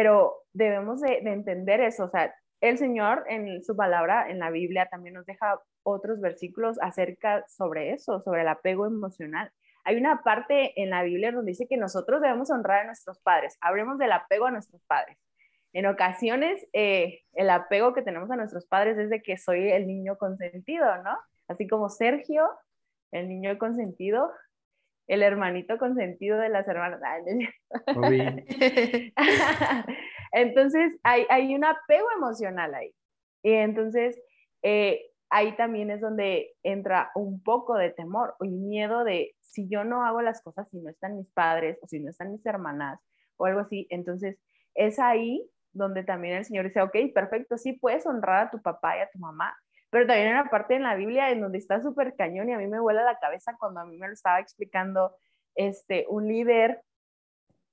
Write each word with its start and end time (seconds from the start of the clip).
pero 0.00 0.44
debemos 0.54 1.02
de, 1.02 1.20
de 1.22 1.30
entender 1.30 1.82
eso, 1.82 2.04
o 2.04 2.08
sea, 2.08 2.34
el 2.62 2.78
Señor 2.78 3.26
en 3.28 3.62
su 3.62 3.76
palabra, 3.76 4.30
en 4.30 4.38
la 4.38 4.48
Biblia, 4.48 4.88
también 4.90 5.14
nos 5.14 5.26
deja 5.26 5.60
otros 5.82 6.22
versículos 6.22 6.78
acerca 6.80 7.44
sobre 7.48 7.92
eso, 7.92 8.18
sobre 8.22 8.40
el 8.40 8.48
apego 8.48 8.86
emocional. 8.86 9.52
Hay 9.84 9.98
una 9.98 10.22
parte 10.22 10.72
en 10.80 10.88
la 10.88 11.02
Biblia 11.02 11.32
donde 11.32 11.50
dice 11.50 11.66
que 11.68 11.76
nosotros 11.76 12.22
debemos 12.22 12.50
honrar 12.50 12.80
a 12.80 12.84
nuestros 12.84 13.18
padres. 13.18 13.58
Hablemos 13.60 13.98
del 13.98 14.12
apego 14.12 14.46
a 14.46 14.50
nuestros 14.50 14.80
padres. 14.86 15.18
En 15.74 15.84
ocasiones, 15.84 16.66
eh, 16.72 17.20
el 17.34 17.50
apego 17.50 17.92
que 17.92 18.00
tenemos 18.00 18.30
a 18.30 18.36
nuestros 18.36 18.64
padres 18.64 18.96
es 18.96 19.10
de 19.10 19.20
que 19.20 19.36
soy 19.36 19.70
el 19.70 19.86
niño 19.86 20.16
consentido, 20.16 20.96
¿no? 21.02 21.14
Así 21.46 21.68
como 21.68 21.90
Sergio, 21.90 22.48
el 23.12 23.28
niño 23.28 23.58
consentido, 23.58 24.32
el 25.10 25.24
hermanito 25.24 25.76
consentido 25.76 26.38
de 26.38 26.48
las 26.50 26.68
hermanas. 26.68 27.00
entonces, 30.32 30.92
hay, 31.02 31.26
hay, 31.28 31.52
un 31.52 31.64
apego 31.64 32.06
emocional 32.16 32.72
ahí. 32.74 32.94
Y 33.42 33.54
entonces, 33.54 34.16
eh, 34.62 35.00
ahí 35.28 35.56
también 35.56 35.90
es 35.90 36.00
donde 36.00 36.52
entra 36.62 37.10
un 37.16 37.42
poco 37.42 37.74
de 37.74 37.90
temor 37.90 38.36
o 38.38 38.44
miedo 38.44 39.02
de 39.02 39.34
si 39.40 39.68
yo 39.68 39.82
no 39.82 40.04
hago 40.04 40.22
las 40.22 40.42
cosas, 40.42 40.68
si 40.70 40.78
no 40.78 40.88
están 40.88 41.16
mis 41.16 41.28
padres 41.32 41.76
o 41.82 41.88
si 41.88 41.98
no 41.98 42.10
están 42.10 42.30
mis 42.30 42.46
hermanas 42.46 43.00
o 43.36 43.46
algo 43.46 43.60
así. 43.60 43.88
Entonces, 43.90 44.38
es 44.76 45.00
ahí 45.00 45.44
donde 45.72 46.04
también 46.04 46.36
el 46.36 46.44
Señor 46.44 46.66
dice, 46.66 46.82
ok, 46.82 46.96
perfecto, 47.12 47.58
sí 47.58 47.72
puedes 47.72 48.06
honrar 48.06 48.46
a 48.46 48.50
tu 48.52 48.62
papá 48.62 48.96
y 48.96 49.00
a 49.00 49.10
tu 49.10 49.18
mamá, 49.18 49.56
pero 49.90 50.06
también 50.06 50.28
hay 50.28 50.34
una 50.34 50.50
parte 50.50 50.76
en 50.76 50.84
la 50.84 50.94
Biblia 50.94 51.30
en 51.30 51.40
donde 51.40 51.58
está 51.58 51.82
súper 51.82 52.14
cañón 52.16 52.48
y 52.48 52.52
a 52.52 52.58
mí 52.58 52.66
me 52.66 52.80
vuela 52.80 53.02
la 53.02 53.18
cabeza 53.18 53.56
cuando 53.58 53.80
a 53.80 53.84
mí 53.84 53.98
me 53.98 54.06
lo 54.06 54.12
estaba 54.12 54.40
explicando 54.40 55.16
este, 55.54 56.06
un 56.08 56.28
líder 56.28 56.80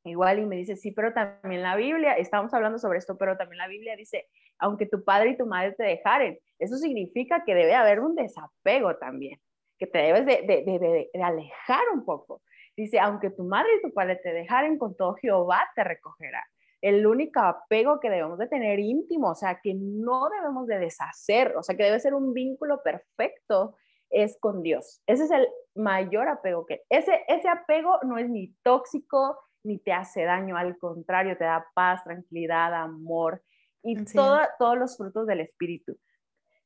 igual 0.03 0.39
y 0.39 0.45
me 0.45 0.55
dice, 0.55 0.75
sí, 0.75 0.91
pero 0.91 1.13
también 1.13 1.61
la 1.61 1.75
Biblia, 1.75 2.13
estamos 2.13 2.53
hablando 2.53 2.79
sobre 2.79 2.97
esto, 2.97 3.17
pero 3.17 3.37
también 3.37 3.57
la 3.57 3.67
Biblia 3.67 3.95
dice, 3.95 4.27
aunque 4.57 4.85
tu 4.85 5.03
padre 5.03 5.31
y 5.31 5.37
tu 5.37 5.45
madre 5.45 5.73
te 5.73 5.83
dejaren, 5.83 6.39
eso 6.59 6.77
significa 6.77 7.43
que 7.45 7.53
debe 7.53 7.75
haber 7.75 7.99
un 7.99 8.15
desapego 8.15 8.95
también, 8.95 9.39
que 9.77 9.85
te 9.85 9.99
debes 9.99 10.25
de, 10.25 10.43
de, 10.47 11.09
de 11.13 11.23
alejar 11.23 11.83
un 11.93 12.05
poco. 12.05 12.41
Dice, 12.75 12.99
aunque 12.99 13.31
tu 13.31 13.43
madre 13.43 13.69
y 13.77 13.81
tu 13.81 13.93
padre 13.93 14.15
te 14.17 14.31
dejaren, 14.31 14.77
con 14.77 14.95
todo 14.95 15.15
Jehová 15.15 15.69
te 15.75 15.83
recogerá 15.83 16.43
el 16.87 17.05
único 17.05 17.39
apego 17.39 17.99
que 17.99 18.09
debemos 18.09 18.37
de 18.37 18.47
tener 18.47 18.79
íntimo, 18.79 19.31
o 19.31 19.35
sea, 19.35 19.59
que 19.61 19.73
no 19.73 20.29
debemos 20.29 20.67
de 20.67 20.79
deshacer, 20.79 21.55
o 21.57 21.63
sea, 21.63 21.75
que 21.75 21.83
debe 21.83 21.99
ser 21.99 22.13
un 22.13 22.33
vínculo 22.33 22.81
perfecto, 22.83 23.75
es 24.09 24.37
con 24.39 24.61
Dios. 24.63 25.01
Ese 25.05 25.25
es 25.25 25.31
el 25.31 25.47
mayor 25.75 26.29
apego 26.29 26.65
que, 26.65 26.83
ese, 26.89 27.23
ese 27.27 27.49
apego 27.49 27.99
no 28.03 28.17
es 28.17 28.29
ni 28.29 28.53
tóxico, 28.63 29.37
ni 29.63 29.79
te 29.79 29.91
hace 29.91 30.23
daño, 30.23 30.55
al 30.55 30.77
contrario, 30.77 31.37
te 31.37 31.43
da 31.43 31.65
paz, 31.73 32.03
tranquilidad, 32.03 32.73
amor 32.73 33.41
y 33.83 33.95
todos 34.05 34.77
los 34.77 34.97
frutos 34.97 35.27
del 35.27 35.41
Espíritu. 35.41 35.97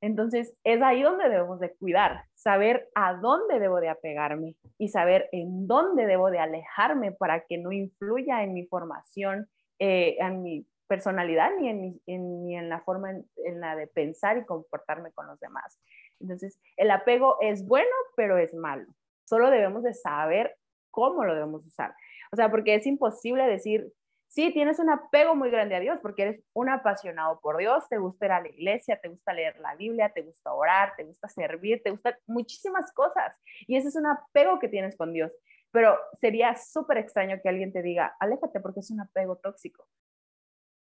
Entonces, 0.02 0.56
es 0.64 0.82
ahí 0.82 1.04
donde 1.04 1.30
debemos 1.30 1.60
de 1.60 1.76
cuidar, 1.76 2.26
saber 2.34 2.90
a 2.96 3.14
dónde 3.14 3.60
debo 3.60 3.80
de 3.80 3.90
apegarme 3.90 4.56
y 4.80 4.90
saber 4.90 5.30
en 5.32 5.68
dónde 5.68 6.08
debo 6.08 6.32
de 6.32 6.40
alejarme 6.40 7.12
para 7.12 7.46
que 7.46 7.60
no 7.60 7.72
influya 7.72 8.44
en 8.44 8.54
mi 8.54 8.66
formación 8.66 9.48
eh, 9.84 10.16
en 10.20 10.44
mi 10.44 10.68
personalidad 10.88 11.50
ni 11.60 11.70
en, 11.70 12.46
ni 12.46 12.56
en 12.56 12.70
la 12.70 12.82
forma 12.82 13.10
en, 13.10 13.60
la 13.60 13.76
de 13.76 13.88
pensar 13.88 14.38
y 14.38 14.46
comportarme 14.46 15.12
con 15.12 15.26
los 15.26 15.40
demás. 15.40 15.80
Entonces, 16.20 16.60
el 16.78 16.92
apego 16.92 17.38
es 17.42 17.66
bueno, 17.66 17.90
pero 18.16 18.38
es 18.38 18.54
malo. 18.54 18.86
Solo 19.24 19.50
debemos 19.50 19.82
de 19.82 19.96
saber 19.96 20.56
cómo 20.92 21.26
lo 21.26 21.34
debemos 21.34 21.66
usar. 21.66 21.96
O 22.32 22.36
sea, 22.36 22.52
porque 22.52 22.76
es 22.76 22.86
imposible 22.86 23.48
decir, 23.48 23.92
sí, 24.28 24.54
tienes 24.54 24.78
un 24.78 24.92
apego 24.92 25.36
muy 25.36 25.50
grande 25.50 25.74
a 25.74 25.80
Dios 25.80 25.98
porque 26.00 26.22
eres 26.22 26.44
un 26.54 26.70
apasionado 26.70 27.40
por 27.42 27.58
Dios, 27.58 27.90
te 27.90 27.98
gusta 27.98 28.28
ir 28.28 28.32
a 28.34 28.42
la 28.42 28.50
iglesia, 28.50 29.00
te 29.02 29.10
gusta 29.10 29.34
leer 29.34 29.60
la 29.62 29.74
Biblia, 29.74 30.10
te 30.14 30.22
gusta 30.22 30.54
orar, 30.54 30.94
te 30.96 31.06
gusta 31.06 31.28
servir, 31.28 31.82
te 31.82 31.90
gusta 31.90 32.20
muchísimas 32.28 32.94
cosas. 32.94 33.36
Y 33.66 33.78
ese 33.78 33.88
es 33.88 33.96
un 33.96 34.06
apego 34.06 34.60
que 34.60 34.68
tienes 34.68 34.96
con 34.96 35.12
Dios. 35.12 35.32
Pero 35.72 35.98
sería 36.20 36.56
súper 36.56 36.98
extraño 36.98 37.40
que 37.42 37.50
alguien 37.50 37.72
te 37.72 37.82
diga, 37.82 38.16
aléjate 38.20 38.60
porque 38.60 38.82
es 38.82 38.92
un 38.92 39.02
apego 39.02 39.38
tóxico. 39.38 39.88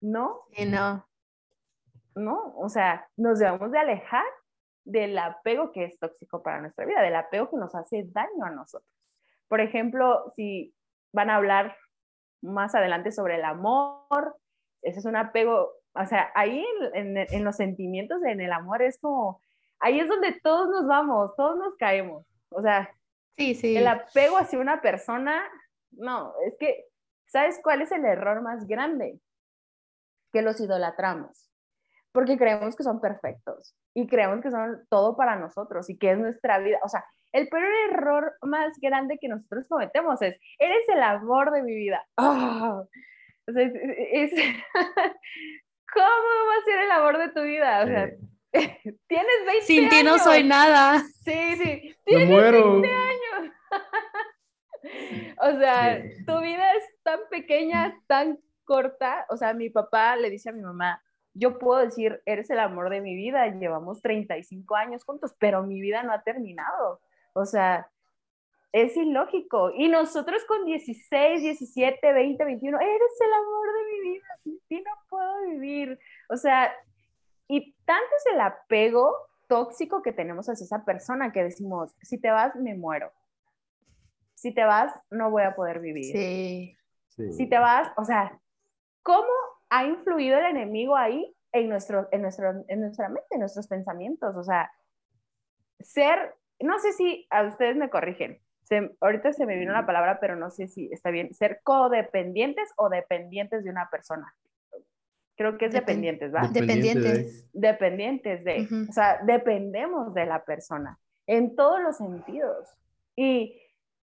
¿No? 0.00 0.42
Sí, 0.52 0.66
no. 0.66 1.06
No, 2.14 2.54
o 2.56 2.68
sea, 2.68 3.08
nos 3.16 3.38
debemos 3.38 3.70
de 3.70 3.78
alejar 3.78 4.24
del 4.84 5.18
apego 5.18 5.72
que 5.72 5.84
es 5.84 5.98
tóxico 5.98 6.42
para 6.42 6.60
nuestra 6.60 6.86
vida, 6.86 7.02
del 7.02 7.16
apego 7.16 7.50
que 7.50 7.56
nos 7.56 7.74
hace 7.74 8.04
daño 8.08 8.44
a 8.44 8.50
nosotros. 8.50 8.90
Por 9.48 9.60
ejemplo, 9.60 10.32
si 10.34 10.74
van 11.12 11.28
a 11.28 11.36
hablar 11.36 11.76
más 12.42 12.74
adelante 12.74 13.12
sobre 13.12 13.36
el 13.36 13.44
amor, 13.44 14.36
ese 14.82 15.00
es 15.00 15.04
un 15.04 15.16
apego, 15.16 15.72
o 15.94 16.06
sea, 16.06 16.30
ahí 16.34 16.64
en, 16.94 17.16
en, 17.16 17.44
los 17.44 17.56
sentimientos, 17.56 18.22
en 18.24 18.40
el 18.40 18.52
amor, 18.52 18.82
es 18.82 18.98
como, 19.00 19.40
ahí 19.80 20.00
es 20.00 20.08
donde 20.08 20.40
todos 20.40 20.68
nos 20.68 20.86
vamos, 20.86 21.34
todos 21.36 21.56
nos 21.58 21.74
caemos. 21.76 22.24
O 22.50 22.62
sea, 22.62 22.90
Sí, 23.36 23.54
sí. 23.54 23.76
El 23.76 23.86
apego 23.86 24.38
hacia 24.38 24.58
una 24.58 24.80
persona, 24.80 25.44
no, 25.90 26.32
es 26.46 26.56
que, 26.58 26.86
¿sabes 27.26 27.60
cuál 27.62 27.82
es 27.82 27.92
el 27.92 28.04
error 28.04 28.42
más 28.42 28.66
grande? 28.66 29.20
Que 30.32 30.42
los 30.42 30.60
idolatramos, 30.60 31.50
porque 32.12 32.38
creemos 32.38 32.76
que 32.76 32.82
son 32.82 33.00
perfectos 33.00 33.76
y 33.94 34.06
creemos 34.06 34.40
que 34.42 34.50
son 34.50 34.86
todo 34.88 35.16
para 35.16 35.36
nosotros 35.36 35.88
y 35.90 35.98
que 35.98 36.12
es 36.12 36.18
nuestra 36.18 36.58
vida. 36.58 36.78
O 36.82 36.88
sea, 36.88 37.04
el 37.32 37.48
peor 37.48 37.64
error 37.90 38.36
más 38.42 38.72
grande 38.80 39.18
que 39.20 39.28
nosotros 39.28 39.66
cometemos 39.68 40.20
es, 40.22 40.36
eres 40.58 40.88
el 40.88 41.02
amor 41.02 41.52
de 41.52 41.62
mi 41.62 41.74
vida. 41.74 42.06
¡Ah! 42.16 42.82
O 43.48 43.52
sea, 43.52 43.62
es, 43.62 44.32
¿cómo 45.92 46.04
va 46.04 46.54
a 46.60 46.64
ser 46.64 46.80
el 46.80 46.90
amor 46.90 47.18
de 47.18 47.28
tu 47.28 47.42
vida? 47.42 47.82
O 47.82 47.86
sea, 47.86 48.10
tienes 48.52 49.46
20 49.46 49.62
Sin 49.62 49.88
ti 49.88 50.02
no 50.02 50.18
soy 50.18 50.44
nada. 50.44 51.00
Sí, 51.24 51.56
sí. 51.56 51.96
Tienes 52.04 52.28
20 52.28 52.88
años. 52.88 53.25
o 55.40 55.58
sea, 55.58 56.02
tu 56.26 56.40
vida 56.40 56.74
es 56.74 56.84
tan 57.02 57.20
pequeña, 57.30 57.94
tan 58.06 58.38
corta. 58.64 59.26
O 59.30 59.36
sea, 59.36 59.54
mi 59.54 59.70
papá 59.70 60.16
le 60.16 60.30
dice 60.30 60.50
a 60.50 60.52
mi 60.52 60.62
mamá, 60.62 61.02
yo 61.34 61.58
puedo 61.58 61.80
decir, 61.80 62.22
eres 62.24 62.50
el 62.50 62.60
amor 62.60 62.90
de 62.90 63.00
mi 63.00 63.14
vida, 63.14 63.46
llevamos 63.48 64.00
35 64.00 64.74
años 64.74 65.04
juntos, 65.04 65.34
pero 65.38 65.62
mi 65.62 65.80
vida 65.80 66.02
no 66.02 66.12
ha 66.12 66.22
terminado. 66.22 67.00
O 67.34 67.44
sea, 67.44 67.90
es 68.72 68.96
ilógico. 68.96 69.70
Y 69.74 69.88
nosotros 69.88 70.44
con 70.46 70.64
16, 70.64 71.42
17, 71.42 72.12
20, 72.12 72.44
21, 72.44 72.80
eres 72.80 73.20
el 73.20 73.32
amor 73.32 73.66
de 73.74 73.92
mi 73.92 74.10
vida, 74.10 74.26
sin 74.42 74.60
ti 74.68 74.82
no 74.82 74.92
puedo 75.08 75.42
vivir. 75.46 75.98
O 76.28 76.36
sea, 76.36 76.74
y 77.48 77.74
tanto 77.84 78.10
es 78.18 78.34
el 78.34 78.40
apego 78.40 79.14
tóxico 79.48 80.02
que 80.02 80.12
tenemos 80.12 80.48
hacia 80.48 80.64
esa 80.64 80.84
persona 80.84 81.32
que 81.32 81.44
decimos, 81.44 81.94
si 82.02 82.20
te 82.20 82.30
vas, 82.30 82.54
me 82.56 82.74
muero. 82.74 83.12
Si 84.36 84.54
te 84.54 84.64
vas, 84.64 84.92
no 85.10 85.30
voy 85.30 85.42
a 85.42 85.56
poder 85.56 85.80
vivir. 85.80 86.04
Sí. 86.04 86.76
Si 87.32 87.48
te 87.48 87.58
vas, 87.58 87.90
o 87.96 88.04
sea, 88.04 88.38
¿cómo 89.02 89.26
ha 89.70 89.84
influido 89.84 90.38
el 90.38 90.44
enemigo 90.44 90.96
ahí 90.96 91.34
en, 91.50 91.68
nuestro, 91.68 92.08
en, 92.12 92.22
nuestro, 92.22 92.64
en 92.68 92.80
nuestra 92.80 93.08
mente, 93.08 93.26
en 93.30 93.40
nuestros 93.40 93.66
pensamientos? 93.66 94.36
O 94.36 94.44
sea, 94.44 94.70
ser, 95.80 96.36
no 96.60 96.78
sé 96.78 96.92
si 96.92 97.26
a 97.30 97.42
ustedes 97.42 97.76
me 97.76 97.90
corrigen, 97.90 98.40
ahorita 99.00 99.32
se 99.32 99.46
me 99.46 99.56
vino 99.56 99.72
la 99.72 99.86
palabra, 99.86 100.20
pero 100.20 100.36
no 100.36 100.50
sé 100.50 100.68
si 100.68 100.88
está 100.92 101.10
bien, 101.10 101.34
ser 101.34 101.60
codependientes 101.64 102.72
o 102.76 102.88
dependientes 102.88 103.64
de 103.64 103.70
una 103.70 103.88
persona 103.90 104.32
creo 105.36 105.58
que 105.58 105.66
es 105.66 105.72
dependientes, 105.72 106.34
¿va? 106.34 106.48
Dependientes. 106.48 107.46
Dependientes 107.52 108.42
de, 108.44 108.66
o 108.88 108.92
sea, 108.92 109.20
dependemos 109.24 110.14
de 110.14 110.26
la 110.26 110.44
persona 110.44 110.98
en 111.26 111.54
todos 111.54 111.80
los 111.82 111.98
sentidos. 111.98 112.68
Y, 113.14 113.60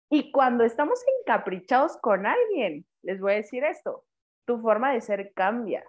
y 0.10 0.32
cuando 0.32 0.64
estamos 0.64 1.04
encaprichados 1.20 1.98
con 1.98 2.26
alguien, 2.26 2.86
les 3.04 3.20
voy 3.20 3.34
a 3.34 3.36
decir 3.38 3.64
esto, 3.64 4.06
tu 4.46 4.60
forma 4.60 4.92
de 4.92 5.02
ser 5.02 5.32
cambia, 5.34 5.84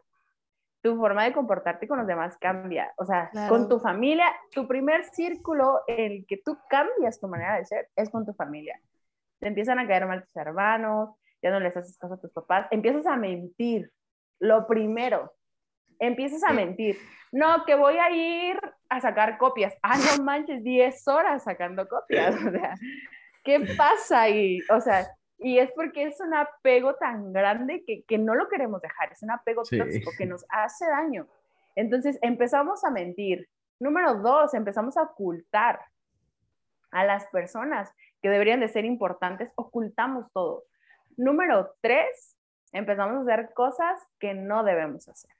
tu 0.82 0.96
forma 0.96 1.24
de 1.24 1.32
comportarte 1.32 1.88
con 1.88 1.98
los 1.98 2.06
demás 2.06 2.36
cambia. 2.38 2.92
O 2.96 3.04
sea, 3.04 3.30
con 3.48 3.68
tu 3.68 3.80
familia, 3.80 4.26
tu 4.52 4.66
primer 4.66 5.04
círculo 5.04 5.80
en 5.86 6.12
el 6.12 6.26
que 6.26 6.38
tú 6.38 6.58
cambias 6.68 7.20
tu 7.20 7.28
manera 7.28 7.56
de 7.56 7.64
ser 7.64 7.88
es 7.96 8.10
con 8.10 8.26
tu 8.26 8.34
familia. 8.34 8.80
Te 9.38 9.48
empiezan 9.48 9.78
a 9.78 9.86
caer 9.86 10.06
mal 10.06 10.22
tus 10.22 10.36
hermanos, 10.36 11.16
ya 11.42 11.50
no 11.50 11.60
les 11.60 11.76
haces 11.76 11.96
caso 11.96 12.14
a 12.14 12.20
tus 12.20 12.32
papás, 12.32 12.66
empiezas 12.70 13.06
a 13.06 13.16
mentir, 13.16 13.90
lo 14.38 14.66
primero, 14.66 15.32
empiezas 15.98 16.42
a 16.44 16.52
mentir. 16.52 16.98
No, 17.32 17.64
que 17.64 17.74
voy 17.74 17.96
a 17.96 18.10
ir 18.10 18.60
a 18.88 19.00
sacar 19.00 19.38
copias. 19.38 19.74
Ah, 19.82 19.96
no 19.96 20.24
manches, 20.24 20.62
10 20.62 21.08
horas 21.08 21.44
sacando 21.44 21.88
copias. 21.88 22.34
O 22.46 22.50
sea, 22.50 22.74
¿qué 23.44 23.60
pasa 23.76 24.22
ahí? 24.22 24.60
O 24.70 24.80
sea, 24.80 25.06
y 25.38 25.58
es 25.58 25.70
porque 25.72 26.04
es 26.04 26.20
un 26.20 26.34
apego 26.34 26.94
tan 26.96 27.32
grande 27.32 27.82
que, 27.86 28.02
que 28.04 28.18
no 28.18 28.34
lo 28.34 28.48
queremos 28.48 28.82
dejar. 28.82 29.12
Es 29.12 29.22
un 29.22 29.30
apego 29.30 29.62
tóxico 29.62 30.10
que 30.16 30.26
nos 30.26 30.44
hace 30.50 30.86
daño. 30.86 31.26
Entonces 31.74 32.18
empezamos 32.20 32.84
a 32.84 32.90
mentir. 32.90 33.48
Número 33.78 34.16
dos, 34.16 34.52
empezamos 34.52 34.96
a 34.98 35.02
ocultar 35.02 35.80
a 36.90 37.04
las 37.04 37.26
personas 37.28 37.90
que 38.20 38.28
deberían 38.28 38.60
de 38.60 38.68
ser 38.68 38.84
importantes. 38.84 39.50
Ocultamos 39.54 40.30
todo. 40.32 40.64
Número 41.16 41.74
tres, 41.80 42.36
empezamos 42.72 43.16
a 43.16 43.32
hacer 43.32 43.54
cosas 43.54 44.00
que 44.18 44.34
no 44.34 44.62
debemos 44.62 45.08
hacer. 45.08 45.30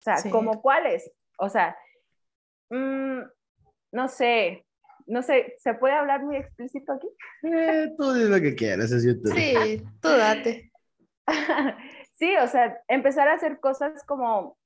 O 0.00 0.02
sea, 0.02 0.30
¿como 0.30 0.62
cuáles? 0.62 1.12
O 1.38 1.48
sea, 1.48 1.76
mm, 2.70 3.20
no 3.92 4.08
sé, 4.08 4.66
no 5.06 5.22
sé, 5.22 5.54
¿se 5.58 5.74
puede 5.74 5.94
hablar 5.94 6.22
muy 6.22 6.36
explícito 6.36 6.92
aquí? 6.92 7.08
Eh, 7.42 7.92
tú 7.96 8.12
dices 8.12 8.30
lo 8.30 8.40
que 8.40 8.54
quieras, 8.54 8.92
es 8.92 9.04
YouTube. 9.04 9.34
Sí, 9.34 9.82
tú 10.00 10.08
date. 10.08 10.72
sí, 12.14 12.36
o 12.36 12.48
sea, 12.48 12.78
empezar 12.88 13.28
a 13.28 13.34
hacer 13.34 13.60
cosas 13.60 14.02
como 14.04 14.56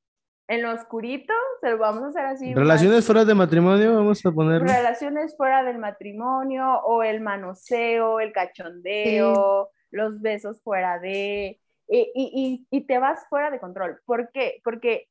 en 0.48 0.62
lo 0.62 0.72
oscurito, 0.72 1.32
se 1.60 1.70
lo 1.70 1.78
vamos 1.78 2.02
a 2.04 2.08
hacer 2.08 2.26
así. 2.26 2.54
Relaciones 2.54 3.04
fuera 3.04 3.24
de 3.24 3.34
matrimonio, 3.34 3.96
vamos 3.96 4.24
a 4.24 4.32
poner. 4.32 4.62
Relaciones 4.62 5.36
fuera 5.36 5.64
del 5.64 5.78
matrimonio, 5.78 6.80
o 6.84 7.02
el 7.02 7.20
manoseo, 7.20 8.20
el 8.20 8.32
cachondeo, 8.32 9.70
los 9.90 10.20
besos 10.20 10.62
fuera 10.62 10.98
de. 10.98 11.60
Y, 11.88 12.12
y, 12.14 12.66
y, 12.70 12.86
te 12.86 12.98
vas 12.98 13.26
fuera 13.28 13.50
de 13.50 13.60
control. 13.60 14.00
¿Por 14.04 14.30
qué? 14.32 14.60
Porque 14.64 15.08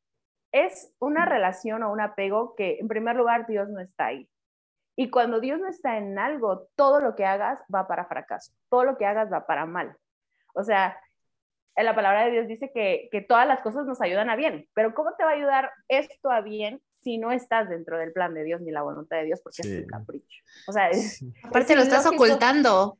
es 0.51 0.93
una 0.99 1.25
relación 1.25 1.83
o 1.83 1.91
un 1.91 2.01
apego 2.01 2.53
que, 2.55 2.77
en 2.79 2.87
primer 2.87 3.15
lugar, 3.15 3.47
Dios 3.47 3.69
no 3.69 3.79
está 3.79 4.07
ahí. 4.07 4.29
Y 4.95 5.09
cuando 5.09 5.39
Dios 5.39 5.59
no 5.59 5.67
está 5.67 5.97
en 5.97 6.17
algo, 6.17 6.69
todo 6.75 7.01
lo 7.01 7.15
que 7.15 7.25
hagas 7.25 7.59
va 7.73 7.87
para 7.87 8.05
fracaso, 8.05 8.53
todo 8.69 8.85
lo 8.85 8.97
que 8.97 9.05
hagas 9.05 9.31
va 9.31 9.45
para 9.45 9.65
mal. 9.65 9.95
O 10.53 10.63
sea, 10.63 10.97
en 11.75 11.85
la 11.85 11.95
palabra 11.95 12.25
de 12.25 12.31
Dios 12.31 12.47
dice 12.47 12.71
que, 12.73 13.09
que 13.11 13.21
todas 13.21 13.45
las 13.47 13.61
cosas 13.61 13.85
nos 13.85 14.01
ayudan 14.01 14.29
a 14.29 14.35
bien, 14.35 14.67
pero 14.73 14.93
¿cómo 14.93 15.13
te 15.17 15.25
va 15.25 15.31
a 15.31 15.33
ayudar 15.33 15.71
esto 15.89 16.31
a 16.31 16.41
bien 16.41 16.81
si 17.01 17.17
no 17.17 17.31
estás 17.31 17.69
dentro 17.69 17.97
del 17.97 18.13
plan 18.13 18.33
de 18.33 18.43
Dios 18.43 18.61
ni 18.61 18.71
la 18.71 18.81
voluntad 18.81 19.17
de 19.17 19.25
Dios 19.25 19.41
porque 19.43 19.61
es 19.61 19.83
un 19.83 19.87
capricho? 19.87 20.43
O 20.67 20.71
sea, 20.71 20.89
aparte 21.43 21.75
lo 21.75 21.81
estás 21.81 22.05
ocultando. 22.05 22.97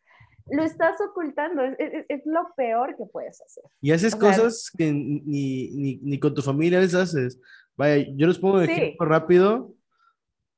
Lo 0.48 0.64
estás 0.64 1.02
ocultando, 1.02 1.64
es, 1.64 2.06
es, 2.08 2.22
lo 2.26 2.54
peor 2.56 2.96
que 2.96 3.06
puedes 3.06 3.42
hacer. 3.42 3.64
Y 3.82 3.92
haces 3.92 4.16
cosas 4.16 4.70
que 4.78 4.92
ni, 4.92 5.22
ni, 5.72 5.98
ni, 6.04 6.20
con 6.20 6.36
tu 6.36 6.44
familia 6.44 6.80
les 6.80 6.94
haces. 6.94 7.42
Vaya, 7.76 8.06
yo 8.16 8.28
les 8.28 8.38
pongo 8.38 8.58
un 8.58 8.64
ejemplo 8.66 9.08
rápido 9.08 9.75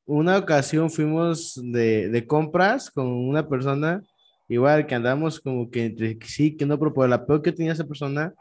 una 0.08 0.38
ocasión 0.38 0.90
fuimos 0.90 1.60
de, 1.62 2.10
de, 2.10 2.26
compras 2.26 2.90
con 2.90 3.08
una 3.08 3.48
persona, 3.48 4.02
igual 4.48 4.88
que 4.88 4.96
andamos 4.96 5.40
como 5.40 5.70
que 5.70 5.86
entre 5.86 6.18
sí, 6.26 6.56
que 6.56 6.66
no, 6.66 6.80
pero 6.80 6.94
por 6.94 7.06
el 7.06 7.14
apego 7.14 7.42
que 7.42 7.52
tenía 7.52 7.74
esa 7.74 7.86
persona, 7.86 8.34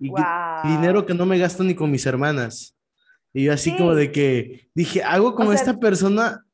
y 0.00 0.10
dinero 0.64 1.06
que 1.06 1.14
no 1.14 1.26
me 1.26 1.38
gasto 1.38 1.62
ni 1.62 1.74
con 1.74 1.90
mis 1.90 2.04
hermanas. 2.06 2.74
Y 3.32 3.44
yo 3.44 3.52
así 3.52 3.76
como 3.76 3.94
de 3.94 4.10
que 4.10 4.68
dije, 4.74 5.02
hago 5.02 5.34
con 5.34 5.52
esta 5.52 5.78
persona 5.78 6.44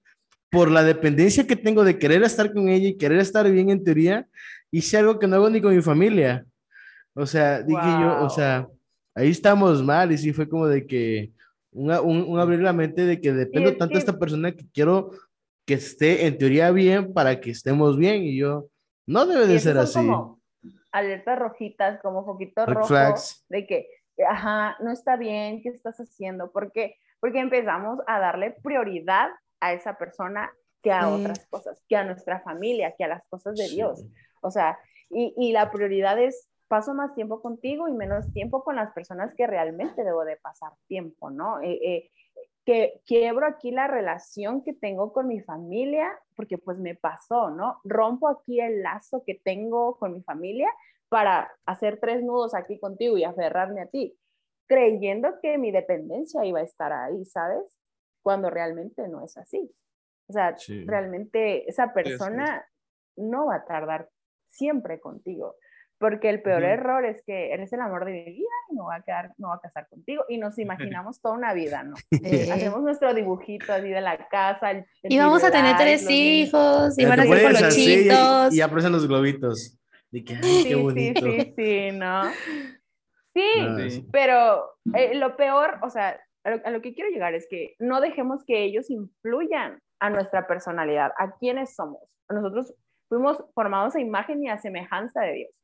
por 0.51 0.71
la 0.71 0.83
dependencia 0.83 1.47
que 1.47 1.57
tengo 1.57 1.85
de 1.85 1.99
querer 1.99 2.23
estar 2.25 2.53
con 2.53 2.69
ella 2.69 2.89
y 2.89 2.97
querer 2.97 3.21
estar 3.21 3.49
bien 3.51 3.71
en 3.71 3.85
teoría, 3.85 4.27
hice 4.71 4.99
algo 4.99 5.19
que 5.19 5.27
no 5.27 5.37
hago 5.37 5.49
ni 5.49 5.61
con 5.61 5.75
mi 5.75 5.83
familia. 5.83 6.45
O 7.15 7.25
sea, 7.25 7.63
dije 7.63 7.87
yo, 8.01 8.25
o 8.25 8.31
sea, 8.31 8.67
ahí 9.15 9.31
estamos 9.31 9.83
mal 9.83 10.11
y 10.11 10.19
sí 10.19 10.33
fue 10.33 10.49
como 10.49 10.67
de 10.67 10.87
que 10.87 11.31
un, 11.73 12.39
abrir 12.39 12.61
la 12.61 12.73
mente 12.73 13.05
de 13.05 13.21
que 13.21 13.33
dependo 13.33 13.77
tanto 13.77 13.95
de 13.95 14.01
esta 14.01 14.19
persona 14.19 14.53
que 14.53 14.69
quiero 14.73 15.11
que 15.65 15.75
esté 15.75 16.27
en 16.27 16.37
teoría 16.39 16.71
bien 16.71 17.13
para 17.13 17.41
que 17.41 17.51
estemos 17.51 17.97
bien 17.97 18.23
y 18.23 18.37
yo, 18.37 18.67
no 19.07 19.27
debe 19.27 19.47
de 19.47 19.59
ser 19.59 19.79
así. 19.79 19.99
Como 19.99 20.41
alertas 20.93 21.39
rojitas, 21.39 22.01
como 22.03 22.25
foquitos 22.25 22.67
rojos, 22.67 23.45
de 23.49 23.67
que, 23.67 23.89
ajá, 24.29 24.77
no 24.81 24.91
está 24.91 25.17
bien, 25.17 25.63
¿qué 25.63 25.69
estás 25.69 25.99
haciendo? 25.99 26.51
¿Por 26.51 26.73
qué? 26.73 26.97
Porque 27.21 27.39
empezamos 27.39 28.01
a 28.07 28.19
darle 28.19 28.57
prioridad 28.63 29.29
a 29.61 29.73
esa 29.73 29.97
persona 29.97 30.51
que 30.83 30.91
a 30.91 31.09
otras 31.09 31.47
cosas, 31.49 31.83
que 31.89 31.97
a 31.97 32.05
nuestra 32.05 32.41
familia, 32.41 32.95
que 32.97 33.05
a 33.05 33.09
las 33.09 33.23
cosas 33.29 33.55
de 33.57 33.69
Dios. 33.69 34.05
O 34.41 34.51
sea, 34.51 34.79
y, 35.11 35.35
y 35.37 35.53
la 35.53 35.71
prioridad 35.71 36.19
es 36.19 36.50
paso 36.71 36.95
más 36.95 37.13
tiempo 37.17 37.43
contigo 37.43 37.89
y 37.89 37.93
menos 37.93 38.33
tiempo 38.33 38.63
con 38.63 38.77
las 38.77 38.93
personas 38.93 39.35
que 39.35 39.49
realmente 39.49 40.05
debo 40.05 40.25
de 40.25 40.37
pasar 40.37 40.73
tiempo, 40.87 41.29
¿no? 41.29 41.61
Eh, 41.61 41.81
eh, 41.83 42.11
que 42.65 43.03
quiebro 43.07 43.45
aquí 43.45 43.73
la 43.73 43.89
relación 43.89 44.63
que 44.63 44.73
tengo 44.73 45.13
con 45.13 45.27
mi 45.27 45.41
familia, 45.41 46.17
porque 46.37 46.59
pues 46.59 46.79
me 46.79 46.95
pasó, 46.95 47.51
¿no? 47.51 47.81
Rompo 47.83 48.29
aquí 48.29 48.61
el 48.61 48.85
lazo 48.85 49.25
que 49.27 49.35
tengo 49.35 49.99
con 49.99 50.13
mi 50.13 50.23
familia 50.23 50.71
para 51.09 51.51
hacer 51.67 51.99
tres 51.99 52.23
nudos 52.23 52.55
aquí 52.55 52.79
contigo 52.79 53.19
y 53.19 53.25
aferrarme 53.25 53.81
a 53.81 53.87
ti, 53.87 54.17
creyendo 54.69 55.41
que 55.43 55.59
mi 55.59 55.73
dependencia 55.73 56.45
iba 56.45 56.61
a 56.61 56.65
estar 56.65 56.93
ahí, 56.93 57.25
¿sabes? 57.25 57.65
Cuando 58.23 58.49
realmente 58.49 59.09
no 59.09 59.25
es 59.25 59.37
así. 59.37 59.75
O 60.29 60.33
sea, 60.33 60.55
realmente 60.87 61.69
esa 61.69 61.93
persona 61.93 62.65
no 63.17 63.47
va 63.47 63.57
a 63.57 63.65
tardar 63.65 64.09
siempre 64.49 65.01
contigo 65.01 65.57
porque 66.01 66.31
el 66.31 66.41
peor 66.41 66.65
error 66.65 67.05
es 67.05 67.23
que 67.27 67.53
eres 67.53 67.71
el 67.75 67.81
amor 67.83 68.07
de 68.07 68.13
mi 68.13 68.25
vida 68.25 68.49
y 68.71 68.75
no 68.75 68.87
va 68.87 68.97
a 68.97 69.03
quedar, 69.03 69.35
no 69.37 69.49
va 69.49 69.57
a 69.57 69.61
casar 69.61 69.87
contigo 69.87 70.25
y 70.31 70.39
nos 70.39 70.59
imaginamos 70.59 71.21
toda 71.21 71.35
una 71.35 71.53
vida, 71.53 71.83
¿no? 71.83 71.95
Eh, 72.25 72.51
hacemos 72.51 72.81
nuestro 72.81 73.13
dibujito 73.13 73.73
así 73.73 73.89
de 73.89 74.01
la 74.01 74.29
casa. 74.29 74.83
y 75.03 75.19
vamos 75.19 75.45
a 75.45 75.51
tener 75.51 75.77
tres 75.77 76.09
hijos 76.09 76.99
y 76.99 77.05
van 77.05 77.21
a 77.21 77.25
ser 77.25 77.43
colochitos. 77.43 78.55
Y, 78.55 78.57
y 78.57 78.61
aparecen 78.63 78.93
los 78.93 79.07
globitos. 79.07 79.79
sí, 80.11 80.25
Sí, 80.25 81.15
sí, 81.21 81.55
sí, 81.57 81.91
¿no? 81.93 82.23
Sí, 83.35 84.09
pero 84.11 84.73
eh, 84.95 85.15
lo 85.15 85.37
peor, 85.37 85.79
o 85.83 85.91
sea, 85.91 86.19
a 86.45 86.71
lo, 86.71 86.81
que 86.81 86.95
quiero 86.95 87.11
llegar 87.11 87.35
es 87.35 87.47
que 87.49 87.75
no 87.79 88.01
dejemos 88.01 88.43
que 88.47 88.65
ellos 88.65 88.89
influyan 88.91 89.79
a 90.01 90.09
nuestra 90.09 90.47
personalidad, 90.47 91.13
a 91.19 91.37
quiénes 91.37 91.75
somos. 91.75 92.01
Nosotros 92.31 92.75
fuimos 93.09 93.45
formados 93.55 93.95
a 93.97 94.01
imagen 94.01 94.43
y 94.43 94.49
a 94.49 94.59
semejanza 94.59 95.21
de 95.21 95.33
Dios 95.35 95.60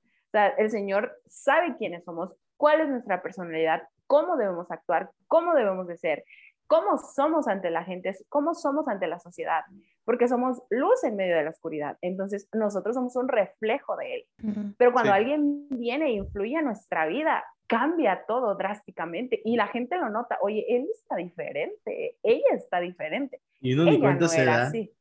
el 0.59 0.71
Señor 0.71 1.13
sabe 1.27 1.77
quiénes 1.77 2.05
somos, 2.05 2.35
cuál 2.57 2.81
es 2.81 2.89
nuestra 2.89 3.23
personalidad, 3.23 3.83
cómo 4.07 4.37
debemos 4.37 4.71
actuar, 4.71 5.11
cómo 5.27 5.55
debemos 5.55 5.87
de 5.87 5.97
ser, 5.97 6.25
cómo 6.67 6.99
somos 6.99 7.49
ante 7.49 7.71
la 7.71 7.85
gente, 7.85 8.15
cómo 8.29 8.55
somos 8.55 8.89
ante 8.89 9.07
la 9.07 9.19
sociedad, 9.19 9.63
porque 10.05 10.29
somos 10.29 10.63
luz 10.71 11.03
en 11.05 11.17
medio 11.17 11.37
de 11.37 11.45
la 11.45 11.51
oscuridad. 11.51 11.97
Entonces, 12.01 12.49
nosotros 12.53 12.95
somos 12.95 13.17
un 13.17 13.29
reflejo 13.29 13.97
de 13.97 14.15
Él. 14.15 14.25
Pero 14.79 14.93
cuando 14.93 15.13
alguien 15.13 15.69
viene 15.71 16.07
e 16.07 16.13
influye 16.13 16.59
en 16.59 16.67
nuestra 16.67 17.07
vida, 17.07 17.45
cambia 17.67 18.25
todo 18.27 18.55
drásticamente 18.55 19.41
y 19.45 19.57
la 19.57 19.67
gente 19.67 19.97
lo 19.97 20.09
nota. 20.09 20.39
Oye, 20.41 20.65
él 20.69 20.87
está 20.95 21.17
diferente, 21.17 22.17
ella 22.23 22.51
está 22.53 22.79
diferente. 22.79 23.41
Y 23.61 23.75
uno 23.75 23.91
ni 23.91 23.99
cuenta 23.99 24.29
se 24.29 24.45
da. 24.45 24.63
Así 24.65 24.93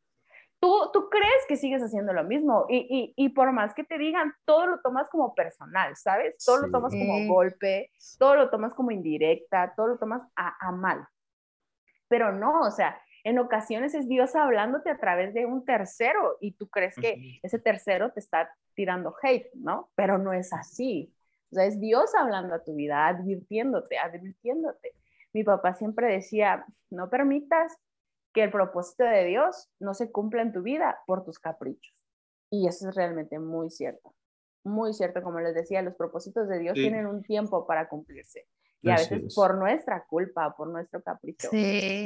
tú, 0.91 1.09
crees 1.09 1.45
que 1.47 1.57
sigues 1.57 1.81
haciendo 1.81 2.13
lo 2.13 2.23
mismo 2.23 2.65
y, 2.69 3.29
por 3.29 3.51
más 3.51 3.73
que 3.73 3.83
te 3.83 3.97
digan, 3.97 4.33
todo 4.45 4.67
lo 4.67 4.79
tomas 4.81 5.09
como 5.09 5.33
personal, 5.35 5.95
¿sabes? 5.95 6.43
Todo 6.43 6.63
lo 6.63 6.71
tomas 6.71 6.93
como 6.93 7.33
golpe, 7.33 7.91
todo 8.17 8.35
lo 8.35 8.49
tomas 8.49 8.73
como 8.73 8.91
indirecta, 8.91 9.73
todo 9.75 9.87
lo 9.87 9.97
tomas 9.97 10.21
a, 10.35 10.71
mal. 10.71 11.07
Pero 12.07 12.31
no, 12.31 12.61
o 12.61 12.71
sea, 12.71 12.99
en 13.23 13.39
ocasiones 13.39 13.95
es 13.95 14.07
Dios 14.07 14.35
hablándote 14.35 14.89
a 14.89 14.97
través 14.97 15.33
de 15.33 15.45
un 15.45 15.65
tercero 15.65 16.37
y 16.39 16.51
tú 16.51 16.69
crees 16.69 16.95
que 16.95 17.39
ese 17.41 17.59
tercero 17.59 18.11
te 18.11 18.19
está 18.19 18.49
tirando 18.75 19.15
hate, 19.21 19.51
¿no? 19.55 19.89
Pero 19.95 20.17
no 20.17 20.33
es 20.33 20.53
así. 20.53 21.11
O 21.51 21.55
sea, 21.55 21.65
es 21.65 21.79
Dios 21.79 22.13
hablando 22.15 22.53
a 22.53 22.63
tu 22.63 22.75
vida, 22.75 23.07
advirtiéndote, 23.07 23.97
advirtiéndote. 23.97 24.93
Mi 25.33 25.43
papá 25.43 25.73
siempre 25.73 26.07
decía, 26.07 26.65
no 26.89 27.09
permitas 27.09 27.75
que 28.35 28.43
el 28.43 28.51
propósito 28.51 29.05
de 29.05 29.23
Dios 29.23 29.69
no 29.79 29.93
se 29.93 30.11
cumpla 30.11 30.41
en 30.41 30.51
tu 30.51 30.61
vida 30.61 30.99
por 31.07 31.23
tus 31.23 31.39
caprichos. 31.39 31.95
Y 32.51 32.67
eso 32.67 32.89
es 32.89 32.95
realmente 32.95 33.39
muy 33.39 33.69
cierto. 33.69 34.13
Muy 34.65 34.93
cierto, 34.93 35.23
como 35.23 35.39
les 35.39 35.55
decía, 35.55 35.81
los 35.81 35.95
propósitos 35.95 36.49
de 36.49 36.59
Dios 36.59 36.73
tienen 36.73 37.07
un 37.07 37.23
tiempo 37.23 37.65
para 37.65 37.87
cumplirse. 37.87 38.45
Y 38.81 38.91
a 38.91 38.97
veces 38.97 39.33
por 39.33 39.57
nuestra 39.57 40.05
culpa, 40.05 40.53
por 40.55 40.67
nuestro 40.67 41.01
capricho, 41.01 41.47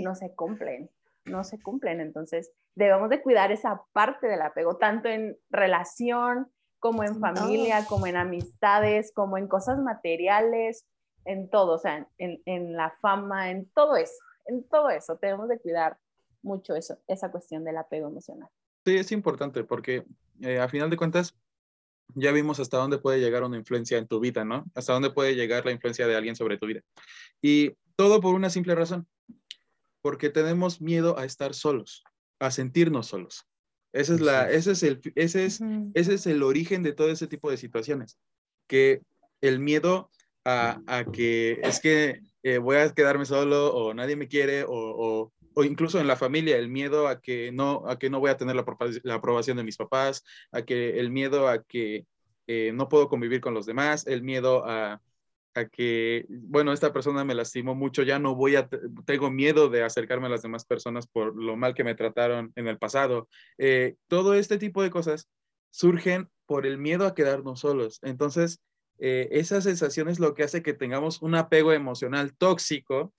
no 0.03 0.13
se 0.13 0.33
cumplen, 0.36 0.91
no 1.25 1.43
se 1.43 1.59
cumplen. 1.59 2.00
Entonces, 2.00 2.51
debemos 2.75 3.09
de 3.09 3.21
cuidar 3.24 3.51
esa 3.51 3.81
parte 3.91 4.27
del 4.27 4.43
apego, 4.43 4.77
tanto 4.77 5.09
en 5.09 5.36
relación 5.50 6.51
como 6.77 7.03
en 7.03 7.19
familia, 7.19 7.86
como 7.88 8.05
en 8.05 8.17
amistades, 8.17 9.12
como 9.13 9.38
en 9.38 9.48
cosas 9.48 9.79
materiales, 9.79 10.86
en 11.25 11.50
todo, 11.50 11.74
o 11.74 11.79
sea, 11.79 12.07
en, 12.17 12.41
en 12.45 12.75
la 12.75 12.91
fama, 13.01 13.50
en 13.50 13.69
todo 13.71 13.95
eso, 13.95 14.24
en 14.45 14.63
todo 14.69 14.89
eso, 14.89 15.17
debemos 15.21 15.50
de 15.50 15.59
cuidar 15.59 15.98
mucho 16.41 16.75
eso, 16.75 16.98
esa 17.08 17.31
cuestión 17.31 17.63
del 17.63 17.77
apego 17.77 18.08
emocional. 18.08 18.50
Sí, 18.86 18.96
es 18.96 19.12
importante 19.12 19.63
porque 19.63 20.05
eh, 20.41 20.60
a 20.60 20.69
final 20.69 20.89
de 20.89 20.98
cuentas 20.98 21.36
ya 22.15 22.31
vimos 22.31 22.60
hasta 22.60 22.77
dónde 22.77 22.98
puede 22.98 23.19
llegar 23.19 23.43
una 23.43 23.58
influencia 23.58 23.98
en 23.98 24.08
tu 24.08 24.19
vida, 24.19 24.46
¿no? 24.46 24.65
Hasta 24.74 24.93
dónde 24.93 25.12
puede 25.12 25.36
llegar 25.36 25.65
la 25.65 25.72
influencia 25.72 26.08
de 26.08 26.15
alguien 26.15 26.36
sobre 26.36 26.58
tu 26.58 26.65
vida. 26.65 26.81
Y 27.41 27.74
todo 27.96 28.22
por 28.22 28.34
una 28.34 28.50
simple 28.50 28.75
razón, 28.75 29.08
porque 30.01 30.29
tenemos 30.29 30.81
miedo 30.81 31.17
a 31.17 31.25
estar 31.25 31.53
solos, 31.53 32.03
a 32.39 32.51
sentirnos 32.51 33.08
solos. 33.08 33.46
Ese 33.91 34.15
es, 34.15 34.22
la, 34.22 34.50
ese 34.50 34.72
es, 34.72 34.84
el, 34.84 35.01
ese 35.15 35.46
es, 35.46 35.62
ese 35.93 36.13
es 36.13 36.27
el 36.27 36.43
origen 36.43 36.84
de 36.84 36.93
todo 36.93 37.10
ese 37.10 37.27
tipo 37.27 37.50
de 37.50 37.58
situaciones, 37.58 38.17
que 38.67 39.01
el 39.41 39.60
miedo 39.60 40.12
a, 40.46 40.81
a 40.88 41.05
que 41.05 41.60
es 41.63 41.79
que 41.79 42.22
eh, 42.43 42.60
voy 42.60 42.77
a 42.77 42.93
quedarme 42.93 43.25
solo 43.25 43.74
o 43.74 43.93
nadie 43.93 44.15
me 44.15 44.27
quiere 44.27 44.63
o, 44.63 44.69
o 44.69 45.34
incluso 45.63 45.99
en 45.99 46.07
la 46.07 46.15
familia, 46.15 46.57
el 46.57 46.69
miedo 46.69 47.07
a 47.07 47.21
que 47.21 47.51
no, 47.51 47.83
a 47.87 47.97
que 47.99 48.09
no 48.09 48.19
voy 48.19 48.29
a 48.31 48.37
tener 48.37 48.55
la, 48.55 49.13
aprobación 49.13 49.57
de 49.57 49.63
mis 49.63 49.77
papás, 49.77 50.23
a 50.51 50.63
que 50.63 50.99
el 50.99 51.11
miedo 51.11 51.47
a 51.47 51.63
que 51.63 52.05
eh, 52.47 52.71
no 52.73 52.89
puedo 52.89 53.09
convivir 53.09 53.41
con 53.41 53.53
los 53.53 53.65
demás, 53.65 54.07
el 54.07 54.23
miedo 54.23 54.65
a, 54.65 55.01
a, 55.53 55.65
que, 55.65 56.25
bueno, 56.29 56.73
esta 56.73 56.93
persona 56.93 57.23
me 57.23 57.35
lastimó 57.35 57.75
mucho, 57.75 58.03
ya 58.03 58.19
no 58.19 58.35
voy 58.35 58.55
a, 58.55 58.67
tengo 59.05 59.31
miedo 59.31 59.69
de 59.69 59.83
acercarme 59.83 60.27
a 60.27 60.31
las 60.31 60.41
demás 60.41 60.65
personas 60.65 61.07
por 61.07 61.35
lo 61.35 61.55
mal 61.55 61.73
que 61.73 61.83
me 61.83 61.95
trataron 61.95 62.51
en 62.55 62.67
el 62.67 62.77
pasado. 62.77 63.29
Eh, 63.57 63.95
todo 64.07 64.33
este 64.33 64.57
tipo 64.57 64.81
de 64.83 64.89
cosas 64.89 65.29
surgen 65.71 66.29
por 66.45 66.65
el 66.65 66.77
miedo 66.77 67.05
a 67.05 67.13
quedarnos 67.13 67.59
solos. 67.59 67.99
Entonces, 68.01 68.61
eh, 68.99 69.29
esa 69.31 69.61
sensación 69.61 70.09
es 70.09 70.19
lo 70.19 70.33
que 70.33 70.43
hace 70.43 70.61
que 70.61 70.73
tengamos 70.73 71.21
un 71.21 71.35
apego 71.35 71.71
emocional 71.71 72.35
tóxico 72.35 73.13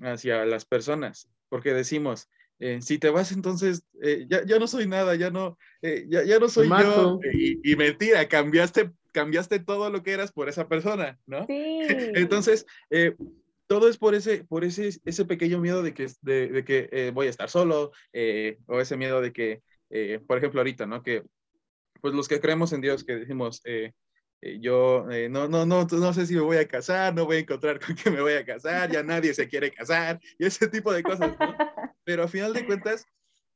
hacia 0.00 0.44
las 0.46 0.64
personas, 0.64 1.28
porque 1.52 1.74
decimos, 1.74 2.30
eh, 2.60 2.80
si 2.80 2.96
te 2.96 3.10
vas 3.10 3.30
entonces, 3.30 3.84
eh, 4.00 4.24
ya, 4.26 4.42
ya, 4.46 4.58
no 4.58 4.66
soy 4.66 4.86
nada, 4.86 5.14
ya 5.16 5.28
no, 5.28 5.58
eh, 5.82 6.06
ya, 6.08 6.24
ya, 6.24 6.38
no 6.38 6.48
soy 6.48 6.66
yo. 6.66 7.20
Y, 7.30 7.60
y, 7.62 7.76
mentira, 7.76 8.26
cambiaste, 8.26 8.90
cambiaste 9.12 9.58
todo 9.58 9.90
lo 9.90 10.02
que 10.02 10.12
eras 10.12 10.32
por 10.32 10.48
esa 10.48 10.66
persona, 10.66 11.18
¿no? 11.26 11.44
Sí. 11.46 11.80
Entonces, 12.14 12.64
todo 13.66 13.86
es 13.86 13.98
por 13.98 14.14
ese, 14.14 14.44
por 14.44 14.64
ese, 14.64 14.98
ese 15.04 15.24
pequeño 15.26 15.60
miedo 15.60 15.82
de 15.82 15.92
que, 15.92 16.06
de, 16.22 16.48
de 16.48 16.64
que 16.64 17.10
voy 17.12 17.26
a 17.26 17.30
estar 17.30 17.50
solo, 17.50 17.92
o 18.66 18.80
ese 18.80 18.96
miedo 18.96 19.20
de 19.20 19.34
que, 19.34 19.60
por 20.26 20.38
ejemplo, 20.38 20.60
ahorita, 20.60 20.86
¿no? 20.86 21.02
Que, 21.02 21.22
pues 22.00 22.14
los 22.14 22.28
que 22.28 22.40
creemos 22.40 22.72
en 22.72 22.80
Dios, 22.80 23.04
que 23.04 23.16
decimos, 23.16 23.60
eh, 24.42 24.58
yo 24.60 25.08
eh, 25.10 25.28
no, 25.28 25.48
no, 25.48 25.64
no, 25.64 25.86
no 25.86 26.12
sé 26.12 26.26
si 26.26 26.34
me 26.34 26.40
voy 26.40 26.56
a 26.56 26.66
casar, 26.66 27.14
no 27.14 27.24
voy 27.24 27.36
a 27.36 27.40
encontrar 27.40 27.78
con 27.80 27.94
quién 27.94 28.14
me 28.14 28.20
voy 28.20 28.32
a 28.34 28.44
casar, 28.44 28.90
ya 28.90 29.02
nadie 29.02 29.32
se 29.34 29.48
quiere 29.48 29.70
casar 29.70 30.20
y 30.36 30.44
ese 30.44 30.66
tipo 30.68 30.92
de 30.92 31.02
cosas, 31.02 31.36
¿no? 31.38 31.56
Pero 32.04 32.24
a 32.24 32.28
final 32.28 32.52
de 32.52 32.66
cuentas 32.66 33.06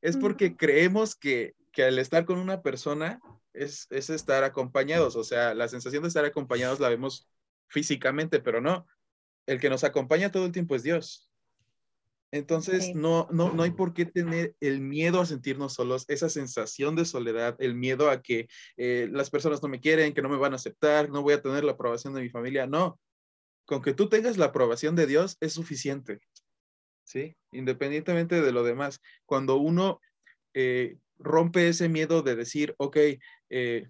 es 0.01 0.15
porque 0.15 0.55
creemos 0.55 1.15
que, 1.15 1.55
que 1.73 1.83
al 1.83 1.99
estar 1.99 2.25
con 2.25 2.39
una 2.39 2.61
persona 2.61 3.19
es, 3.53 3.87
es 3.89 4.09
estar 4.09 4.45
acompañados, 4.45 5.17
o 5.17 5.23
sea, 5.25 5.53
la 5.53 5.67
sensación 5.67 6.03
de 6.03 6.07
estar 6.07 6.23
acompañados 6.23 6.79
la 6.79 6.89
vemos 6.89 7.27
físicamente, 7.67 8.39
pero 8.39 8.61
no, 8.61 8.87
el 9.45 9.59
que 9.59 9.69
nos 9.69 9.83
acompaña 9.83 10.31
todo 10.31 10.45
el 10.45 10.53
tiempo 10.53 10.75
es 10.75 10.83
Dios. 10.83 11.26
Entonces, 12.31 12.93
no, 12.93 13.27
no, 13.31 13.53
no 13.53 13.63
hay 13.63 13.71
por 13.71 13.93
qué 13.93 14.05
tener 14.05 14.53
el 14.59 14.81
miedo 14.81 15.21
a 15.21 15.25
sentirnos 15.25 15.73
solos, 15.73 16.05
esa 16.09 16.29
sensación 16.29 16.95
de 16.95 17.05
soledad, 17.05 17.55
el 17.59 17.73
miedo 17.73 18.09
a 18.09 18.21
que 18.21 18.47
eh, 18.75 19.07
las 19.11 19.29
personas 19.29 19.63
no 19.63 19.69
me 19.69 19.79
quieren, 19.79 20.13
que 20.13 20.21
no 20.21 20.29
me 20.29 20.37
van 20.37 20.51
a 20.53 20.57
aceptar, 20.57 21.09
no 21.09 21.21
voy 21.21 21.35
a 21.35 21.41
tener 21.41 21.63
la 21.63 21.73
aprobación 21.73 22.13
de 22.13 22.21
mi 22.21 22.29
familia. 22.29 22.67
No, 22.67 22.99
con 23.65 23.81
que 23.81 23.93
tú 23.93 24.09
tengas 24.09 24.37
la 24.37 24.47
aprobación 24.47 24.95
de 24.95 25.07
Dios 25.07 25.37
es 25.39 25.53
suficiente, 25.53 26.19
¿sí? 27.03 27.35
Independientemente 27.51 28.41
de 28.41 28.51
lo 28.51 28.63
demás. 28.63 29.01
Cuando 29.25 29.55
uno 29.55 30.01
eh, 30.53 30.97
rompe 31.17 31.69
ese 31.69 31.87
miedo 31.87 32.23
de 32.23 32.35
decir, 32.35 32.75
ok, 32.77 32.97
eh, 33.49 33.87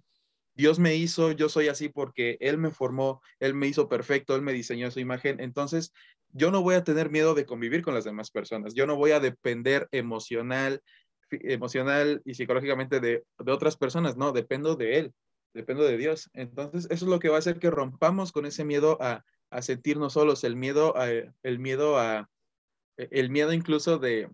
Dios 0.57 0.79
me 0.79 0.95
hizo, 0.95 1.31
yo 1.31 1.49
soy 1.49 1.67
así 1.67 1.89
porque 1.89 2.37
Él 2.39 2.57
me 2.57 2.71
formó, 2.71 3.21
Él 3.39 3.53
me 3.53 3.67
hizo 3.67 3.87
perfecto, 3.87 4.35
Él 4.35 4.41
me 4.41 4.53
diseñó 4.53 4.89
su 4.89 4.99
imagen. 4.99 5.39
Entonces, 5.39 5.93
yo 6.33 6.51
no 6.51 6.61
voy 6.61 6.75
a 6.75 6.83
tener 6.83 7.09
miedo 7.09 7.33
de 7.33 7.45
convivir 7.45 7.81
con 7.81 7.93
las 7.93 8.03
demás 8.03 8.31
personas. 8.31 8.73
Yo 8.73 8.85
no 8.85 8.95
voy 8.95 9.11
a 9.11 9.19
depender 9.19 9.87
emocional, 9.91 10.81
emocional 11.29 12.21
y 12.25 12.35
psicológicamente 12.35 12.99
de, 12.99 13.23
otras 13.45 13.77
personas. 13.77 14.17
No, 14.17 14.31
dependo 14.31 14.75
de 14.75 14.99
Él, 14.99 15.13
dependo 15.53 15.83
de 15.83 15.97
Dios. 15.97 16.29
Entonces, 16.33 16.85
eso 16.85 17.05
es 17.05 17.09
lo 17.09 17.19
que 17.19 17.29
va 17.29 17.37
a 17.37 17.39
hacer 17.39 17.59
que 17.59 17.71
rompamos 17.71 18.31
con 18.31 18.45
ese 18.45 18.63
miedo 18.63 18.97
a, 19.01 19.23
sentirnos 19.61 20.13
solos, 20.13 20.43
el 20.43 20.57
miedo 20.57 20.97
a, 20.97 21.07
el 21.09 21.59
miedo 21.59 21.97
a, 21.97 22.29
el 22.97 23.29
miedo 23.29 23.53
incluso 23.53 23.97
de, 23.97 24.29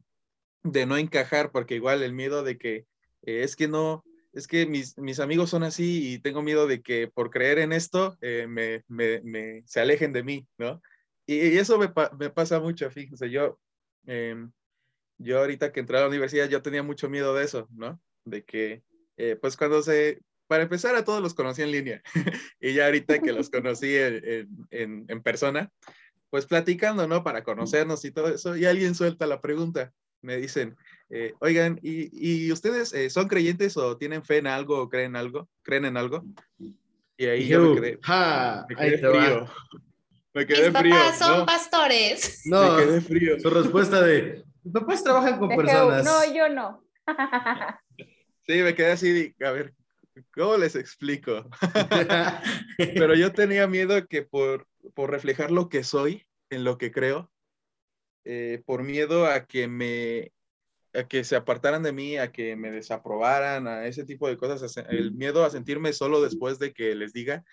de 0.63 0.85
no 0.85 0.97
encajar, 0.97 1.51
porque 1.51 1.75
igual 1.75 2.01
el 2.01 2.13
miedo 2.13 2.43
de 2.43 2.57
que 2.57 2.88
eh, 3.21 3.43
es 3.43 3.55
que 3.55 3.67
no, 3.67 4.03
es 4.33 4.47
que 4.47 4.65
mis, 4.65 4.97
mis, 4.97 5.19
amigos 5.19 5.51
son 5.51 5.63
así 5.63 6.13
y 6.13 6.19
tengo 6.19 6.41
miedo 6.41 6.67
de 6.67 6.81
que 6.81 7.07
por 7.07 7.29
creer 7.29 7.59
en 7.59 7.73
esto 7.73 8.17
eh, 8.21 8.47
me, 8.50 8.83
me, 8.88 9.63
se 9.65 9.79
alejen 9.79 10.13
de 10.13 10.23
mí, 10.23 10.47
¿no? 10.57 10.81
Y, 11.25 11.57
eso 11.57 11.77
me, 11.77 11.91
me, 12.19 12.29
pasa 12.29 12.59
mucho, 12.59 12.89
fíjense, 12.91 13.29
yo, 13.29 13.59
eh, 14.07 14.35
yo 15.17 15.39
ahorita 15.39 15.71
que 15.71 15.79
entré 15.79 15.97
a 15.97 16.01
la 16.01 16.07
universidad, 16.07 16.49
yo 16.49 16.61
tenía 16.61 16.83
mucho 16.83 17.09
miedo 17.09 17.33
de 17.33 17.45
eso, 17.45 17.67
¿no? 17.71 18.01
De 18.25 18.43
que, 18.43 18.83
eh, 19.17 19.37
pues 19.39 19.55
cuando 19.55 19.81
se, 19.81 20.19
para 20.47 20.63
empezar 20.63 20.95
a 20.95 21.05
todos 21.05 21.21
los 21.21 21.33
conocí 21.33 21.61
en 21.61 21.71
línea, 21.71 22.01
y 22.59 22.73
ya 22.73 22.85
ahorita 22.85 23.19
que 23.19 23.31
los 23.31 23.49
conocí 23.49 23.95
en, 23.95 24.65
en, 24.71 25.05
en, 25.07 25.21
persona, 25.21 25.71
pues 26.29 26.45
platicando, 26.45 27.07
¿no? 27.07 27.23
Para 27.23 27.43
conocernos 27.43 28.03
y 28.05 28.11
todo 28.11 28.29
eso, 28.29 28.57
y 28.57 28.65
alguien 28.65 28.95
suelta 28.95 29.25
la 29.25 29.39
pregunta, 29.39 29.93
me 30.21 30.37
dicen, 30.37 30.75
eh, 31.09 31.33
oigan, 31.39 31.79
¿y, 31.83 32.09
¿y, 32.11 32.51
ustedes 32.51 32.93
eh, 32.93 33.09
son 33.09 33.27
creyentes 33.27 33.77
o 33.77 33.97
tienen 33.97 34.23
fe 34.23 34.37
en 34.37 34.47
algo 34.47 34.81
o 34.81 34.89
creen 34.89 35.15
algo? 35.15 35.49
¿Creen 35.61 35.85
en 35.85 35.97
algo? 35.97 36.23
Y 37.17 37.25
ahí 37.25 37.47
yo, 37.47 37.75
me 37.75 37.81
quedé, 37.81 37.99
ja, 38.01 38.65
me 38.67 38.75
quedé 38.75 38.97
frío. 38.97 39.47
Me 40.33 40.45
quedé 40.47 40.69
Mis 40.69 40.79
frío. 40.79 40.95
papás 40.95 41.19
son 41.19 41.45
pastores. 41.45 42.41
No, 42.45 42.75
me 42.75 42.83
quedé 42.83 43.01
frío. 43.01 43.39
Su 43.39 43.49
respuesta 43.49 44.01
de, 44.01 44.43
mis 44.63 44.73
papás 44.73 45.03
trabajan 45.03 45.39
con 45.39 45.49
personas. 45.49 46.03
No, 46.03 46.33
yo 46.33 46.49
no. 46.49 46.83
sí, 48.47 48.61
me 48.61 48.73
quedé 48.73 48.91
así, 48.91 49.35
a 49.43 49.51
ver, 49.51 49.73
¿cómo 50.33 50.57
les 50.57 50.75
explico? 50.75 51.49
Pero 52.77 53.13
yo 53.15 53.33
tenía 53.33 53.67
miedo 53.67 54.07
que 54.07 54.23
por, 54.23 54.67
por 54.93 55.11
reflejar 55.11 55.51
lo 55.51 55.69
que 55.69 55.83
soy, 55.83 56.25
en 56.49 56.63
lo 56.63 56.77
que 56.77 56.91
creo, 56.91 57.31
eh, 58.25 58.63
por 58.65 58.83
miedo 58.83 59.25
a 59.25 59.45
que 59.45 59.67
me 59.67 60.31
a 60.95 61.07
que 61.07 61.23
se 61.23 61.35
apartaran 61.35 61.81
de 61.81 61.91
mí, 61.91 62.17
a 62.17 62.31
que 62.31 62.55
me 62.55 62.69
desaprobaran, 62.69 63.67
a 63.67 63.87
ese 63.87 64.05
tipo 64.05 64.27
de 64.27 64.37
cosas, 64.37 64.77
el 64.89 65.11
miedo 65.11 65.43
a 65.43 65.49
sentirme 65.49 65.91
solo 65.91 66.21
después 66.21 66.59
de 66.59 66.71
que 66.71 66.93
les 66.93 67.13
diga, 67.13 67.43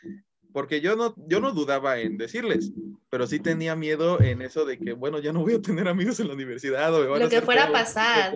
porque 0.52 0.80
yo 0.80 0.96
no, 0.96 1.14
yo 1.28 1.40
no 1.40 1.52
dudaba 1.52 1.98
en 1.98 2.18
decirles, 2.18 2.72
pero 3.08 3.26
sí 3.26 3.40
tenía 3.40 3.76
miedo 3.76 4.20
en 4.20 4.42
eso 4.42 4.64
de 4.64 4.78
que, 4.78 4.92
bueno, 4.92 5.18
ya 5.18 5.32
no 5.32 5.40
voy 5.40 5.54
a 5.54 5.62
tener 5.62 5.88
amigos 5.88 6.20
en 6.20 6.28
la 6.28 6.34
universidad 6.34 6.94
o 6.94 7.18
lo 7.18 7.28
que 7.28 7.42
fuera 7.42 7.64
a 7.64 7.72
pasar. 7.72 8.34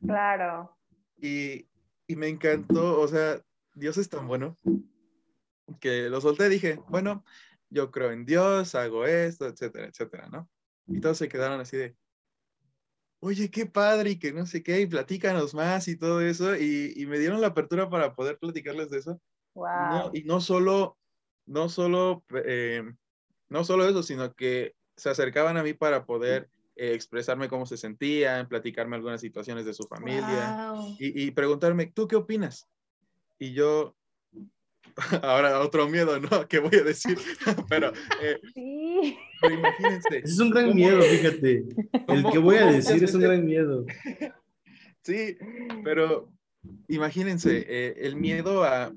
Claro. 0.00 0.76
Y, 1.18 1.66
y 2.06 2.16
me 2.16 2.28
encantó, 2.28 3.00
o 3.00 3.08
sea, 3.08 3.40
Dios 3.74 3.96
es 3.98 4.08
tan 4.08 4.26
bueno 4.26 4.56
que 5.80 6.08
lo 6.08 6.20
solté, 6.20 6.48
dije, 6.48 6.80
bueno, 6.88 7.24
yo 7.70 7.90
creo 7.90 8.12
en 8.12 8.24
Dios, 8.24 8.74
hago 8.74 9.04
esto, 9.06 9.46
etcétera, 9.46 9.86
etcétera, 9.86 10.28
¿no? 10.28 10.48
Y 10.86 11.00
todos 11.00 11.18
se 11.18 11.28
quedaron 11.28 11.60
así 11.60 11.76
de, 11.76 11.96
oye, 13.20 13.50
qué 13.50 13.66
padre 13.66 14.10
y 14.10 14.18
que 14.18 14.32
no 14.32 14.46
sé 14.46 14.62
qué, 14.62 14.80
y 14.80 14.86
platícanos 14.86 15.54
más 15.54 15.88
y 15.88 15.96
todo 15.96 16.20
eso. 16.20 16.54
Y, 16.56 16.92
y 16.96 17.06
me 17.06 17.18
dieron 17.18 17.40
la 17.40 17.48
apertura 17.48 17.90
para 17.90 18.14
poder 18.14 18.38
platicarles 18.38 18.90
de 18.90 18.98
eso. 18.98 19.20
Wow. 19.54 20.10
y 20.12 20.24
no 20.24 20.42
solo, 20.42 20.98
no 21.46 21.68
solo, 21.68 22.24
eh, 22.44 22.82
no 23.48 23.64
solo 23.64 23.88
eso, 23.88 24.02
sino 24.02 24.32
que 24.34 24.74
se 24.96 25.10
acercaban 25.10 25.56
a 25.56 25.62
mí 25.62 25.72
para 25.74 26.04
poder 26.04 26.48
eh, 26.76 26.92
expresarme 26.94 27.48
cómo 27.48 27.66
se 27.66 27.76
sentían, 27.76 28.48
platicarme 28.48 28.96
algunas 28.96 29.20
situaciones 29.20 29.64
de 29.64 29.74
su 29.74 29.84
familia 29.84 30.72
Wow. 30.74 30.96
y, 30.98 31.24
y 31.26 31.30
preguntarme, 31.30 31.86
¿tú 31.86 32.06
qué 32.08 32.16
opinas? 32.16 32.66
Y 33.38 33.52
yo, 33.52 33.94
ahora 35.22 35.60
otro 35.60 35.88
miedo, 35.88 36.18
¿no? 36.20 36.48
¿Qué 36.48 36.58
voy 36.58 36.76
a 36.76 36.82
decir? 36.84 37.18
Pero, 37.68 37.92
eh, 38.22 38.40
Sí. 38.54 39.16
pero 39.40 39.54
imagínense. 39.54 40.18
Es 40.24 40.38
un 40.38 40.50
gran 40.50 40.64
¿Cómo- 40.66 40.74
miedo, 40.76 41.02
fíjate. 41.02 41.64
El 42.08 42.24
que 42.32 42.38
voy 42.38 42.56
a 42.56 42.66
decir 42.72 43.04
es 43.04 43.14
un 43.14 43.20
gran 43.20 43.44
miedo. 43.44 43.84
Sí, 45.02 45.36
pero 45.84 46.32
imagínense, 46.88 47.64
eh, 47.68 47.94
el 47.98 48.16
miedo 48.16 48.64
a 48.64 48.92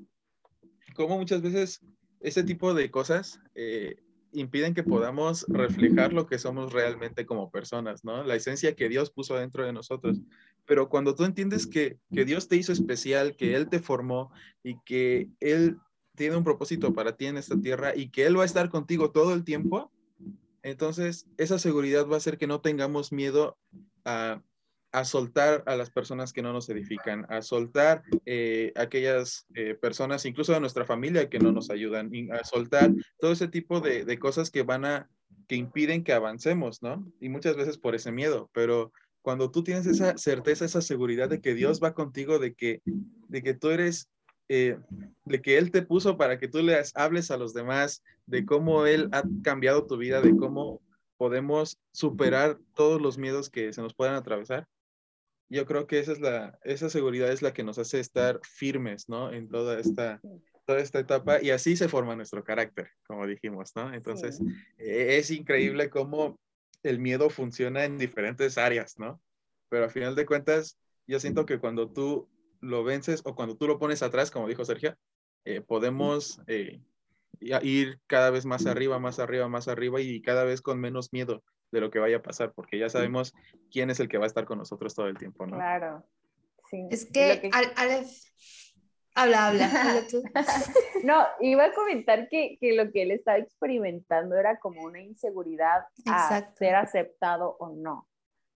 cómo 0.96 1.16
muchas 1.18 1.40
veces 1.40 1.80
ese 2.20 2.42
tipo 2.42 2.74
de 2.74 2.90
cosas 2.90 3.40
eh, 3.54 3.96
impiden 4.32 4.74
que 4.74 4.82
podamos 4.82 5.44
reflejar 5.48 6.12
lo 6.12 6.26
que 6.26 6.38
somos 6.38 6.72
realmente 6.72 7.26
como 7.26 7.50
personas, 7.50 8.04
¿no? 8.04 8.22
La 8.24 8.36
esencia 8.36 8.76
que 8.76 8.88
Dios 8.88 9.10
puso 9.10 9.36
dentro 9.36 9.64
de 9.64 9.72
nosotros. 9.72 10.20
Pero 10.66 10.88
cuando 10.88 11.14
tú 11.14 11.24
entiendes 11.24 11.66
que, 11.66 11.98
que 12.12 12.24
Dios 12.24 12.46
te 12.46 12.56
hizo 12.56 12.72
especial, 12.72 13.36
que 13.36 13.56
Él 13.56 13.68
te 13.68 13.80
formó 13.80 14.30
y 14.62 14.78
que 14.84 15.28
Él 15.40 15.78
tiene 16.14 16.36
un 16.36 16.44
propósito 16.44 16.92
para 16.92 17.16
ti 17.16 17.26
en 17.26 17.38
esta 17.38 17.58
tierra 17.58 17.96
y 17.96 18.10
que 18.10 18.26
Él 18.26 18.38
va 18.38 18.42
a 18.42 18.46
estar 18.46 18.68
contigo 18.68 19.10
todo 19.10 19.32
el 19.34 19.44
tiempo, 19.44 19.90
entonces 20.62 21.26
esa 21.38 21.58
seguridad 21.58 22.06
va 22.06 22.14
a 22.14 22.18
hacer 22.18 22.38
que 22.38 22.46
no 22.46 22.60
tengamos 22.60 23.12
miedo 23.12 23.56
a, 24.04 24.42
a 24.92 25.04
soltar 25.04 25.62
a 25.66 25.76
las 25.76 25.90
personas 25.90 26.32
que 26.32 26.42
no 26.42 26.52
nos 26.52 26.68
edifican, 26.68 27.26
a 27.28 27.42
soltar 27.42 28.02
eh, 28.26 28.72
aquellas 28.74 29.46
eh, 29.54 29.74
personas, 29.74 30.24
incluso 30.24 30.52
de 30.52 30.60
nuestra 30.60 30.84
familia, 30.84 31.28
que 31.28 31.38
no 31.38 31.52
nos 31.52 31.70
ayudan, 31.70 32.10
a 32.32 32.44
soltar 32.44 32.92
todo 33.18 33.32
ese 33.32 33.48
tipo 33.48 33.80
de, 33.80 34.04
de 34.04 34.18
cosas 34.18 34.50
que 34.50 34.62
van 34.62 34.84
a, 34.84 35.08
que 35.46 35.56
impiden 35.56 36.04
que 36.04 36.12
avancemos, 36.12 36.82
¿no? 36.82 37.04
Y 37.20 37.28
muchas 37.28 37.56
veces 37.56 37.78
por 37.78 37.94
ese 37.94 38.12
miedo, 38.12 38.50
pero 38.52 38.92
cuando 39.22 39.50
tú 39.50 39.62
tienes 39.62 39.86
esa 39.86 40.16
certeza, 40.16 40.64
esa 40.64 40.80
seguridad 40.80 41.28
de 41.28 41.40
que 41.40 41.54
Dios 41.54 41.80
va 41.82 41.94
contigo, 41.94 42.38
de 42.38 42.54
que, 42.54 42.80
de 42.84 43.42
que 43.42 43.54
tú 43.54 43.70
eres, 43.70 44.08
eh, 44.48 44.78
de 45.24 45.42
que 45.42 45.58
Él 45.58 45.70
te 45.70 45.82
puso 45.82 46.16
para 46.16 46.38
que 46.38 46.48
tú 46.48 46.62
le 46.62 46.80
hables 46.94 47.30
a 47.30 47.36
los 47.36 47.52
demás, 47.52 48.02
de 48.26 48.44
cómo 48.44 48.86
Él 48.86 49.08
ha 49.12 49.22
cambiado 49.42 49.86
tu 49.86 49.96
vida, 49.96 50.20
de 50.20 50.36
cómo 50.36 50.80
podemos 51.16 51.78
superar 51.92 52.58
todos 52.74 53.00
los 53.00 53.18
miedos 53.18 53.50
que 53.50 53.72
se 53.72 53.82
nos 53.82 53.94
puedan 53.94 54.14
atravesar. 54.14 54.66
Yo 55.50 55.66
creo 55.66 55.88
que 55.88 55.98
esa 55.98 56.12
es 56.12 56.20
la, 56.20 56.58
esa 56.62 56.88
seguridad 56.88 57.30
es 57.30 57.42
la 57.42 57.52
que 57.52 57.64
nos 57.64 57.76
hace 57.78 57.98
estar 57.98 58.40
firmes, 58.44 59.08
¿no? 59.08 59.32
En 59.32 59.48
toda 59.48 59.80
esta, 59.80 60.20
toda 60.64 60.78
esta 60.78 61.00
etapa 61.00 61.42
y 61.42 61.50
así 61.50 61.76
se 61.76 61.88
forma 61.88 62.14
nuestro 62.14 62.44
carácter, 62.44 62.90
como 63.04 63.26
dijimos, 63.26 63.72
¿no? 63.74 63.92
Entonces, 63.92 64.40
e, 64.78 65.18
es 65.18 65.30
increíble 65.32 65.90
cómo 65.90 66.38
el 66.84 67.00
miedo 67.00 67.30
funciona 67.30 67.84
en 67.84 67.98
diferentes 67.98 68.58
áreas, 68.58 68.96
¿no? 68.96 69.20
Pero 69.68 69.86
a 69.86 69.90
final 69.90 70.14
de 70.14 70.24
cuentas, 70.24 70.78
yo 71.08 71.18
siento 71.18 71.44
que 71.46 71.58
cuando 71.58 71.90
tú 71.90 72.28
lo 72.60 72.84
vences 72.84 73.20
o 73.24 73.34
cuando 73.34 73.56
tú 73.56 73.66
lo 73.66 73.80
pones 73.80 74.04
atrás, 74.04 74.30
como 74.30 74.46
dijo 74.46 74.64
Sergio, 74.64 74.96
eh, 75.44 75.60
podemos 75.60 76.40
eh, 76.46 76.80
ir 77.40 77.98
cada 78.06 78.30
vez 78.30 78.46
más 78.46 78.66
arriba, 78.66 79.00
más 79.00 79.18
arriba, 79.18 79.48
más 79.48 79.66
arriba 79.66 80.00
y 80.00 80.22
cada 80.22 80.44
vez 80.44 80.62
con 80.62 80.78
menos 80.78 81.12
miedo 81.12 81.42
de 81.70 81.80
lo 81.80 81.90
que 81.90 81.98
vaya 81.98 82.18
a 82.18 82.22
pasar, 82.22 82.52
porque 82.52 82.78
ya 82.78 82.88
sabemos 82.88 83.34
quién 83.70 83.90
es 83.90 84.00
el 84.00 84.08
que 84.08 84.18
va 84.18 84.24
a 84.24 84.26
estar 84.26 84.44
con 84.44 84.58
nosotros 84.58 84.94
todo 84.94 85.06
el 85.06 85.18
tiempo, 85.18 85.46
¿no? 85.46 85.56
Claro. 85.56 86.04
Sí. 86.70 86.86
Es 86.90 87.10
que, 87.10 87.50
Habla, 89.14 89.48
habla, 89.48 89.68
no, 91.04 91.26
iba 91.40 91.64
a 91.64 91.72
comentar 91.72 92.28
que, 92.28 92.56
que, 92.60 92.74
lo 92.74 92.92
que 92.92 93.02
él 93.02 93.10
estaba 93.10 93.38
experimentando 93.38 94.36
era 94.36 94.58
como 94.58 94.82
una 94.82 95.00
inseguridad 95.00 95.84
a 96.06 96.46
ser 96.52 96.76
aceptado 96.76 97.56
o 97.58 97.70
no. 97.70 98.06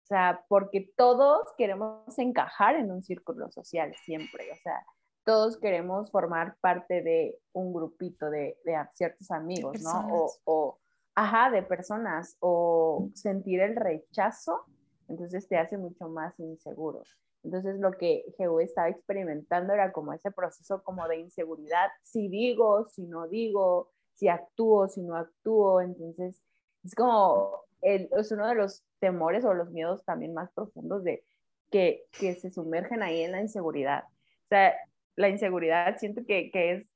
O 0.03 0.05
sea, 0.05 0.43
porque 0.49 0.91
todos 0.97 1.47
queremos 1.57 2.19
encajar 2.19 2.75
en 2.75 2.91
un 2.91 3.01
círculo 3.01 3.49
social 3.49 3.95
siempre. 4.03 4.51
O 4.51 4.55
sea, 4.57 4.85
todos 5.23 5.57
queremos 5.57 6.11
formar 6.11 6.57
parte 6.59 7.01
de 7.01 7.39
un 7.53 7.71
grupito 7.73 8.29
de, 8.29 8.57
de 8.65 8.77
ciertos 8.93 9.31
amigos, 9.31 9.81
¿no? 9.81 10.07
O, 10.13 10.33
o, 10.43 10.79
ajá, 11.15 11.49
de 11.51 11.63
personas. 11.63 12.37
O 12.39 13.09
sentir 13.13 13.61
el 13.61 13.75
rechazo, 13.75 14.65
entonces 15.07 15.47
te 15.47 15.57
hace 15.57 15.77
mucho 15.77 16.09
más 16.09 16.39
inseguro. 16.39 17.03
Entonces 17.43 17.79
lo 17.79 17.91
que 17.93 18.23
Jehú 18.37 18.59
estaba 18.59 18.89
experimentando 18.89 19.73
era 19.73 19.91
como 19.91 20.13
ese 20.13 20.31
proceso 20.31 20.83
como 20.83 21.07
de 21.07 21.17
inseguridad, 21.17 21.89
si 22.03 22.27
digo, 22.27 22.85
si 22.85 23.03
no 23.07 23.27
digo, 23.27 23.89
si 24.13 24.27
actúo, 24.27 24.87
si 24.87 25.01
no 25.01 25.15
actúo, 25.15 25.81
entonces 25.81 26.41
es 26.83 26.95
como, 26.95 27.63
es 27.81 28.31
uno 28.31 28.47
de 28.47 28.55
los 28.55 28.83
temores 28.99 29.43
o 29.45 29.53
los 29.53 29.71
miedos 29.71 30.03
también 30.05 30.33
más 30.33 30.51
profundos 30.51 31.03
de 31.03 31.23
que, 31.71 32.05
que 32.19 32.35
se 32.35 32.51
sumergen 32.51 33.01
ahí 33.01 33.21
en 33.21 33.31
la 33.31 33.41
inseguridad. 33.41 34.03
O 34.03 34.47
sea, 34.49 34.75
la 35.15 35.29
inseguridad 35.29 35.97
siento 35.97 36.23
que, 36.25 36.51
que 36.51 36.71
es 36.73 36.87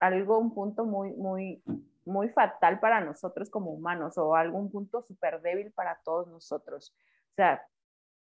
algo, 0.00 0.38
un 0.38 0.52
punto 0.52 0.84
muy, 0.84 1.12
muy, 1.14 1.62
muy 2.06 2.28
fatal 2.30 2.80
para 2.80 3.00
nosotros 3.00 3.50
como 3.50 3.72
humanos 3.72 4.16
o 4.16 4.34
algún 4.34 4.70
punto 4.70 5.02
súper 5.02 5.42
débil 5.42 5.72
para 5.72 6.00
todos 6.04 6.28
nosotros. 6.28 6.94
O 7.32 7.34
sea, 7.34 7.66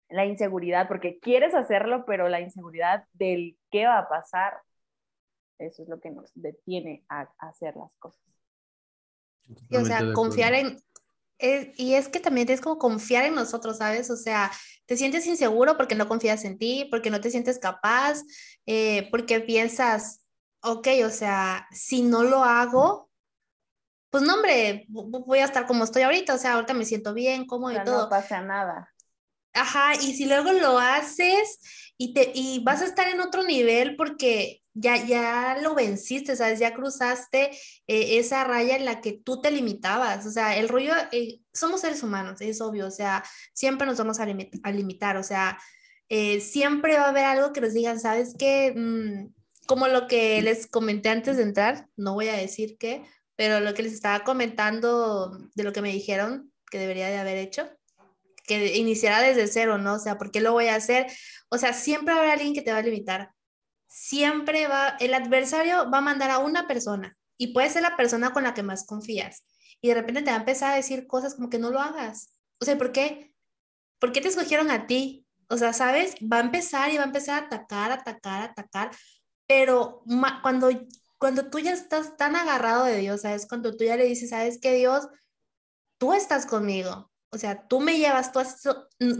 la 0.09 0.25
inseguridad, 0.25 0.87
porque 0.87 1.19
quieres 1.19 1.53
hacerlo, 1.53 2.05
pero 2.05 2.29
la 2.29 2.41
inseguridad 2.41 3.05
del 3.13 3.57
qué 3.71 3.85
va 3.85 3.99
a 3.99 4.09
pasar, 4.09 4.53
eso 5.57 5.83
es 5.83 5.89
lo 5.89 5.99
que 5.99 6.11
nos 6.11 6.31
detiene 6.35 7.03
a, 7.09 7.29
hacer 7.39 7.75
las 7.75 7.91
cosas. 7.97 8.21
o 9.71 9.85
sea, 9.85 10.13
confiar 10.13 10.53
en... 10.53 10.77
y 11.39 11.95
es 11.95 12.07
que 12.07 12.19
también 12.19 12.49
es 12.49 12.61
como 12.61 12.77
confiar 12.77 13.25
en 13.25 13.35
nosotros, 13.35 13.77
¿sabes? 13.77 14.09
O 14.09 14.17
sea, 14.17 14.51
te 14.85 14.97
sientes 14.97 15.25
inseguro 15.25 15.77
porque 15.77 15.95
no 15.95 16.07
confías 16.07 16.45
en 16.45 16.57
ti, 16.57 16.87
porque 16.91 17.09
no 17.09 17.19
te 17.19 17.31
sientes 17.31 17.57
capaz, 17.57 18.21
eh, 18.65 19.09
porque 19.11 19.39
piensas, 19.41 20.23
ok, 20.61 20.87
o 21.05 21.09
sea, 21.09 21.67
si 21.71 22.03
no 22.03 22.23
lo 22.23 22.43
hago, 22.43 23.04
pues 24.15 24.23
no, 24.25 24.35
hombre, 24.35 24.85
voy 24.87 25.39
a 25.39 25.43
estar 25.43 25.67
como 25.67 25.83
estoy 25.83 26.03
ahorita, 26.03 26.35
o 26.35 26.37
sea, 26.37 26.53
ahorita 26.53 26.73
me 26.73 26.85
siento 26.85 27.13
bien, 27.13 27.45
cómodo 27.45 27.73
y 27.73 27.83
todo. 27.83 28.03
No 28.03 28.09
pasa 28.09 28.39
nada. 28.39 28.89
Ajá, 29.51 29.93
y 29.95 30.13
si 30.13 30.25
luego 30.25 30.53
lo 30.53 30.79
haces 30.79 31.59
y, 31.97 32.13
te, 32.13 32.31
y 32.33 32.63
vas 32.63 32.81
a 32.81 32.85
estar 32.85 33.09
en 33.09 33.19
otro 33.19 33.43
nivel 33.43 33.97
porque 33.97 34.61
ya, 34.73 35.05
ya 35.05 35.57
lo 35.61 35.75
venciste, 35.75 36.37
¿sabes? 36.37 36.59
Ya 36.59 36.73
cruzaste 36.73 37.51
eh, 37.87 38.17
esa 38.19 38.45
raya 38.45 38.77
en 38.77 38.85
la 38.85 39.01
que 39.01 39.11
tú 39.11 39.41
te 39.41 39.51
limitabas. 39.51 40.25
O 40.25 40.31
sea, 40.31 40.55
el 40.55 40.69
rollo, 40.69 40.93
eh, 41.11 41.41
somos 41.51 41.81
seres 41.81 42.01
humanos, 42.01 42.39
es 42.39 42.61
obvio, 42.61 42.87
o 42.87 42.91
sea, 42.91 43.21
siempre 43.51 43.85
nos 43.85 43.97
vamos 43.97 44.21
a, 44.21 44.25
limitar, 44.25 45.17
o 45.17 45.23
sea, 45.23 45.59
eh, 46.07 46.39
siempre 46.39 46.95
va 46.95 47.07
a 47.07 47.09
haber 47.09 47.25
algo 47.25 47.51
que 47.51 47.59
nos 47.59 47.73
digan, 47.73 47.99
¿sabes 47.99 48.33
qué? 48.39 48.71
Mm, 48.73 49.33
como 49.67 49.89
lo 49.89 50.07
que 50.07 50.41
les 50.41 50.67
comenté 50.67 51.09
antes 51.09 51.35
de 51.35 51.43
entrar, 51.43 51.89
no 51.97 52.13
voy 52.13 52.29
a 52.29 52.37
decir 52.37 52.77
qué, 52.77 53.03
pero 53.35 53.59
lo 53.59 53.73
que 53.73 53.83
les 53.83 53.93
estaba 53.93 54.23
comentando 54.23 55.37
de 55.55 55.63
lo 55.63 55.73
que 55.73 55.81
me 55.81 55.91
dijeron 55.91 56.51
que 56.69 56.79
debería 56.79 57.09
de 57.09 57.17
haber 57.17 57.37
hecho 57.37 57.69
que 58.45 58.77
iniciará 58.77 59.21
desde 59.21 59.47
cero, 59.47 59.77
¿no? 59.77 59.95
O 59.95 59.99
sea, 59.99 60.17
¿por 60.17 60.31
qué 60.31 60.39
lo 60.41 60.53
voy 60.53 60.67
a 60.67 60.75
hacer? 60.75 61.07
O 61.49 61.57
sea, 61.57 61.73
siempre 61.73 62.13
haber 62.13 62.29
alguien 62.29 62.53
que 62.53 62.61
te 62.61 62.71
va 62.71 62.79
a 62.79 62.83
limitar. 62.83 63.31
Siempre 63.87 64.67
va, 64.67 64.97
el 64.99 65.13
adversario 65.13 65.89
va 65.89 65.99
a 65.99 66.01
mandar 66.01 66.31
a 66.31 66.39
una 66.39 66.67
persona 66.67 67.17
y 67.37 67.53
puede 67.53 67.69
ser 67.69 67.81
la 67.81 67.97
persona 67.97 68.33
con 68.33 68.43
la 68.43 68.53
que 68.53 68.63
más 68.63 68.85
confías. 68.85 69.45
Y 69.81 69.89
de 69.89 69.95
repente 69.95 70.21
te 70.21 70.31
va 70.31 70.37
a 70.37 70.39
empezar 70.39 70.73
a 70.73 70.75
decir 70.75 71.07
cosas 71.07 71.35
como 71.35 71.49
que 71.49 71.59
no 71.59 71.69
lo 71.69 71.79
hagas. 71.79 72.39
O 72.59 72.65
sea, 72.65 72.77
¿por 72.77 72.91
qué? 72.91 73.33
¿Por 73.99 74.11
qué 74.11 74.21
te 74.21 74.29
escogieron 74.29 74.71
a 74.71 74.87
ti? 74.87 75.25
O 75.49 75.57
sea, 75.57 75.73
¿sabes? 75.73 76.15
Va 76.21 76.37
a 76.37 76.41
empezar 76.41 76.91
y 76.91 76.97
va 76.97 77.03
a 77.03 77.07
empezar 77.07 77.43
a 77.43 77.45
atacar, 77.45 77.91
atacar, 77.91 78.41
atacar. 78.43 78.91
Pero 79.47 80.03
cuando, 80.41 80.69
cuando 81.25 81.49
tú 81.49 81.59
ya 81.59 81.73
estás 81.73 82.15
tan 82.17 82.35
agarrado 82.35 82.85
de 82.85 82.97
Dios, 82.99 83.21
¿sabes? 83.21 83.47
Cuando 83.47 83.75
tú 83.75 83.83
ya 83.83 83.97
le 83.97 84.05
dices, 84.05 84.29
¿sabes 84.29 84.59
qué, 84.61 84.75
Dios? 84.75 85.07
Tú 85.97 86.13
estás 86.13 86.45
conmigo 86.45 87.11
o 87.35 87.37
sea, 87.37 87.67
tú 87.67 87.81
me 87.81 87.97
llevas, 87.97 88.31
tú 88.31 88.39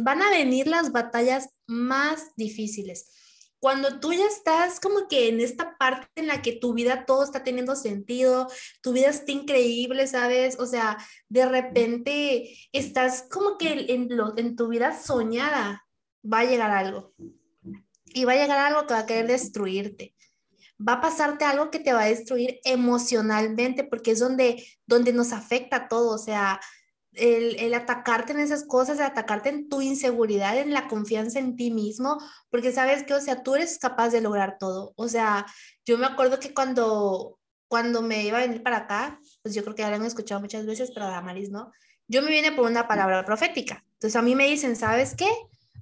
van 0.04 0.22
a 0.22 0.30
venir 0.30 0.68
las 0.68 0.94
batallas 0.94 1.50
más 1.68 2.34
difíciles. 2.38 3.12
Cuando 3.60 4.00
tú 4.00 4.14
ya 4.14 4.26
estás 4.26 4.80
como 4.80 5.10
que 5.10 5.28
en 5.28 5.42
esta 5.42 5.76
parte 5.78 6.08
en 6.16 6.28
la 6.28 6.42
que 6.42 6.54
tu 6.54 6.74
vida 6.74 7.06
todo 7.06 7.26
está 7.26 7.44
teniendo 7.44 7.76
sentido, 7.76 8.48
tu 8.82 8.94
vida 8.94 9.10
está 9.10 9.34
increíble, 9.34 10.08
¿sabes? 10.08 10.58
O 10.60 10.66
sea, 10.66 10.98
de 11.28 11.46
repente 11.46 12.58
estás 12.72 13.26
como 13.30 13.58
que 13.58 13.86
en, 13.94 14.08
en 14.38 14.56
tu 14.56 14.70
vida 14.70 14.98
soñada, 14.98 15.86
va 16.24 16.40
a 16.40 16.46
llegar 16.46 16.72
algo. 16.72 17.14
Y 18.06 18.24
va 18.24 18.32
a 18.32 18.38
llegar 18.38 18.60
algo 18.60 18.88
que 18.88 18.94
va 18.94 19.02
a 19.02 19.06
querer 19.06 19.28
destruirte 19.28 20.15
va 20.80 20.94
a 20.94 21.02
pasarte 21.02 21.46
algo 21.46 21.72
que 21.72 21.80
te 21.80 21.94
va 21.94 22.04
a 22.04 22.08
destruir 22.08 22.60
emocionalmente, 22.64 23.84
porque 23.84 24.12
es 24.12 24.20
donde, 24.20 24.66
donde 24.86 25.14
nos 25.14 25.32
afecta 25.32 25.88
todo, 25.88 26.14
o 26.14 26.18
sea, 26.18 26.60
el, 27.14 27.74
atacarte 27.74 28.34
en 28.34 28.40
esas 28.40 28.66
cosas, 28.66 28.98
el 28.98 29.06
atacarte 29.06 29.50
en 29.50 29.70
tu 29.70 29.82
inseguridad, 29.82 30.58
en 30.58 30.74
la 30.74 30.88
confianza 30.88 31.40
en 31.40 31.56
ti 31.56 31.72
mismo, 31.72 32.18
porque 32.50 32.72
sabes 32.72 33.04
que, 33.04 33.14
o 33.14 33.22
sea, 33.22 33.44
tú 33.44 33.56
eres 33.56 33.80
capaz 33.80 34.10
de 34.10 34.22
lograr 34.22 34.58
todo. 34.60 34.94
O 34.98 35.08
sea, 35.08 35.46
yo 35.86 35.98
me 35.98 36.06
acuerdo 36.06 36.40
que 36.40 36.54
cuando, 36.54 37.40
cuando 37.68 38.02
me 38.02 38.24
iba 38.26 38.38
a 38.38 38.42
venir 38.42 38.64
para 38.64 38.78
acá, 38.78 39.20
pues 39.42 39.56
yo 39.56 39.64
creo 39.64 39.76
que 39.76 39.84
ya 39.84 39.90
lo 39.90 39.96
han 39.96 40.06
escuchado 40.06 40.42
muchas 40.42 40.66
veces, 40.66 40.92
pero 40.94 41.06
a 41.06 41.22
Maris 41.22 41.50
no, 41.50 41.72
yo 42.08 42.22
me 42.22 42.32
vine 42.32 42.52
por 42.52 42.70
una 42.70 42.88
palabra 42.88 43.24
profética. 43.26 43.84
Entonces 43.94 44.16
a 44.16 44.22
mí 44.22 44.36
me 44.36 44.48
dicen, 44.48 44.76
¿sabes 44.76 45.16
qué? 45.16 45.30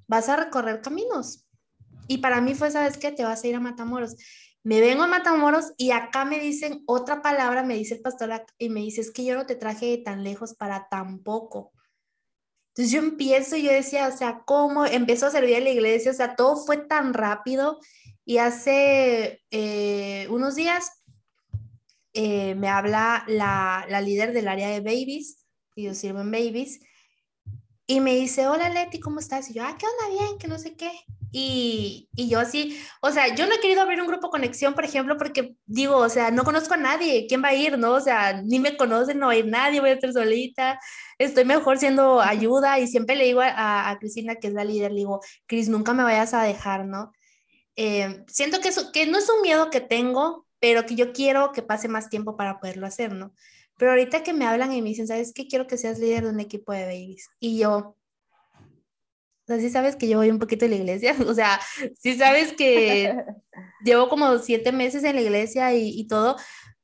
Vas 0.08 0.30
a 0.30 0.36
recorrer 0.36 0.82
caminos. 0.82 1.46
Y 2.08 2.20
para 2.20 2.42
mí 2.42 2.54
fue, 2.54 2.70
¿sabes 2.70 2.98
qué? 2.98 3.12
Te 3.12 3.24
vas 3.24 3.44
a 3.44 3.48
ir 3.48 3.56
a 3.56 3.60
Matamoros 3.60 4.16
me 4.63 4.80
vengo 4.80 5.04
a 5.04 5.08
Matamoros 5.08 5.73
y 5.78 5.91
acá 5.91 6.23
me 6.23 6.39
dicen 6.39 6.84
otra 6.86 7.21
palabra, 7.21 7.63
me 7.63 7.76
dice 7.76 7.95
el 7.95 8.02
pastor 8.02 8.45
y 8.58 8.69
me 8.69 8.80
dice, 8.80 9.02
es 9.02 9.12
que 9.12 9.26
yo 9.26 9.36
no 9.36 9.45
te 9.45 9.56
traje 9.56 9.88
de 9.88 9.97
tan 9.97 10.23
lejos 10.23 10.56
para 10.56 10.88
tan 10.89 11.19
poco. 11.19 11.73
Entonces 12.69 12.91
yo 12.91 12.99
empiezo 12.99 13.56
y 13.58 13.63
yo 13.63 13.71
decía, 13.71 14.08
o 14.08 14.17
sea, 14.17 14.43
¿cómo 14.45 14.86
empezó 14.86 15.28
a 15.28 15.32
servir 15.32 15.58
a 15.58 15.60
la 15.60 15.69
iglesia? 15.69 16.12
O 16.12 16.15
sea, 16.15 16.36
todo 16.36 16.56
fue 16.56 16.78
tan 16.78 17.13
rápido 17.13 17.80
y 18.26 18.38
hace 18.38 19.43
eh, 19.52 20.28
unos 20.30 20.56
días 20.56 21.04
eh, 22.13 22.56
me 22.56 22.69
habla 22.69 23.26
la, 23.28 23.86
la, 23.89 23.99
líder 23.99 24.34
del 24.34 24.47
área 24.47 24.69
de 24.69 24.82
babies, 24.82 25.45
y 25.76 25.84
yo 25.84 25.95
sirvo 25.95 26.21
en 26.21 26.32
babies, 26.32 26.80
y 27.88 27.99
me 27.99 28.15
dice, 28.15 28.47
hola 28.47 28.69
Leti, 28.69 28.99
¿cómo 28.99 29.19
estás? 29.19 29.49
Y 29.49 29.56
yo, 29.56 29.63
ah, 29.63 29.76
¿qué 29.78 29.86
onda? 29.88 30.23
Bien, 30.23 30.38
que 30.38 30.47
no 30.47 30.60
sé 30.60 30.76
qué. 30.76 30.91
Y, 31.36 32.10
y, 32.15 32.30
yo 32.30 32.39
así, 32.39 32.80
o 33.02 33.10
sea, 33.10 33.34
yo 33.34 33.48
no 33.48 33.56
he 33.56 33.60
querido 33.60 33.82
abrir 33.82 34.00
un 34.00 34.08
grupo 34.08 34.30
conexión, 34.30 34.76
por 34.76 34.86
ejemplo, 34.86 35.17
porque 35.17 35.56
digo, 35.65 35.98
o 35.98 36.08
sea, 36.08 36.30
no 36.30 36.43
conozco 36.43 36.76
a 36.76 36.78
nadie, 36.78 37.26
¿quién 37.28 37.43
va 37.43 37.48
a 37.50 37.56
ir, 37.56 37.80
no? 37.80 37.93
O 37.93 38.00
sea, 38.00 38.41
ni 38.43 38.60
me 38.60 38.78
conocen, 38.78 39.17
no 39.17 39.30
hay 39.30 39.41
nadie, 39.41 39.80
voy 39.80 39.89
a 39.89 39.93
estar 39.93 40.13
solita, 40.13 40.80
estoy 41.17 41.43
mejor 41.46 41.80
siendo 41.80 42.22
ayuda 42.22 42.80
y 42.80 42.88
siempre 42.88 43.15
le 43.15 43.26
digo 43.26 43.41
a, 43.41 43.89
a 43.89 43.98
Cristina, 43.98 44.36
que 44.36 44.50
es 44.50 44.54
la 44.54 44.63
líder, 44.63 44.91
le 44.91 45.00
digo, 45.00 45.22
Cris, 45.48 45.69
nunca 45.69 45.93
me 45.96 46.04
vayas 46.04 46.36
a 46.36 46.43
dejar, 46.43 46.86
¿no? 46.86 47.12
Eh, 47.76 48.24
siento 48.28 48.60
que, 48.62 48.69
eso, 48.69 48.91
que 48.91 49.08
no 49.08 49.17
es 49.17 49.30
un 49.30 49.41
miedo 49.41 49.69
que 49.69 49.82
tengo, 49.82 50.46
pero 50.60 50.86
que 50.86 50.96
yo 50.96 51.13
quiero 51.13 51.52
que 51.52 51.63
pase 51.63 51.88
más 51.88 52.10
tiempo 52.10 52.38
para 52.38 52.60
poderlo 52.60 52.86
hacer, 52.88 53.13
¿no? 53.13 53.34
Pero 53.78 53.91
ahorita 53.91 54.24
que 54.24 54.34
me 54.34 54.46
hablan 54.46 54.72
y 54.74 54.82
me 54.82 54.89
dicen, 54.89 55.08
¿sabes 55.08 55.34
qué? 55.34 55.48
Quiero 55.48 55.67
que 55.67 55.78
seas 55.78 56.00
líder 56.00 56.24
de 56.26 56.30
un 56.30 56.39
equipo 56.39 56.74
de 56.74 56.86
babies. 56.86 57.28
Y 57.39 57.58
yo, 57.60 57.98
o 59.44 59.48
sea, 59.48 59.60
sí 59.60 59.70
sabes 59.70 59.96
que 59.96 60.08
yo 60.08 60.18
voy 60.18 60.30
un 60.30 60.40
poquito 60.40 60.66
a 60.66 60.70
la 60.70 60.76
iglesia, 60.76 61.16
o 61.28 61.34
sea, 61.34 61.60
sí 62.00 62.16
sabes 62.16 62.54
que 62.54 63.14
llevo 63.86 64.10
como 64.10 64.38
siete 64.40 64.72
meses 64.72 65.04
en 65.04 65.16
la 65.16 65.22
iglesia 65.22 65.74
y, 65.74 65.90
y, 65.90 66.08
todo, 66.08 66.38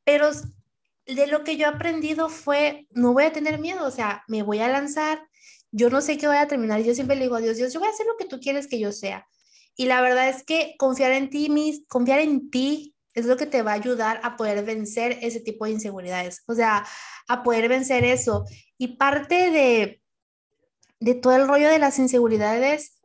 pero 0.04 0.30
de 1.06 1.28
lo 1.28 1.44
que 1.44 1.58
yo 1.58 1.66
he 1.66 1.70
aprendido 1.70 2.30
fue, 2.30 2.88
no 2.92 3.14
voy 3.14 3.24
a 3.24 3.34
tener 3.34 3.60
miedo, 3.60 3.86
o 3.86 3.92
sea, 3.92 4.24
me 4.28 4.44
voy 4.44 4.60
a 4.60 4.68
lanzar, 4.68 5.28
yo 5.72 5.90
no 5.90 6.02
sé 6.02 6.18
qué 6.18 6.28
voy 6.28 6.38
a 6.38 6.48
terminar, 6.48 6.82
yo 6.82 6.94
siempre 6.94 7.16
le 7.16 7.24
digo 7.24 7.36
a 7.36 7.42
Dios, 7.42 7.58
Dios, 7.58 7.74
yo 7.74 7.80
voy 7.80 7.88
a 7.90 7.92
hacer 7.92 8.06
lo 8.06 8.18
que 8.18 8.26
tú 8.26 8.40
quieres 8.40 8.68
que 8.68 8.80
yo 8.80 8.92
sea. 8.92 9.28
Y 9.76 9.86
la 9.86 10.02
verdad 10.02 10.28
es 10.28 10.44
que 10.44 10.76
confiar 10.78 11.14
en 11.14 11.30
ti, 11.30 11.50
mis, 11.50 11.86
confiar 11.88 12.20
en 12.20 12.50
ti 12.50 12.96
es 13.14 13.26
lo 13.26 13.38
que 13.38 13.46
te 13.46 13.62
va 13.62 13.72
a 13.72 13.76
ayudar 13.76 14.20
a 14.24 14.36
poder 14.36 14.64
vencer 14.66 15.18
ese 15.22 15.40
tipo 15.40 15.66
de 15.66 15.72
inseguridades, 15.72 16.44
o 16.48 16.54
sea, 16.54 16.86
a 17.28 17.44
poder 17.44 17.70
vencer 17.70 18.04
eso. 18.04 18.46
Y 18.78 18.98
parte 18.98 19.52
de, 19.52 20.02
de 21.00 21.16
todo 21.16 21.36
el 21.36 21.48
rollo 21.48 21.70
de 21.70 21.80
las 21.80 22.00
inseguridades, 22.00 23.00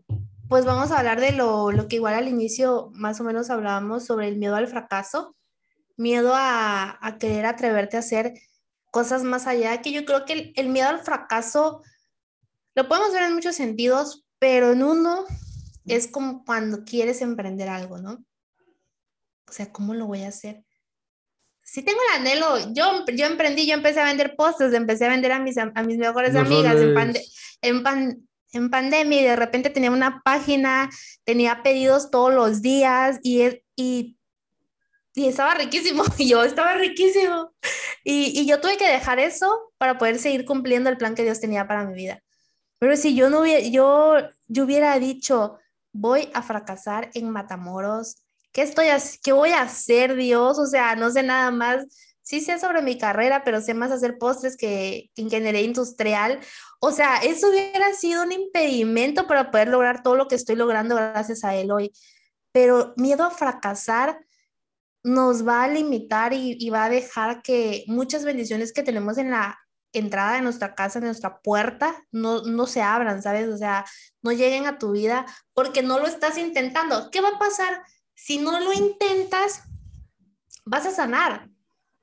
pues 0.49 0.65
vamos 0.65 0.91
a 0.91 0.99
hablar 0.99 1.21
de 1.21 1.33
lo, 1.33 1.73
lo 1.73 1.89
que 1.89 1.97
igual 1.97 2.15
al 2.15 2.29
inicio 2.29 2.91
más 2.93 3.21
o 3.21 3.25
menos 3.25 3.51
hablábamos 3.51 4.05
sobre 4.05 4.29
el 4.29 4.37
miedo 4.37 4.57
al 4.57 4.69
fracaso, 4.69 5.37
miedo 5.97 6.35
a, 6.35 6.99
a 7.01 7.19
querer 7.19 7.47
atreverte 7.47 7.97
a 7.97 8.01
hacer 8.01 8.35
cosas 8.91 9.23
más 9.23 9.47
allá, 9.47 9.81
que 9.81 9.93
yo 9.93 10.05
creo 10.05 10.25
que 10.25 10.33
el, 10.33 10.53
el 10.57 10.69
miedo 10.69 10.89
al 10.89 11.01
fracaso 11.01 11.83
lo 12.75 12.89
podemos 12.89 13.13
ver 13.13 13.23
en 13.23 13.35
muchos 13.35 13.57
sentidos, 13.57 14.25
pero 14.39 14.73
en 14.73 14.83
uno 14.83 15.25
es 15.87 16.09
como 16.09 16.45
cuando 16.45 16.85
quieres 16.85 17.21
emprender 17.23 17.69
algo, 17.69 17.99
¿no? 17.99 18.25
O 19.49 19.53
sea, 19.53 19.73
¿cómo 19.73 19.95
lo 19.95 20.07
voy 20.07 20.23
a 20.23 20.29
hacer? 20.29 20.65
Sí 21.63 21.83
tengo 21.83 21.99
el 22.11 22.21
anhelo, 22.21 22.73
yo, 22.75 23.05
yo 23.15 23.27
emprendí, 23.27 23.67
yo 23.67 23.75
empecé 23.75 24.01
a 24.01 24.05
vender 24.05 24.35
postres, 24.37 24.75
empecé 24.75 25.07
a 25.07 25.11
vender 25.11 25.33
a 25.33 25.39
mis, 25.39 25.57
a 25.57 25.83
mis 25.83 25.97
mejores 25.97 26.37
amigas 26.37 26.77
en, 26.77 26.95
en, 27.65 28.29
en 28.53 28.71
pandemia 28.71 29.21
y 29.21 29.25
de 29.25 29.37
repente 29.37 29.71
tenía 29.71 29.91
una 29.91 30.23
página, 30.25 30.91
tenía 31.25 31.63
pedidos 31.63 32.11
todos 32.11 32.33
los 32.33 32.63
días 32.63 33.19
y, 33.23 33.43
y, 33.77 34.17
y 35.15 35.27
estaba 35.27 35.55
riquísimo, 35.55 36.05
y 36.19 36.29
yo 36.29 36.45
estaba 36.45 36.75
riquísimo. 36.75 37.53
Y, 38.05 38.39
y, 38.39 38.47
yo 38.47 38.61
tuve 38.61 38.77
que 38.77 38.89
dejar 38.89 39.19
eso 39.19 39.73
para 39.79 39.99
poder 39.99 40.19
seguir 40.19 40.45
cumpliendo 40.45 40.91
el 40.91 40.99
plan 40.99 41.15
que 41.15 41.25
Dios 41.25 41.41
tenía 41.41 41.67
para 41.67 41.85
mi 41.85 41.95
vida. 41.95 42.23
Pero 42.79 42.97
si 42.97 43.15
yo 43.15 43.31
no 43.31 43.41
hubiera, 43.41 43.61
yo, 43.67 44.17
yo 44.47 44.65
hubiera 44.65 44.99
dicho, 44.99 45.59
voy 45.93 46.29
a 46.35 46.43
fracasar 46.43 47.11
en 47.15 47.31
Matamoros, 47.31 48.17
¿qué, 48.53 48.63
estoy, 48.63 48.87
¿qué 49.23 49.33
voy 49.33 49.51
a 49.51 49.63
hacer, 49.63 50.17
Dios? 50.17 50.59
O 50.59 50.67
sea, 50.67 50.97
no 50.97 51.11
sé 51.11 51.23
nada 51.23 51.51
más. 51.51 51.87
Sí 52.23 52.41
sé 52.41 52.59
sobre 52.59 52.81
mi 52.81 52.97
carrera, 52.97 53.45
pero 53.45 53.61
sé 53.61 53.75
más 53.75 53.91
hacer 53.91 54.19
postres 54.19 54.57
que, 54.57 55.11
ingeniería 55.17 55.61
industrial. 55.61 56.41
O 56.87 56.93
sea, 56.93 57.17
eso 57.17 57.49
hubiera 57.49 57.95
sido 57.95 58.23
un 58.23 58.31
impedimento 58.31 59.27
para 59.27 59.51
poder 59.51 59.69
lograr 59.69 60.03
todo 60.03 60.17
lo 60.17 60.29
que 60.29 60.35
estoy 60.35 60.55
logrando 60.55 60.95
gracias 60.95 61.43
a 61.43 61.55
él 61.55 61.71
hoy. 61.71 61.95
Pero 62.53 62.93
miedo 62.99 63.25
a 63.25 63.31
fracasar 63.31 64.21
nos 65.03 65.49
va 65.49 65.63
a 65.63 65.69
limitar 65.69 66.35
y, 66.35 66.69
va 66.69 66.85
a 66.85 66.91
dejar 66.91 67.41
que 67.41 67.85
muchas 67.87 68.27
bendiciones 68.27 68.75
que 68.75 68.83
tenemos 68.83 69.17
en 69.17 69.31
la 69.31 69.59
entrada 69.95 70.35
de 70.35 70.43
nuestra 70.43 70.75
casa, 70.75 71.01
de 71.01 71.07
nuestra 71.07 71.41
puerta, 71.41 72.05
no, 72.13 72.43
no 72.43 72.67
se 72.67 72.83
abran, 72.83 73.23
¿sabes? 73.23 73.49
O 73.49 73.57
sea, 73.57 73.87
no 74.21 74.33
lleguen 74.33 74.67
a 74.67 74.79
tu 74.79 74.91
vida 74.91 75.25
porque 75.55 75.83
no 75.83 75.99
lo 75.99 76.07
estás 76.07 76.37
intentando. 76.37 77.11
¿Qué 77.11 77.23
va 77.23 77.31
a 77.31 77.39
pasar? 77.39 77.83
Si 78.15 78.37
no 78.37 78.61
lo 78.61 78.75
intentas, 78.75 79.63
vas 80.67 80.85
a 80.85 80.91
sanar. 80.91 81.49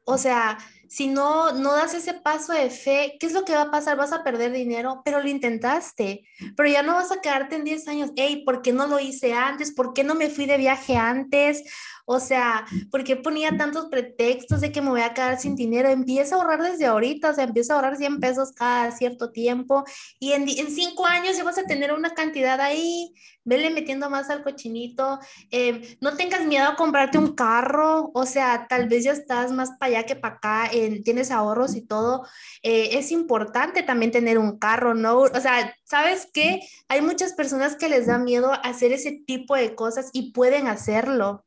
O 0.05 0.17
sea, 0.17 0.57
si 0.91 1.07
no, 1.07 1.53
no 1.53 1.73
das 1.73 1.93
ese 1.93 2.13
paso 2.15 2.51
de 2.51 2.69
fe, 2.69 3.15
¿qué 3.17 3.25
es 3.25 3.31
lo 3.31 3.45
que 3.45 3.53
va 3.53 3.61
a 3.61 3.71
pasar? 3.71 3.95
Vas 3.95 4.11
a 4.11 4.25
perder 4.25 4.51
dinero, 4.51 5.01
pero 5.05 5.21
lo 5.21 5.29
intentaste, 5.29 6.27
pero 6.57 6.67
ya 6.67 6.83
no 6.83 6.95
vas 6.95 7.13
a 7.13 7.21
quedarte 7.21 7.55
en 7.55 7.63
10 7.63 7.87
años, 7.87 8.11
hey, 8.17 8.43
¿por 8.45 8.61
qué 8.61 8.73
no 8.73 8.87
lo 8.87 8.99
hice 8.99 9.31
antes? 9.31 9.71
¿Por 9.71 9.93
qué 9.93 10.03
no 10.03 10.15
me 10.15 10.29
fui 10.29 10.47
de 10.47 10.57
viaje 10.57 10.97
antes? 10.97 11.63
O 12.05 12.19
sea, 12.19 12.65
¿por 12.89 13.03
qué 13.03 13.15
ponía 13.15 13.57
tantos 13.57 13.85
pretextos 13.85 14.61
de 14.61 14.71
que 14.71 14.81
me 14.81 14.89
voy 14.89 15.01
a 15.01 15.13
quedar 15.13 15.39
sin 15.39 15.55
dinero? 15.55 15.89
Empieza 15.89 16.35
a 16.35 16.39
ahorrar 16.39 16.61
desde 16.61 16.85
ahorita, 16.85 17.31
o 17.31 17.33
sea, 17.33 17.43
empieza 17.43 17.73
a 17.73 17.75
ahorrar 17.77 17.97
100 17.97 18.19
pesos 18.19 18.51
cada 18.53 18.91
cierto 18.91 19.31
tiempo 19.31 19.83
y 20.19 20.33
en, 20.33 20.47
cinco 20.47 21.05
años 21.05 21.37
ya 21.37 21.43
vas 21.43 21.57
a 21.57 21.63
tener 21.63 21.91
una 21.93 22.13
cantidad 22.13 22.59
ahí, 22.59 23.13
vele 23.43 23.69
metiendo 23.69 24.09
más 24.09 24.29
al 24.29 24.43
cochinito, 24.43 25.19
em, 25.49 25.81
no 25.99 26.15
tengas 26.15 26.45
miedo 26.45 26.67
a 26.67 26.75
comprarte 26.75 27.17
un 27.17 27.35
carro, 27.35 28.11
o 28.13 28.25
sea, 28.25 28.67
tal 28.69 28.87
vez 28.87 29.03
ya 29.03 29.11
estás 29.11 29.51
más 29.51 29.71
para 29.79 29.97
allá 29.97 30.05
que 30.05 30.15
para 30.15 30.35
acá, 30.35 30.71
tienes 31.03 31.31
ahorros 31.31 31.75
y 31.75 31.81
todo, 31.81 32.25
eh, 32.63 32.97
es 32.97 33.11
importante 33.11 33.83
también 33.83 34.11
tener 34.11 34.37
un 34.37 34.57
carro, 34.57 34.93
¿no? 34.93 35.19
O 35.19 35.39
sea, 35.39 35.75
¿sabes 35.83 36.29
qué? 36.33 36.61
Hay 36.87 37.01
muchas 37.01 37.33
personas 37.33 37.75
que 37.75 37.89
les 37.89 38.07
da 38.07 38.17
miedo 38.17 38.51
hacer 38.63 38.91
ese 38.91 39.11
tipo 39.25 39.55
de 39.55 39.75
cosas 39.75 40.09
y 40.13 40.31
pueden 40.31 40.67
hacerlo. 40.67 41.43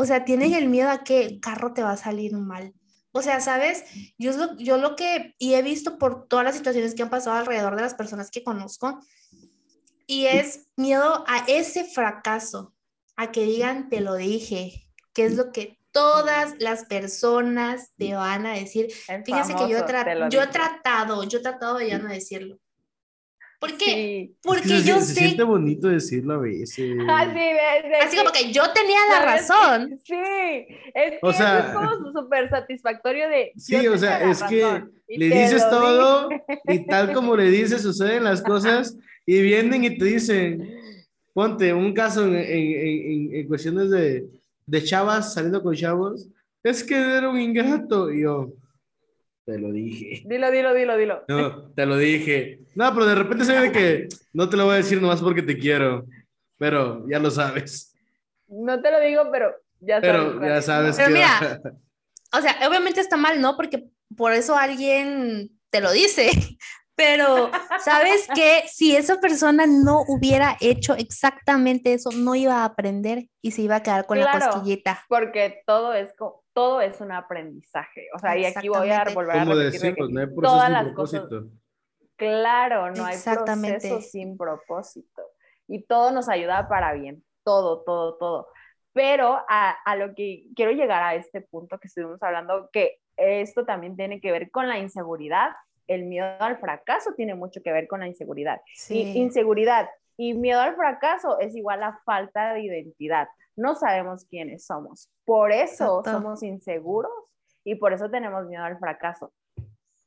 O 0.00 0.06
sea, 0.06 0.24
tienen 0.24 0.54
el 0.54 0.66
miedo 0.70 0.88
a 0.88 1.04
que 1.04 1.20
el 1.22 1.40
carro 1.40 1.74
te 1.74 1.82
va 1.82 1.92
a 1.92 1.96
salir 1.98 2.32
mal. 2.32 2.72
O 3.12 3.20
sea, 3.20 3.38
¿sabes? 3.40 3.84
Yo 4.16 4.32
lo, 4.32 4.56
yo 4.56 4.78
lo 4.78 4.96
que, 4.96 5.34
y 5.38 5.52
he 5.52 5.60
visto 5.60 5.98
por 5.98 6.26
todas 6.26 6.42
las 6.42 6.56
situaciones 6.56 6.94
que 6.94 7.02
han 7.02 7.10
pasado 7.10 7.36
alrededor 7.36 7.76
de 7.76 7.82
las 7.82 7.92
personas 7.92 8.30
que 8.30 8.42
conozco, 8.42 8.98
y 10.06 10.24
es 10.24 10.68
miedo 10.74 11.22
a 11.28 11.44
ese 11.48 11.84
fracaso, 11.84 12.72
a 13.14 13.30
que 13.30 13.44
digan, 13.44 13.90
te 13.90 14.00
lo 14.00 14.14
dije, 14.14 14.88
que 15.12 15.26
es 15.26 15.36
lo 15.36 15.52
que 15.52 15.78
todas 15.90 16.54
las 16.60 16.86
personas 16.86 17.90
te 17.98 18.14
van 18.14 18.46
a 18.46 18.54
decir. 18.54 18.90
Fíjense 19.26 19.54
que 19.54 19.68
yo, 19.68 19.68
yo 19.68 19.78
he 19.80 19.82
tratado, 20.46 21.24
yo 21.24 21.40
he 21.40 21.42
tratado 21.42 21.76
de 21.76 21.88
ya 21.88 21.98
no 21.98 22.08
decirlo. 22.08 22.58
¿Por 23.60 23.76
qué? 23.76 24.32
Porque 24.42 24.82
yo 24.82 25.00
se, 25.00 25.02
sé. 25.02 25.14
Se 25.14 25.20
siente 25.20 25.42
bonito 25.42 25.88
decirlo 25.88 26.34
a 26.34 26.38
veces. 26.38 26.96
Así 28.02 28.16
como 28.16 28.32
que 28.32 28.50
yo 28.50 28.62
tenía 28.72 28.98
la 29.10 29.20
razón. 29.20 30.00
Sí, 30.02 30.14
es 30.94 31.10
que 31.12 31.18
o 31.20 31.30
sea, 31.30 31.58
es 31.58 31.74
como 31.74 32.10
súper 32.10 32.48
satisfactorio 32.48 33.28
de. 33.28 33.52
Sí, 33.58 33.86
o 33.86 33.98
sea, 33.98 34.30
es 34.30 34.42
que 34.44 34.82
le 35.08 35.26
dices 35.26 35.68
todo 35.68 36.30
y 36.66 36.78
tal 36.86 37.12
como 37.12 37.36
le 37.36 37.50
dices, 37.50 37.82
suceden 37.82 38.24
las 38.24 38.40
cosas 38.40 38.96
y 39.26 39.42
vienen 39.42 39.84
y 39.84 39.98
te 39.98 40.06
dicen, 40.06 40.80
ponte 41.34 41.74
un 41.74 41.92
caso 41.92 42.24
en, 42.24 42.36
en, 42.36 43.34
en, 43.34 43.46
cuestiones 43.46 43.90
de, 43.90 44.24
de 44.64 44.84
chavas 44.84 45.34
saliendo 45.34 45.62
con 45.62 45.74
chavos, 45.74 46.28
es 46.62 46.82
que 46.82 46.96
era 46.96 47.28
un 47.28 47.38
ingrato. 47.38 48.10
Y 48.10 48.22
yo, 48.22 48.54
te 49.50 49.58
lo 49.58 49.72
dije. 49.72 50.22
Dilo, 50.26 50.50
dilo, 50.50 50.72
dilo, 50.74 50.96
dilo. 50.96 51.24
No, 51.28 51.72
te 51.72 51.86
lo 51.86 51.96
dije. 51.96 52.60
No, 52.74 52.92
pero 52.94 53.06
de 53.06 53.14
repente 53.14 53.44
se 53.44 53.58
ve 53.58 53.72
que 53.72 54.08
no 54.32 54.48
te 54.48 54.56
lo 54.56 54.66
voy 54.66 54.74
a 54.74 54.78
decir 54.78 55.00
nomás 55.00 55.20
porque 55.20 55.42
te 55.42 55.58
quiero. 55.58 56.06
Pero 56.56 57.04
ya 57.08 57.18
lo 57.18 57.30
sabes. 57.30 57.96
No 58.46 58.80
te 58.80 58.90
lo 58.90 59.00
digo, 59.00 59.24
pero 59.32 59.52
ya 59.80 60.00
sabes. 60.00 60.32
Pero 60.38 60.46
ya 60.46 60.62
sabes 60.62 60.96
pero 60.96 61.10
mira, 61.10 61.60
o 62.32 62.40
sea, 62.40 62.68
obviamente 62.68 63.00
está 63.00 63.16
mal, 63.16 63.40
¿no? 63.40 63.56
Porque 63.56 63.88
por 64.16 64.32
eso 64.32 64.56
alguien 64.56 65.50
te 65.70 65.80
lo 65.80 65.90
dice. 65.90 66.30
Pero, 66.96 67.50
¿sabes 67.82 68.28
qué? 68.34 68.64
Si 68.70 68.94
esa 68.94 69.20
persona 69.20 69.64
no 69.66 70.02
hubiera 70.06 70.58
hecho 70.60 70.94
exactamente 70.94 71.94
eso, 71.94 72.10
no 72.12 72.34
iba 72.34 72.56
a 72.56 72.66
aprender 72.66 73.24
y 73.40 73.52
se 73.52 73.62
iba 73.62 73.76
a 73.76 73.82
quedar 73.82 74.04
con 74.04 74.20
la 74.20 74.38
cosquillita. 74.38 75.02
Porque 75.08 75.62
todo 75.66 75.94
es 75.94 76.12
como 76.12 76.39
todo 76.52 76.80
es 76.80 77.00
un 77.00 77.12
aprendizaje. 77.12 78.08
O 78.14 78.18
sea, 78.18 78.36
y 78.36 78.44
aquí 78.44 78.68
voy 78.68 78.90
a 78.90 79.04
volver 79.14 79.36
a 79.36 79.44
repetir 79.44 79.94
no 79.98 80.20
hay 80.20 80.34
todas 80.34 80.70
las 80.70 80.92
cosas. 80.92 81.24
Claro, 82.16 82.90
no 82.90 83.04
hay 83.04 83.16
proceso 83.16 84.00
sin 84.00 84.36
propósito. 84.36 85.22
Y 85.66 85.84
todo 85.84 86.10
nos 86.10 86.28
ayuda 86.28 86.68
para 86.68 86.92
bien, 86.92 87.24
todo, 87.44 87.82
todo, 87.82 88.16
todo. 88.16 88.48
Pero 88.92 89.38
a, 89.48 89.70
a, 89.84 89.96
lo 89.96 90.14
que 90.14 90.46
quiero 90.56 90.72
llegar 90.72 91.02
a 91.02 91.14
este 91.14 91.40
punto 91.40 91.78
que 91.78 91.86
estuvimos 91.86 92.20
hablando, 92.22 92.68
que 92.72 92.98
esto 93.16 93.64
también 93.64 93.96
tiene 93.96 94.20
que 94.20 94.32
ver 94.32 94.50
con 94.50 94.68
la 94.68 94.78
inseguridad. 94.78 95.50
El 95.86 96.04
miedo 96.04 96.26
al 96.40 96.58
fracaso 96.58 97.14
tiene 97.16 97.34
mucho 97.34 97.62
que 97.62 97.72
ver 97.72 97.86
con 97.86 98.00
la 98.00 98.08
inseguridad. 98.08 98.60
Sí. 98.74 99.16
inseguridad 99.16 99.88
y 100.16 100.34
miedo 100.34 100.60
al 100.60 100.76
fracaso 100.76 101.38
es 101.38 101.54
igual 101.56 101.82
a 101.82 102.00
falta 102.04 102.52
de 102.52 102.62
identidad 102.62 103.28
no 103.60 103.74
sabemos 103.74 104.24
quiénes 104.24 104.64
somos. 104.64 105.10
Por 105.24 105.52
eso 105.52 106.02
somos 106.04 106.42
inseguros 106.42 107.12
y 107.62 107.74
por 107.74 107.92
eso 107.92 108.10
tenemos 108.10 108.46
miedo 108.46 108.64
al 108.64 108.78
fracaso. 108.78 109.32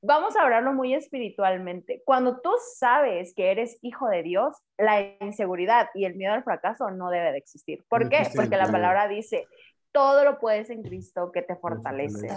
Vamos 0.01 0.35
a 0.35 0.41
hablarlo 0.41 0.73
muy 0.73 0.93
espiritualmente. 0.93 2.01
Cuando 2.03 2.41
tú 2.41 2.49
sabes 2.75 3.33
que 3.33 3.51
eres 3.51 3.77
hijo 3.81 4.09
de 4.09 4.23
Dios, 4.23 4.57
la 4.77 5.01
inseguridad 5.21 5.87
y 5.93 6.05
el 6.05 6.15
miedo 6.15 6.33
al 6.33 6.43
fracaso 6.43 6.91
no 6.91 7.09
debe 7.09 7.31
de 7.31 7.37
existir. 7.37 7.85
¿Por 7.87 8.09
qué? 8.09 8.27
Porque 8.35 8.57
la 8.57 8.69
palabra 8.69 9.07
dice, 9.07 9.47
todo 9.93 10.25
lo 10.25 10.39
puedes 10.39 10.69
en 10.69 10.83
Cristo 10.83 11.31
que 11.31 11.41
te 11.41 11.55
fortalece. 11.55 12.27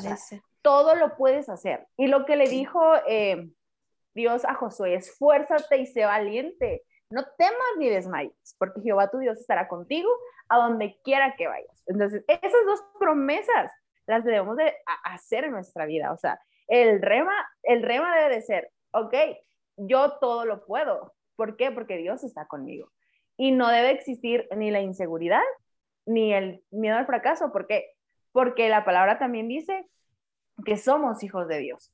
todo 0.62 0.94
lo 0.94 1.16
puedes 1.16 1.48
hacer. 1.48 1.88
Y 1.96 2.06
lo 2.06 2.24
que 2.24 2.36
le 2.36 2.48
dijo 2.48 2.80
eh, 3.08 3.48
Dios 4.14 4.44
a 4.44 4.54
Josué, 4.54 4.94
esfuérzate 4.94 5.78
y 5.78 5.86
sé 5.86 6.04
valiente. 6.04 6.84
No 7.10 7.24
temas 7.38 7.66
ni 7.78 7.88
desmayes, 7.88 8.56
porque 8.58 8.80
Jehová 8.80 9.10
tu 9.10 9.18
Dios 9.18 9.38
estará 9.38 9.68
contigo 9.68 10.10
a 10.48 10.56
donde 10.58 10.98
quiera 11.04 11.36
que 11.36 11.46
vayas. 11.46 11.82
Entonces, 11.86 12.24
esas 12.26 12.66
dos 12.66 12.82
promesas 12.98 13.72
las 14.06 14.24
debemos 14.24 14.56
de 14.56 14.74
hacer 15.04 15.44
en 15.44 15.52
nuestra 15.52 15.86
vida. 15.86 16.12
O 16.12 16.16
sea, 16.16 16.40
el 16.66 17.00
rema, 17.02 17.34
el 17.62 17.82
rema 17.82 18.16
debe 18.16 18.36
de 18.36 18.42
ser, 18.42 18.70
ok, 18.92 19.14
yo 19.76 20.18
todo 20.18 20.44
lo 20.44 20.64
puedo. 20.64 21.14
¿Por 21.36 21.56
qué? 21.56 21.70
Porque 21.70 21.96
Dios 21.96 22.24
está 22.24 22.46
conmigo. 22.46 22.90
Y 23.36 23.52
no 23.52 23.68
debe 23.68 23.90
existir 23.90 24.48
ni 24.56 24.70
la 24.70 24.80
inseguridad 24.80 25.42
ni 26.06 26.32
el 26.32 26.62
miedo 26.70 26.96
al 26.96 27.06
fracaso. 27.06 27.52
¿Por 27.52 27.66
qué? 27.66 27.92
Porque 28.32 28.68
la 28.68 28.84
palabra 28.84 29.18
también 29.18 29.48
dice 29.48 29.86
que 30.64 30.76
somos 30.76 31.22
hijos 31.22 31.46
de 31.48 31.58
Dios. 31.58 31.92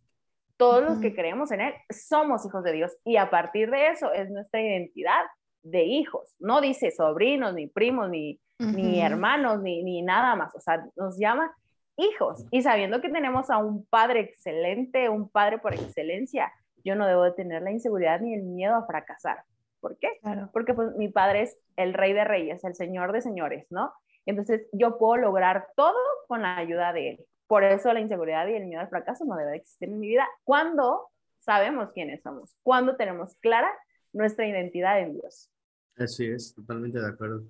Todos 0.63 0.85
los 0.85 0.99
que 1.01 1.13
creemos 1.13 1.51
en 1.51 1.61
Él 1.61 1.75
somos 1.91 2.47
hijos 2.47 2.63
de 2.63 2.71
Dios 2.71 2.97
y 3.05 3.17
a 3.17 3.31
partir 3.31 3.69
de 3.69 3.89
eso 3.89 4.13
es 4.13 4.31
nuestra 4.31 4.61
identidad 4.61 5.25
de 5.65 5.83
hijos, 5.83 6.37
no 6.39 6.61
dice 6.61 6.93
sobrinos, 6.93 7.53
ni 7.53 7.67
primos, 7.67 8.09
ni, 8.09 8.41
ni 8.61 9.01
hermanos, 9.01 9.61
ni, 9.61 9.83
ni 9.83 10.03
nada 10.03 10.37
más, 10.37 10.55
o 10.55 10.61
sea, 10.61 10.87
nos 10.95 11.19
llama 11.19 11.53
hijos 11.97 12.45
y 12.53 12.63
sabiendo 12.63 13.01
que 13.01 13.09
tenemos 13.09 13.51
a 13.51 13.59
un 13.59 13.85
padre 13.87 14.21
excelente, 14.21 15.09
un 15.09 15.29
padre 15.29 15.59
por 15.59 15.75
excelencia, 15.75 16.53
yo 16.85 16.95
no 16.95 17.09
debo 17.09 17.25
de 17.25 17.33
tener 17.33 17.63
la 17.63 17.73
inseguridad 17.73 18.21
ni 18.21 18.33
el 18.33 18.45
miedo 18.45 18.77
a 18.77 18.87
fracasar. 18.87 19.43
¿Por 19.81 19.99
qué? 19.99 20.11
Porque 20.53 20.75
pues 20.75 20.95
mi 20.95 21.09
padre 21.09 21.43
es 21.43 21.59
el 21.75 21.93
rey 21.93 22.13
de 22.13 22.23
reyes, 22.23 22.63
el 22.63 22.77
señor 22.77 23.11
de 23.11 23.21
señores, 23.21 23.67
¿no? 23.71 23.93
Entonces 24.27 24.69
yo 24.73 24.97
puedo 24.97 25.17
lograr 25.17 25.67
todo 25.75 25.99
con 26.29 26.43
la 26.43 26.57
ayuda 26.57 26.93
de 26.93 27.11
él. 27.11 27.27
Por 27.53 27.65
eso 27.65 27.93
la 27.93 28.01
inseguridad 28.01 28.49
y 28.49 28.55
el 28.55 28.65
miedo 28.65 28.81
al 28.81 28.89
fracaso 28.89 29.27
no 29.27 29.37
debe 29.37 29.57
existir 29.57 29.91
en 29.91 30.01
mi 30.01 30.09
vida 30.09 30.27
cuando 30.43 31.11
sabemos 31.39 31.91
quiénes 31.93 32.23
somos, 32.23 32.57
cuando 32.63 32.97
tenemos 32.97 33.35
clara 33.43 33.71
nuestra 34.15 34.49
identidad 34.49 35.03
en 35.03 35.13
Dios. 35.13 35.51
Así 35.95 36.25
es, 36.29 36.55
totalmente 36.55 36.99
de 36.99 37.07
acuerdo. 37.07 37.45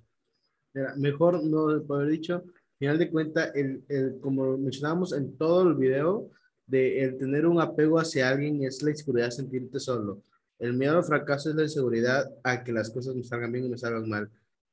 mejor 0.97 1.41
no 1.45 1.69
haber 1.95 2.09
dicho, 2.09 2.43
final 2.77 2.97
de 2.97 3.09
cuentas, 3.09 3.55
el, 3.55 3.85
el, 3.87 4.19
como 4.19 4.57
mencionábamos 4.57 5.13
en 5.13 5.37
todo 5.37 5.69
el 5.69 5.75
video, 5.75 6.29
de 6.67 7.01
el 7.01 7.17
tener 7.17 7.45
un 7.45 7.61
apego 7.61 7.97
hacia 7.97 8.27
alguien 8.27 8.61
es 8.61 8.83
la 8.83 8.89
inseguridad 8.89 9.29
sentirte 9.29 9.79
solo. 9.79 10.21
El 10.59 10.73
miedo 10.73 10.97
al 10.97 11.05
fracaso 11.05 11.49
es 11.49 11.55
la 11.55 11.63
inseguridad 11.63 12.29
a 12.43 12.61
que 12.65 12.73
las 12.73 12.89
cosas 12.89 13.15
me 13.15 13.23
salgan 13.23 13.53
bien 13.53 13.67
o 13.67 13.69
me 13.69 13.77
salgan 13.77 14.09
mal. 14.09 14.29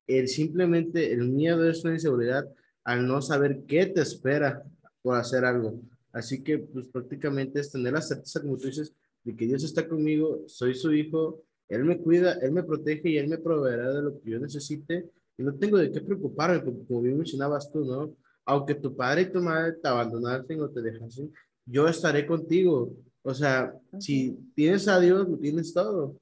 El 0.09 0.27
simplemente 0.27 1.13
el 1.13 1.29
miedo 1.29 1.71
es 1.71 1.85
una 1.85 1.95
inseguridad 1.95 2.49
al 2.83 3.07
no 3.07 3.23
saber 3.23 3.61
qué 3.69 3.87
te 3.87 4.01
espera 4.01 4.65
por 5.03 5.17
hacer 5.17 5.45
algo. 5.45 5.81
Así 6.13 6.43
que 6.43 6.59
pues 6.59 6.89
prácticamente 6.89 7.61
es 7.61 7.71
tener 7.71 7.93
la 7.93 8.03
certeza, 8.03 8.41
como 8.41 8.57
tú 8.57 8.67
dices, 8.67 8.95
de 9.25 9.37
que 9.37 9.47
Dios 9.47 9.63
está 9.65 9.87
conmigo, 9.89 10.43
soy 10.47 10.75
su 10.75 10.93
hijo, 10.93 11.43
Él 11.69 11.85
me 11.85 11.99
cuida, 11.99 12.35
Él 12.43 12.53
me 12.53 12.63
protege 12.63 13.11
y 13.11 13.19
Él 13.19 13.29
me 13.29 13.39
proveerá 13.39 13.93
de 13.93 14.03
lo 14.03 14.21
que 14.21 14.31
yo 14.31 14.39
necesite 14.41 15.09
y 15.37 15.43
no 15.43 15.55
tengo 15.55 15.79
de 15.79 15.91
qué 15.91 16.01
preocuparme, 16.01 16.65
como, 16.65 16.85
como 16.87 17.03
bien 17.03 17.17
mencionabas 17.17 17.71
tú, 17.71 17.85
¿no? 17.85 18.15
Aunque 18.45 18.75
tu 18.75 18.97
padre 18.97 19.23
y 19.23 19.33
tu 19.33 19.41
madre 19.41 19.75
te 19.75 19.89
abandonasen 19.89 20.61
o 20.61 20.69
te 20.69 20.83
dejasen, 20.83 21.33
yo 21.65 21.87
estaré 21.87 22.27
contigo. 22.27 22.91
O 23.23 23.35
sea, 23.35 23.73
si 23.99 24.37
tienes 24.55 24.89
a 24.89 24.99
Dios, 24.99 25.29
lo 25.29 25.39
tienes 25.39 25.73
todo. 25.73 26.17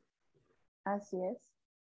Así 0.85 1.17
es. 1.23 1.39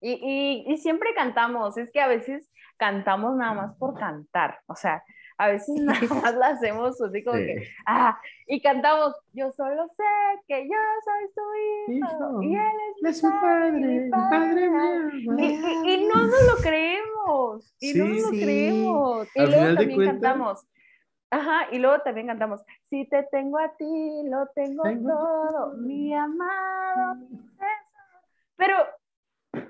Y, 0.01 0.11
y, 0.13 0.73
y, 0.73 0.77
siempre 0.77 1.09
cantamos, 1.13 1.77
es 1.77 1.91
que 1.91 1.99
a 1.99 2.07
veces 2.07 2.49
cantamos 2.77 3.35
nada 3.35 3.53
más 3.53 3.75
por 3.77 3.99
cantar, 3.99 4.59
o 4.65 4.75
sea, 4.75 5.03
a 5.39 5.47
veces 5.47 5.75
nada 5.81 6.21
más 6.21 6.35
la 6.35 6.47
hacemos 6.49 7.01
así 7.01 7.23
como 7.23 7.37
que, 7.37 7.67
ah, 7.87 8.19
y 8.45 8.61
cantamos, 8.61 9.15
yo 9.33 9.51
solo 9.53 9.87
sé 9.95 10.03
que 10.47 10.67
yo 10.67 10.75
soy 11.05 11.29
su 11.33 11.93
hijo, 11.93 12.43
y 12.43 12.55
él 12.55 12.61
es, 13.03 13.23
mi 13.23 13.29
padre, 13.31 14.09
padre, 14.11 14.69
y, 15.37 15.93
y, 15.93 16.07
no 16.07 16.15
nos 16.15 16.43
lo 16.45 16.55
creemos, 16.61 17.73
y 17.79 17.93
no 17.93 18.05
nos 18.05 18.21
lo 18.21 18.29
creemos, 18.29 19.27
y 19.33 19.45
luego 19.45 19.75
también 19.75 20.05
cantamos, 20.05 20.67
Ajá, 21.31 21.67
y 21.71 21.77
luego 21.77 22.01
también 22.01 22.25
cantamos, 22.25 22.61
si 22.89 23.07
te 23.07 23.21
tengo 23.31 23.59
a 23.59 23.69
ti, 23.77 24.23
lo 24.25 24.47
tengo, 24.55 24.81
todo, 24.83 25.77
mi 25.77 26.11
amado. 26.11 27.17
Pero, 28.55 28.75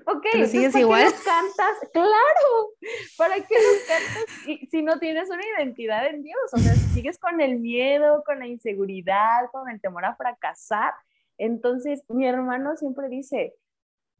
ok, 0.06 0.26
¿Pero 0.32 0.46
sigues 0.46 0.74
igual? 0.76 1.04
cantas? 1.24 1.76
Claro, 1.92 2.70
¿para 3.16 3.36
qué 3.36 3.54
lo 3.54 3.86
cantas 3.86 4.68
si 4.70 4.82
no 4.82 4.98
tienes 4.98 5.28
una 5.30 5.42
identidad 5.58 6.06
en 6.06 6.22
Dios? 6.22 6.38
O 6.52 6.58
sea, 6.58 6.72
si 6.74 6.86
sigues 6.94 7.18
con 7.18 7.40
el 7.40 7.58
miedo, 7.58 8.22
con 8.24 8.38
la 8.38 8.46
inseguridad, 8.46 9.50
con 9.52 9.68
el 9.68 9.80
temor 9.80 10.04
a 10.04 10.14
fracasar. 10.14 10.92
Entonces, 11.38 12.02
mi 12.08 12.26
hermano 12.26 12.76
siempre 12.76 13.08
dice, 13.08 13.54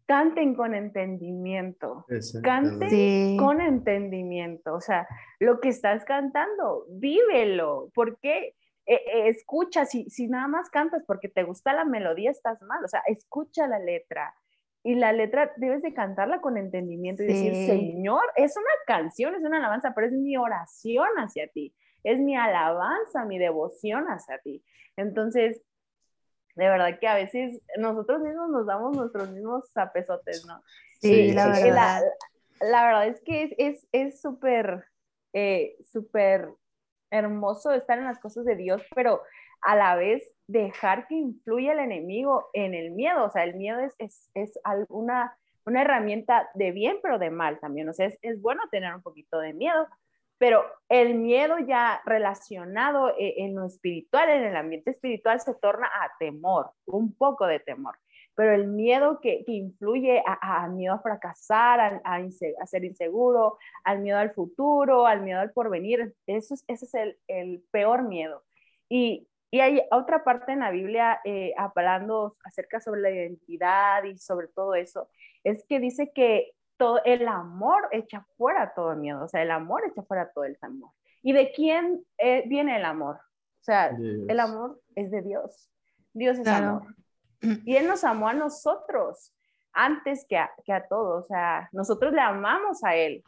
canten 0.07 0.55
con 0.55 0.75
entendimiento, 0.75 2.05
canten 2.43 3.37
con 3.37 3.61
entendimiento, 3.61 4.75
o 4.75 4.81
sea, 4.81 5.07
lo 5.39 5.61
que 5.61 5.69
estás 5.69 6.05
cantando, 6.05 6.85
vívelo, 6.89 7.91
porque 7.95 8.57
eh, 8.87 9.03
eh, 9.07 9.29
escucha, 9.29 9.85
si, 9.85 10.11
si 10.11 10.27
nada 10.27 10.49
más 10.49 10.69
cantas 10.69 11.05
porque 11.07 11.29
te 11.29 11.45
gusta 11.45 11.73
la 11.73 11.85
melodía, 11.85 12.33
estás 12.33 12.61
mal, 12.63 12.85
o 12.85 12.89
sea, 12.89 13.03
escucha 13.07 13.69
la 13.69 13.79
letra. 13.79 14.35
Y 14.83 14.95
la 14.95 15.13
letra 15.13 15.53
debes 15.57 15.83
de 15.83 15.93
cantarla 15.93 16.41
con 16.41 16.57
entendimiento 16.57 17.23
y 17.23 17.27
decir, 17.27 17.55
Señor, 17.55 18.23
es 18.37 18.57
una 18.57 18.71
canción, 18.87 19.35
es 19.35 19.43
una 19.43 19.59
alabanza, 19.59 19.93
pero 19.95 20.07
es 20.07 20.13
mi 20.13 20.37
oración 20.39 21.09
hacia 21.19 21.49
ti, 21.49 21.75
es 22.03 22.19
mi 22.19 22.35
alabanza, 22.35 23.27
mi 23.27 23.39
devoción 23.39 24.07
hacia 24.07 24.39
ti. 24.39 24.65
Entonces, 24.97 25.63
de 26.55 26.69
verdad 26.69 26.99
que 26.99 27.09
a 27.09 27.15
veces 27.15 27.61
nosotros 27.79 28.21
mismos 28.21 28.49
nos 28.51 28.67
damos 28.67 28.97
nuestros 28.97 29.31
mismos 29.31 29.71
zapesotes, 29.73 30.47
¿no? 30.47 30.63
Sí, 31.01 31.33
la 31.33 31.49
verdad. 31.49 32.03
La, 32.61 32.85
verdad 32.85 33.07
es 33.07 33.21
que 33.21 33.57
es 33.93 34.21
súper, 34.21 34.85
es, 35.33 35.41
eh, 35.43 35.77
súper 35.91 36.49
hermoso 37.11 37.73
estar 37.73 37.99
en 37.99 38.05
las 38.05 38.19
cosas 38.19 38.45
de 38.45 38.57
Dios, 38.57 38.83
pero 38.95 39.23
a 39.63 39.77
la 39.77 39.97
vez 39.97 40.33
dejar 40.47 41.07
que 41.07 41.15
influya 41.15 41.73
el 41.73 41.81
enemigo 41.81 42.49
en 42.53 42.75
el 42.75 42.93
miedo. 42.93 43.25
O 43.25 43.31
sea, 43.31 43.45
el 43.45 43.55
miedo 43.55 43.81
es, 43.81 43.95
es, 43.99 44.31
es 44.35 44.59
alguna, 44.65 45.37
una 45.67 45.83
herramienta 45.83 46.49
de 46.55 46.73
bien, 46.73 46.99
pero 47.03 47.19
de 47.19 47.31
mal 47.31 47.61
también. 47.61 47.89
O 47.89 47.93
sea, 47.93 48.07
es, 48.07 48.19
es 48.23 48.41
bueno 48.41 48.63
tener 48.71 48.95
un 48.95 49.03
poquito 49.03 49.39
de 49.39 49.53
miedo, 49.53 49.87
pero 50.39 50.65
el 50.89 51.17
miedo 51.17 51.59
ya 51.59 52.01
relacionado 52.07 53.11
eh, 53.19 53.35
en 53.45 53.55
lo 53.55 53.67
espiritual, 53.67 54.31
en 54.31 54.45
el 54.45 54.57
ambiente 54.57 54.91
espiritual, 54.91 55.39
se 55.41 55.55
torna 55.55 55.87
a 55.87 56.13
temor, 56.19 56.71
un 56.87 57.15
poco 57.15 57.47
de 57.47 57.61
temor. 57.61 57.97
Pero 58.41 58.55
el 58.55 58.69
miedo 58.69 59.21
que, 59.21 59.45
influye 59.49 60.25
al 60.25 60.73
miedo 60.73 60.95
a 60.95 61.03
fracasar, 61.03 62.01
a, 62.03 62.31
ser 62.67 62.85
inseguro, 62.87 63.59
al 63.85 63.99
miedo 63.99 64.17
al 64.17 64.31
futuro, 64.31 65.07
al 65.07 65.21
miedo 65.21 65.41
al 65.41 65.53
porvenir, 65.53 66.15
eso 66.27 66.55
ese 66.67 66.87
es 66.87 66.95
el, 67.29 67.63
peor 67.71 68.05
miedo. 68.05 68.43
Y, 68.89 69.29
hay 69.53 69.83
otra 69.91 70.25
parte 70.25 70.53
en 70.53 70.61
la 70.61 70.71
Biblia 70.71 71.21
eh, 71.23 71.53
hablando 71.59 72.33
acerca 72.43 72.81
sobre 72.81 73.03
la 73.03 73.11
identidad 73.11 74.05
y 74.05 74.17
sobre 74.17 74.49
todo 74.49 74.75
eso, 74.75 75.11
es 75.45 75.63
que 75.69 75.79
dice 75.79 76.11
que 76.15 76.55
todo, 76.79 77.03
el 77.05 77.29
amor 77.29 77.91
echa 77.93 78.27
fuera 78.39 78.73
todo 78.75 78.93
el 78.93 79.01
miedo, 79.01 79.23
o 79.23 79.29
sea, 79.29 79.43
el 79.43 79.51
amor 79.51 79.83
echa 79.87 80.03
fuera 80.05 80.33
todo 80.33 80.45
el 80.45 80.59
temor. 80.59 80.93
¿Y 81.21 81.35
de 81.35 81.53
quién 81.53 82.07
eh, 82.17 82.45
viene 82.47 82.79
el 82.79 82.87
amor? 82.87 83.17
O 83.17 83.65
sea, 83.65 83.89
el 83.89 84.41
amor 84.41 84.81
es 84.95 85.11
de 85.11 85.21
Dios. 85.21 85.69
Dios 86.15 86.39
es 86.39 86.47
amor. 86.47 86.87
Y 87.41 87.77
Él 87.77 87.89
nos 87.89 88.05
amó 88.05 88.29
a 88.29 88.35
nosotros 88.35 89.33
antes 89.73 90.27
que 90.29 90.37
a, 90.37 90.51
que 90.65 90.73
a 90.73 90.87
todos. 90.87 91.25
O 91.25 91.27
sea, 91.27 91.69
nosotros 91.73 92.13
le 92.13 92.21
amamos 92.21 92.85
a 92.85 92.95
Él 92.95 93.23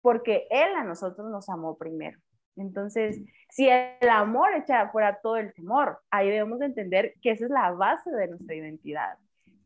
porque 0.00 0.46
Él 0.50 0.74
a 0.74 0.84
nosotros 0.84 1.30
nos 1.30 1.48
amó 1.48 1.76
primero. 1.76 2.18
Entonces, 2.56 3.20
si 3.48 3.68
el 3.68 4.08
amor 4.10 4.54
echa 4.54 4.90
fuera 4.90 5.20
todo 5.22 5.36
el 5.36 5.54
temor, 5.54 6.00
ahí 6.10 6.28
debemos 6.28 6.60
entender 6.60 7.14
que 7.22 7.30
esa 7.30 7.46
es 7.46 7.50
la 7.50 7.70
base 7.72 8.10
de 8.10 8.28
nuestra 8.28 8.54
identidad. 8.54 9.16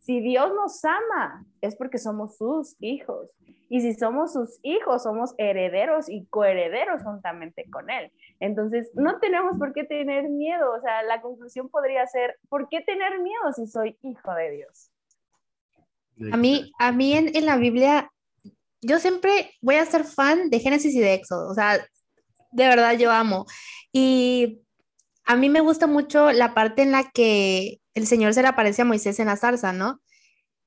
Si 0.07 0.21
Dios 0.21 0.53
nos 0.55 0.85
ama, 0.85 1.45
es 1.61 1.75
porque 1.75 1.99
somos 1.99 2.37
sus 2.37 2.77
hijos. 2.79 3.29
Y 3.69 3.81
si 3.81 3.93
somos 3.93 4.33
sus 4.33 4.61
hijos, 4.63 5.03
somos 5.03 5.35
herederos 5.37 6.09
y 6.09 6.27
coherederos 6.27 7.03
juntamente 7.03 7.69
con 7.69 7.91
Él. 7.91 8.13
Entonces, 8.39 8.89
no 8.95 9.19
tenemos 9.19 9.59
por 9.59 9.73
qué 9.73 9.83
tener 9.83 10.29
miedo. 10.29 10.73
O 10.75 10.81
sea, 10.81 11.03
la 11.03 11.21
conclusión 11.21 11.69
podría 11.69 12.07
ser, 12.07 12.39
¿por 12.49 12.69
qué 12.69 12.83
tener 12.83 13.19
miedo 13.19 13.53
si 13.57 13.67
soy 13.67 13.99
hijo 14.03 14.33
de 14.35 14.51
Dios? 14.53 14.93
A 16.33 16.37
mí, 16.37 16.71
a 16.79 16.93
mí 16.93 17.13
en, 17.15 17.35
en 17.35 17.45
la 17.45 17.57
Biblia, 17.57 18.09
yo 18.83 19.01
siempre 19.01 19.51
voy 19.61 19.75
a 19.75 19.87
ser 19.87 20.05
fan 20.05 20.51
de 20.51 20.61
Génesis 20.61 20.95
y 20.95 21.01
de 21.01 21.15
Éxodo. 21.15 21.51
O 21.51 21.55
sea, 21.55 21.85
de 22.53 22.69
verdad 22.69 22.97
yo 22.97 23.11
amo. 23.11 23.45
Y 23.93 24.61
a 25.27 25.37
mí 25.37 25.49
me 25.51 25.61
gusta 25.61 25.87
mucho 25.87 26.33
la 26.33 26.55
parte 26.55 26.83
en 26.83 26.93
la 26.93 27.11
que 27.11 27.81
el 27.95 28.07
Señor 28.07 28.33
se 28.33 28.43
le 28.43 28.49
aparece 28.49 28.83
a 28.83 28.87
Moisés 28.87 29.19
en 29.19 29.27
la 29.27 29.37
zarza, 29.37 29.73
¿no? 29.73 30.01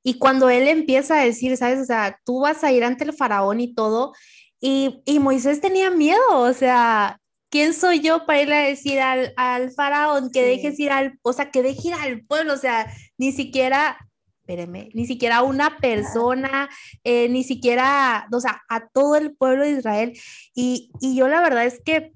Y 0.04 0.20
cuando 0.20 0.50
él 0.50 0.68
empieza 0.68 1.20
a 1.20 1.26
decir, 1.26 1.56
¿sabes? 1.58 1.80
O 1.80 1.86
sea, 1.86 2.20
tú 2.26 2.42
vas 2.42 2.64
a 2.64 2.72
ir 2.72 2.84
ante 2.84 3.06
el 3.06 3.14
faraón 3.14 3.60
y 3.62 3.74
todo, 3.74 4.14
y, 4.62 5.20
Moisés 5.20 5.62
tenía 5.62 5.90
miedo, 5.90 6.20
o 6.32 6.54
sea, 6.54 7.20
¿quién 7.50 7.74
soy 7.74 8.02
yo 8.02 8.26
para 8.26 8.42
ir 8.42 8.54
a 8.54 8.60
decir 8.60 9.00
al, 9.00 9.72
faraón 9.72 10.32
que 10.32 10.44
dejes 10.44 10.78
ir 10.80 10.92
al, 10.92 11.18
o 11.22 11.34
sea, 11.34 11.50
que 11.52 11.64
deje 11.64 11.90
ir 11.90 11.94
al 11.94 12.26
pueblo? 12.26 12.54
O 12.54 12.58
sea, 12.58 12.92
ni 13.18 13.32
siquiera, 13.32 13.98
espérenme, 14.42 14.90
ni 14.94 15.06
siquiera 15.06 15.44
una 15.44 15.78
persona, 15.78 16.70
eh, 17.06 17.30
ni 17.30 17.44
siquiera, 17.46 18.28
o 18.34 18.40
sea, 18.42 18.62
a 18.70 18.88
todo 18.90 19.16
el 19.16 19.36
pueblo 19.36 19.64
de 19.64 19.72
Israel. 19.72 20.20
Y, 20.54 20.92
y 21.00 21.16
yo 21.16 21.28
la 21.30 21.42
verdad 21.42 21.66
es 21.66 21.82
que 21.86 22.14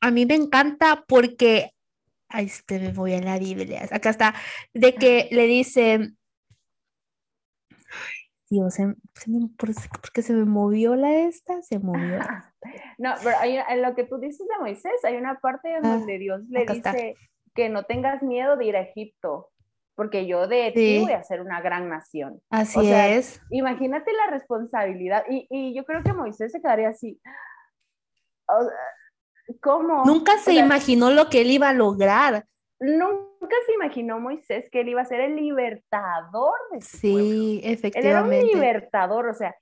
a 0.00 0.10
mí 0.10 0.26
me 0.26 0.34
encanta 0.34 1.04
porque 1.06 1.72
Ay, 2.32 2.46
este 2.46 2.78
me 2.78 2.92
voy 2.92 3.14
a 3.14 3.20
la 3.20 3.38
Biblia. 3.38 3.88
Acá 3.90 4.10
está, 4.10 4.34
de 4.72 4.94
que 4.94 5.28
le 5.32 5.46
dice, 5.46 6.12
Dios, 8.48 8.74
se, 8.74 8.94
porque 10.00 10.22
se 10.22 10.32
me 10.32 10.44
movió 10.44 10.94
la 10.94 11.12
esta, 11.12 11.60
se 11.62 11.80
movió. 11.80 12.20
No, 12.98 13.14
pero 13.22 13.36
en 13.42 13.82
lo 13.82 13.94
que 13.96 14.04
tú 14.04 14.18
dices 14.18 14.46
de 14.46 14.58
Moisés, 14.60 15.04
hay 15.04 15.16
una 15.16 15.40
parte 15.40 15.74
ah, 15.74 15.80
donde 15.80 16.18
Dios 16.18 16.42
le 16.48 16.66
dice 16.66 17.16
que 17.54 17.68
no 17.68 17.84
tengas 17.84 18.22
miedo 18.22 18.56
de 18.56 18.66
ir 18.66 18.76
a 18.76 18.82
Egipto, 18.82 19.50
porque 19.96 20.26
yo 20.26 20.46
de 20.46 20.70
ti 20.70 21.00
voy 21.00 21.12
a 21.12 21.24
ser 21.24 21.40
una 21.40 21.60
gran 21.60 21.88
nación. 21.88 22.40
Así 22.48 22.92
es. 22.92 23.40
Imagínate 23.50 24.12
la 24.12 24.30
responsabilidad. 24.30 25.24
Y, 25.28 25.48
y, 25.50 25.74
yo 25.74 25.84
creo 25.84 26.04
que 26.04 26.12
Moisés 26.12 26.52
se 26.52 26.60
quedaría 26.60 26.90
así. 26.90 27.20
¿Cómo? 29.60 30.04
Nunca 30.04 30.38
se 30.38 30.54
imaginó 30.54 31.10
lo 31.10 31.28
que 31.28 31.40
él 31.40 31.50
iba 31.50 31.70
a 31.70 31.74
lograr. 31.74 32.44
Nunca 32.78 33.56
se 33.66 33.72
imaginó 33.74 34.20
Moisés 34.20 34.68
que 34.70 34.80
él 34.80 34.88
iba 34.88 35.02
a 35.02 35.06
ser 35.06 35.20
el 35.20 35.36
libertador 35.36 36.54
de 36.72 36.80
su 36.80 36.96
Sí, 36.98 37.60
efectivamente. 37.62 38.38
Él 38.38 38.46
era 38.46 38.46
un 38.48 38.54
libertador, 38.54 39.28
o 39.28 39.34
sea, 39.34 39.54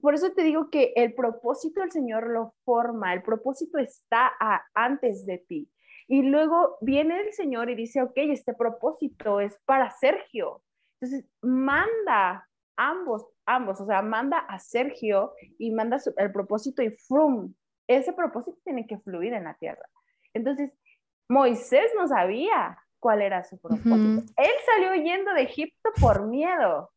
por 0.00 0.14
eso 0.14 0.32
te 0.32 0.42
digo 0.42 0.70
que 0.70 0.92
el 0.96 1.14
propósito 1.14 1.80
del 1.80 1.92
Señor 1.92 2.28
lo 2.28 2.54
forma, 2.64 3.14
el 3.14 3.22
propósito 3.22 3.78
está 3.78 4.32
antes 4.74 5.24
de 5.24 5.38
ti. 5.38 5.70
Y 6.06 6.22
luego 6.22 6.76
viene 6.80 7.20
el 7.20 7.32
Señor 7.32 7.70
y 7.70 7.74
dice, 7.74 8.02
ok, 8.02 8.12
este 8.16 8.54
propósito 8.54 9.40
es 9.40 9.58
para 9.64 9.90
Sergio. 9.90 10.62
Entonces, 11.00 11.26
manda 11.40 12.46
ambos, 12.76 13.24
ambos, 13.46 13.80
o 13.80 13.86
sea, 13.86 14.02
manda 14.02 14.38
a 14.38 14.58
Sergio 14.58 15.32
y 15.58 15.70
manda 15.70 15.98
el 16.16 16.32
propósito 16.32 16.82
y 16.82 16.90
frum, 16.90 17.54
ese 17.86 18.12
propósito 18.12 18.56
tiene 18.64 18.86
que 18.86 18.98
fluir 18.98 19.32
en 19.32 19.44
la 19.44 19.54
tierra. 19.54 19.88
Entonces, 20.32 20.70
Moisés 21.28 21.90
no 21.96 22.08
sabía 22.08 22.78
cuál 22.98 23.22
era 23.22 23.44
su 23.44 23.58
propósito. 23.58 24.22
Él 24.36 24.52
salió 24.66 24.94
yendo 25.02 25.32
de 25.34 25.42
Egipto 25.42 25.90
por 26.00 26.26
miedo. 26.26 26.90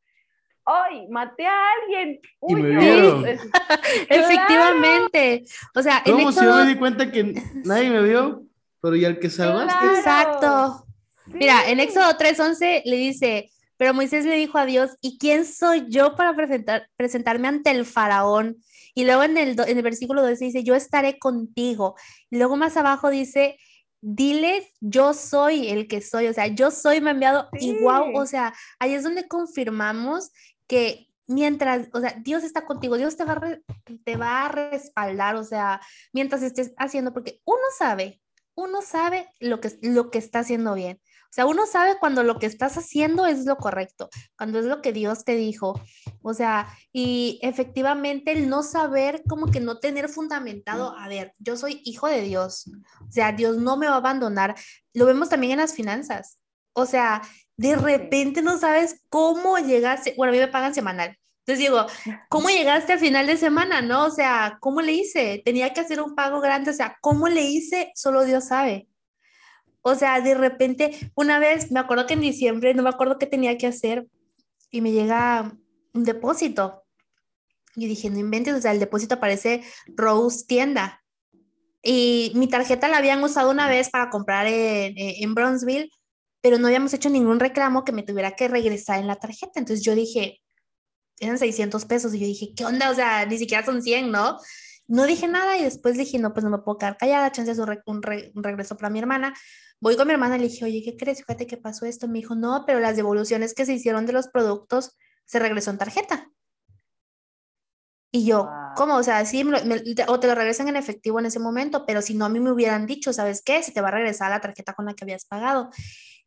¡Ay, 0.65 1.07
maté 1.07 1.45
a 1.45 1.71
alguien! 1.81 2.19
y 2.47 2.55
me 2.55 2.77
vieron. 2.77 3.25
Efectivamente. 4.09 5.45
O 5.73 5.81
sea, 5.81 6.01
¿Cómo 6.05 6.31
se 6.31 6.45
me 6.45 6.65
di 6.65 6.75
cuenta 6.75 7.09
que 7.11 7.33
nadie 7.63 7.89
me 7.89 8.01
vio? 8.03 8.43
Pero 8.81 8.95
¿y 8.95 9.05
al 9.05 9.19
que 9.19 9.29
salvaste? 9.29 9.85
Exacto. 9.97 10.85
Mira, 11.27 11.69
en 11.69 11.79
Éxodo 11.79 12.09
3.11 12.17 12.83
le 12.85 12.95
dice, 12.95 13.49
pero 13.77 13.93
Moisés 13.93 14.25
le 14.25 14.35
dijo 14.35 14.57
a 14.57 14.65
Dios, 14.65 14.97
¿y 15.01 15.17
quién 15.17 15.45
soy 15.45 15.85
yo 15.87 16.15
para 16.15 16.35
presentar, 16.35 16.89
presentarme 16.95 17.47
ante 17.47 17.71
el 17.71 17.85
faraón? 17.85 18.57
Y 18.93 19.05
luego 19.05 19.23
en 19.23 19.37
el, 19.37 19.59
en 19.59 19.77
el 19.77 19.83
versículo 19.83 20.21
12 20.21 20.45
dice, 20.45 20.63
yo 20.63 20.75
estaré 20.75 21.19
contigo. 21.19 21.95
Y 22.29 22.37
luego 22.37 22.57
más 22.57 22.77
abajo 22.77 23.09
dice, 23.09 23.57
diles, 24.01 24.65
yo 24.79 25.13
soy 25.13 25.69
el 25.69 25.87
que 25.87 26.01
soy, 26.01 26.27
o 26.27 26.33
sea, 26.33 26.47
yo 26.47 26.71
soy, 26.71 27.01
me 27.01 27.11
enviado, 27.11 27.49
y 27.59 27.77
wow, 27.79 28.15
o 28.15 28.25
sea, 28.25 28.53
ahí 28.79 28.93
es 28.93 29.03
donde 29.03 29.27
confirmamos 29.27 30.31
que 30.67 31.07
mientras, 31.27 31.89
o 31.93 31.99
sea, 31.99 32.15
Dios 32.23 32.43
está 32.43 32.65
contigo, 32.65 32.97
Dios 32.97 33.17
te 33.17 33.25
va, 33.25 33.33
a 33.33 33.59
te 34.03 34.15
va 34.17 34.45
a 34.45 34.49
respaldar, 34.49 35.35
o 35.35 35.43
sea, 35.43 35.81
mientras 36.13 36.41
estés 36.41 36.73
haciendo, 36.77 37.13
porque 37.13 37.41
uno 37.45 37.61
sabe, 37.77 38.21
uno 38.55 38.81
sabe 38.81 39.29
lo 39.39 39.59
que, 39.61 39.77
lo 39.81 40.09
que 40.09 40.17
está 40.17 40.39
haciendo 40.39 40.73
bien. 40.73 40.99
O 41.29 41.33
sea, 41.37 41.45
uno 41.45 41.65
sabe 41.65 41.97
cuando 41.99 42.23
lo 42.23 42.39
que 42.39 42.45
estás 42.45 42.77
haciendo 42.77 43.25
es 43.25 43.45
lo 43.45 43.57
correcto, 43.57 44.09
cuando 44.37 44.59
es 44.59 44.65
lo 44.65 44.81
que 44.81 44.93
Dios 44.93 45.25
te 45.25 45.35
dijo. 45.35 45.79
O 46.21 46.33
sea, 46.33 46.67
y 46.91 47.39
efectivamente 47.43 48.31
el 48.31 48.49
no 48.49 48.63
saber, 48.63 49.23
como 49.27 49.47
que 49.51 49.59
no 49.59 49.79
tener 49.79 50.09
fundamentado, 50.09 50.97
a 50.97 51.07
ver, 51.07 51.33
yo 51.37 51.57
soy 51.57 51.81
hijo 51.85 52.07
de 52.07 52.21
Dios. 52.21 52.71
O 53.07 53.11
sea, 53.11 53.31
Dios 53.31 53.57
no 53.57 53.77
me 53.77 53.87
va 53.87 53.93
a 53.93 53.97
abandonar. 53.97 54.55
Lo 54.93 55.05
vemos 55.05 55.29
también 55.29 55.53
en 55.53 55.59
las 55.59 55.73
finanzas. 55.73 56.39
O 56.73 56.85
sea, 56.85 57.21
de 57.57 57.75
repente 57.75 58.41
no 58.41 58.57
sabes 58.57 59.01
cómo 59.09 59.57
llegaste. 59.57 60.13
Bueno, 60.15 60.31
a 60.31 60.35
mí 60.35 60.39
me 60.39 60.47
pagan 60.47 60.73
semanal. 60.73 61.17
Entonces 61.47 61.65
digo, 61.65 61.85
¿cómo 62.29 62.49
llegaste 62.49 62.93
al 62.93 62.99
final 62.99 63.25
de 63.25 63.37
semana? 63.37 63.81
¿No? 63.81 64.05
O 64.05 64.11
sea, 64.11 64.57
¿cómo 64.59 64.81
le 64.81 64.91
hice? 64.91 65.41
Tenía 65.45 65.73
que 65.73 65.79
hacer 65.79 66.01
un 66.01 66.13
pago 66.13 66.41
grande. 66.41 66.71
O 66.71 66.73
sea, 66.73 66.97
¿cómo 67.01 67.29
le 67.29 67.41
hice? 67.43 67.91
Solo 67.95 68.25
Dios 68.25 68.45
sabe. 68.45 68.89
O 69.87 69.95
sea, 69.95 70.19
de 70.19 70.33
repente, 70.33 71.11
una 71.15 71.39
vez, 71.39 71.71
me 71.71 71.79
acuerdo 71.79 72.05
que 72.05 72.15
en 72.15 72.19
diciembre, 72.19 72.73
no 72.73 72.83
me 72.83 72.89
acuerdo 72.89 73.17
qué 73.17 73.25
tenía 73.25 73.57
que 73.57 73.67
hacer, 73.67 74.05
y 74.69 74.81
me 74.81 74.91
llega 74.91 75.55
un 75.93 76.03
depósito. 76.03 76.83
Y 77.73 77.87
dije, 77.87 78.09
no 78.09 78.19
inventes, 78.19 78.53
o 78.53 78.59
sea, 78.59 78.73
el 78.73 78.79
depósito 78.79 79.15
aparece 79.15 79.63
Rose 79.95 80.43
Tienda. 80.45 81.01
Y 81.81 82.33
mi 82.35 82.49
tarjeta 82.49 82.89
la 82.89 82.97
habían 82.97 83.23
usado 83.23 83.49
una 83.49 83.69
vez 83.69 83.89
para 83.89 84.09
comprar 84.09 84.45
en, 84.47 84.93
en 84.97 85.33
Bronzeville, 85.33 85.89
pero 86.41 86.57
no 86.57 86.67
habíamos 86.67 86.93
hecho 86.93 87.09
ningún 87.09 87.39
reclamo 87.39 87.85
que 87.85 87.93
me 87.93 88.03
tuviera 88.03 88.35
que 88.35 88.49
regresar 88.49 88.99
en 88.99 89.07
la 89.07 89.15
tarjeta. 89.15 89.57
Entonces 89.57 89.85
yo 89.85 89.95
dije, 89.95 90.41
eran 91.21 91.37
600 91.37 91.85
pesos. 91.85 92.13
Y 92.13 92.19
yo 92.19 92.25
dije, 92.25 92.53
¿qué 92.53 92.65
onda? 92.65 92.89
O 92.91 92.93
sea, 92.93 93.25
ni 93.25 93.37
siquiera 93.37 93.63
son 93.65 93.81
100, 93.81 94.11
¿no? 94.11 94.37
No 94.87 95.05
dije 95.05 95.27
nada 95.27 95.57
y 95.57 95.63
después 95.63 95.97
dije, 95.97 96.17
no, 96.19 96.33
pues 96.33 96.43
no 96.43 96.49
me 96.49 96.59
puedo 96.59 96.77
quedar 96.77 96.97
callada, 96.97 97.31
chance 97.31 97.51
es 97.51 97.59
un, 97.59 97.81
un, 97.85 98.43
regreso 98.43 98.77
para 98.77 98.89
mi 98.89 98.99
hermana. 98.99 99.33
Voy 99.79 99.97
con 99.97 100.07
mi 100.07 100.13
hermana 100.13 100.37
y 100.37 100.39
le 100.39 100.47
dije, 100.47 100.65
oye, 100.65 100.81
¿qué 100.83 100.95
crees? 100.95 101.19
Fíjate 101.19 101.45
que 101.45 101.57
pasó 101.57 101.85
esto. 101.85 102.07
Me 102.07 102.19
dijo, 102.19 102.35
no, 102.35 102.63
pero 102.65 102.79
las 102.79 102.95
devoluciones 102.95 103.53
que 103.53 103.65
se 103.65 103.73
hicieron 103.73 104.05
de 104.05 104.13
los 104.13 104.27
productos 104.29 104.97
se 105.25 105.39
regresó 105.39 105.71
en 105.71 105.77
tarjeta. 105.77 106.31
Y 108.11 108.25
yo, 108.25 108.49
¿cómo? 108.75 108.95
O 108.95 109.03
sea, 109.03 109.25
sí, 109.25 109.43
o 110.07 110.19
te 110.19 110.27
lo 110.27 110.35
regresan 110.35 110.69
en 110.69 110.77
efectivo 110.77 111.19
en 111.19 111.25
ese 111.25 111.39
momento, 111.39 111.85
pero 111.85 112.01
si 112.01 112.15
no, 112.15 112.25
a 112.25 112.29
mí 112.29 112.39
me 112.39 112.51
hubieran 112.51 112.85
dicho, 112.87 113.11
¿sabes 113.11 113.41
qué? 113.43 113.61
Si 113.61 113.73
te 113.73 113.81
va 113.81 113.89
a 113.89 113.91
regresar 113.91 114.31
la 114.31 114.39
tarjeta 114.39 114.73
con 114.73 114.85
la 114.85 114.93
que 114.93 115.03
habías 115.03 115.25
pagado. 115.25 115.69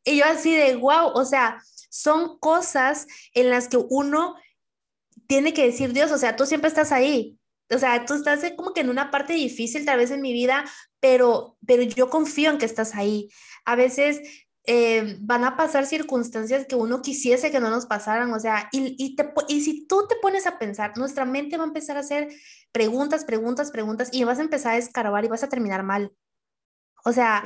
Y 0.04 0.18
yo 0.18 0.24
así 0.26 0.54
de, 0.54 0.76
wow, 0.76 1.12
o 1.14 1.24
sea, 1.24 1.62
son 1.90 2.38
cosas 2.38 3.06
en 3.34 3.50
las 3.50 3.68
que 3.68 3.78
uno 3.78 4.36
tiene 5.26 5.54
que 5.54 5.66
decir, 5.66 5.92
Dios, 5.92 6.12
o 6.12 6.18
sea, 6.18 6.36
tú 6.36 6.44
siempre 6.46 6.68
estás 6.68 6.92
ahí. 6.92 7.39
O 7.70 7.78
sea, 7.78 8.04
tú 8.04 8.14
estás 8.14 8.40
como 8.56 8.72
que 8.72 8.80
en 8.80 8.90
una 8.90 9.10
parte 9.10 9.32
difícil 9.32 9.84
tal 9.84 9.98
vez 9.98 10.10
en 10.10 10.22
mi 10.22 10.32
vida, 10.32 10.64
pero, 10.98 11.56
pero 11.66 11.82
yo 11.82 12.10
confío 12.10 12.50
en 12.50 12.58
que 12.58 12.66
estás 12.66 12.94
ahí. 12.94 13.28
A 13.64 13.76
veces 13.76 14.20
eh, 14.64 15.16
van 15.20 15.44
a 15.44 15.56
pasar 15.56 15.86
circunstancias 15.86 16.66
que 16.66 16.76
uno 16.76 17.00
quisiese 17.02 17.50
que 17.50 17.60
no 17.60 17.70
nos 17.70 17.86
pasaran, 17.86 18.32
o 18.32 18.38
sea, 18.38 18.68
y, 18.72 18.94
y, 18.98 19.16
te, 19.16 19.32
y 19.48 19.62
si 19.62 19.86
tú 19.86 20.06
te 20.08 20.16
pones 20.16 20.46
a 20.46 20.58
pensar, 20.58 20.96
nuestra 20.96 21.24
mente 21.24 21.56
va 21.56 21.64
a 21.64 21.66
empezar 21.66 21.96
a 21.96 22.00
hacer 22.00 22.28
preguntas, 22.72 23.24
preguntas, 23.24 23.70
preguntas, 23.70 24.10
y 24.12 24.24
vas 24.24 24.38
a 24.38 24.42
empezar 24.42 24.74
a 24.74 24.78
escarbar 24.78 25.24
y 25.24 25.28
vas 25.28 25.42
a 25.42 25.48
terminar 25.48 25.82
mal. 25.82 26.12
O 27.04 27.12
sea, 27.12 27.42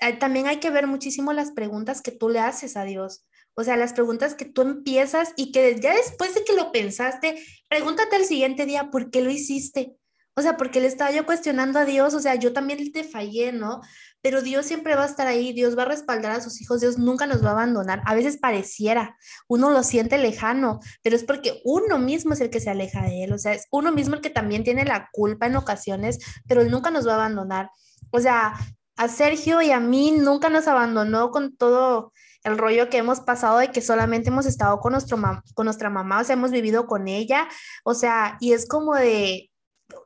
eh, 0.00 0.16
también 0.18 0.46
hay 0.46 0.60
que 0.60 0.70
ver 0.70 0.86
muchísimo 0.86 1.32
las 1.32 1.52
preguntas 1.52 2.02
que 2.02 2.12
tú 2.12 2.28
le 2.28 2.40
haces 2.40 2.76
a 2.76 2.84
Dios. 2.84 3.24
O 3.58 3.64
sea, 3.64 3.76
las 3.76 3.92
preguntas 3.92 4.36
que 4.36 4.44
tú 4.44 4.62
empiezas 4.62 5.32
y 5.34 5.50
que 5.50 5.80
ya 5.80 5.92
después 5.92 6.32
de 6.32 6.44
que 6.44 6.52
lo 6.52 6.70
pensaste, 6.70 7.42
pregúntate 7.68 8.14
el 8.14 8.24
siguiente 8.24 8.66
día, 8.66 8.88
¿por 8.92 9.10
qué 9.10 9.20
lo 9.20 9.30
hiciste? 9.30 9.96
O 10.36 10.42
sea, 10.42 10.56
porque 10.56 10.80
le 10.80 10.86
estaba 10.86 11.10
yo 11.10 11.26
cuestionando 11.26 11.80
a 11.80 11.84
Dios, 11.84 12.14
o 12.14 12.20
sea, 12.20 12.36
yo 12.36 12.52
también 12.52 12.92
te 12.92 13.02
fallé, 13.02 13.50
¿no? 13.50 13.80
Pero 14.22 14.42
Dios 14.42 14.64
siempre 14.64 14.94
va 14.94 15.02
a 15.02 15.06
estar 15.08 15.26
ahí, 15.26 15.52
Dios 15.52 15.76
va 15.76 15.82
a 15.82 15.86
respaldar 15.86 16.30
a 16.30 16.40
sus 16.40 16.60
hijos, 16.60 16.80
Dios 16.80 16.98
nunca 16.98 17.26
nos 17.26 17.44
va 17.44 17.48
a 17.48 17.54
abandonar. 17.54 18.00
A 18.06 18.14
veces 18.14 18.36
pareciera, 18.36 19.16
uno 19.48 19.70
lo 19.70 19.82
siente 19.82 20.18
lejano, 20.18 20.78
pero 21.02 21.16
es 21.16 21.24
porque 21.24 21.60
uno 21.64 21.98
mismo 21.98 22.34
es 22.34 22.40
el 22.40 22.50
que 22.50 22.60
se 22.60 22.70
aleja 22.70 23.02
de 23.02 23.24
Él, 23.24 23.32
o 23.32 23.38
sea, 23.38 23.54
es 23.54 23.66
uno 23.72 23.90
mismo 23.90 24.14
el 24.14 24.20
que 24.20 24.30
también 24.30 24.62
tiene 24.62 24.84
la 24.84 25.08
culpa 25.10 25.46
en 25.46 25.56
ocasiones, 25.56 26.20
pero 26.46 26.60
Él 26.60 26.70
nunca 26.70 26.92
nos 26.92 27.08
va 27.08 27.14
a 27.14 27.16
abandonar. 27.16 27.72
O 28.12 28.20
sea, 28.20 28.54
a 28.96 29.08
Sergio 29.08 29.60
y 29.62 29.72
a 29.72 29.80
mí 29.80 30.12
nunca 30.12 30.48
nos 30.48 30.68
abandonó 30.68 31.32
con 31.32 31.56
todo 31.56 32.12
el 32.44 32.58
rollo 32.58 32.88
que 32.88 32.98
hemos 32.98 33.20
pasado 33.20 33.58
de 33.58 33.70
que 33.70 33.80
solamente 33.80 34.28
hemos 34.28 34.46
estado 34.46 34.78
con, 34.80 34.92
nuestro 34.92 35.18
con 35.54 35.64
nuestra 35.64 35.90
mamá, 35.90 36.20
o 36.20 36.24
sea, 36.24 36.34
hemos 36.34 36.50
vivido 36.50 36.86
con 36.86 37.08
ella, 37.08 37.48
o 37.84 37.94
sea, 37.94 38.36
y 38.40 38.52
es 38.52 38.66
como 38.66 38.94
de, 38.94 39.50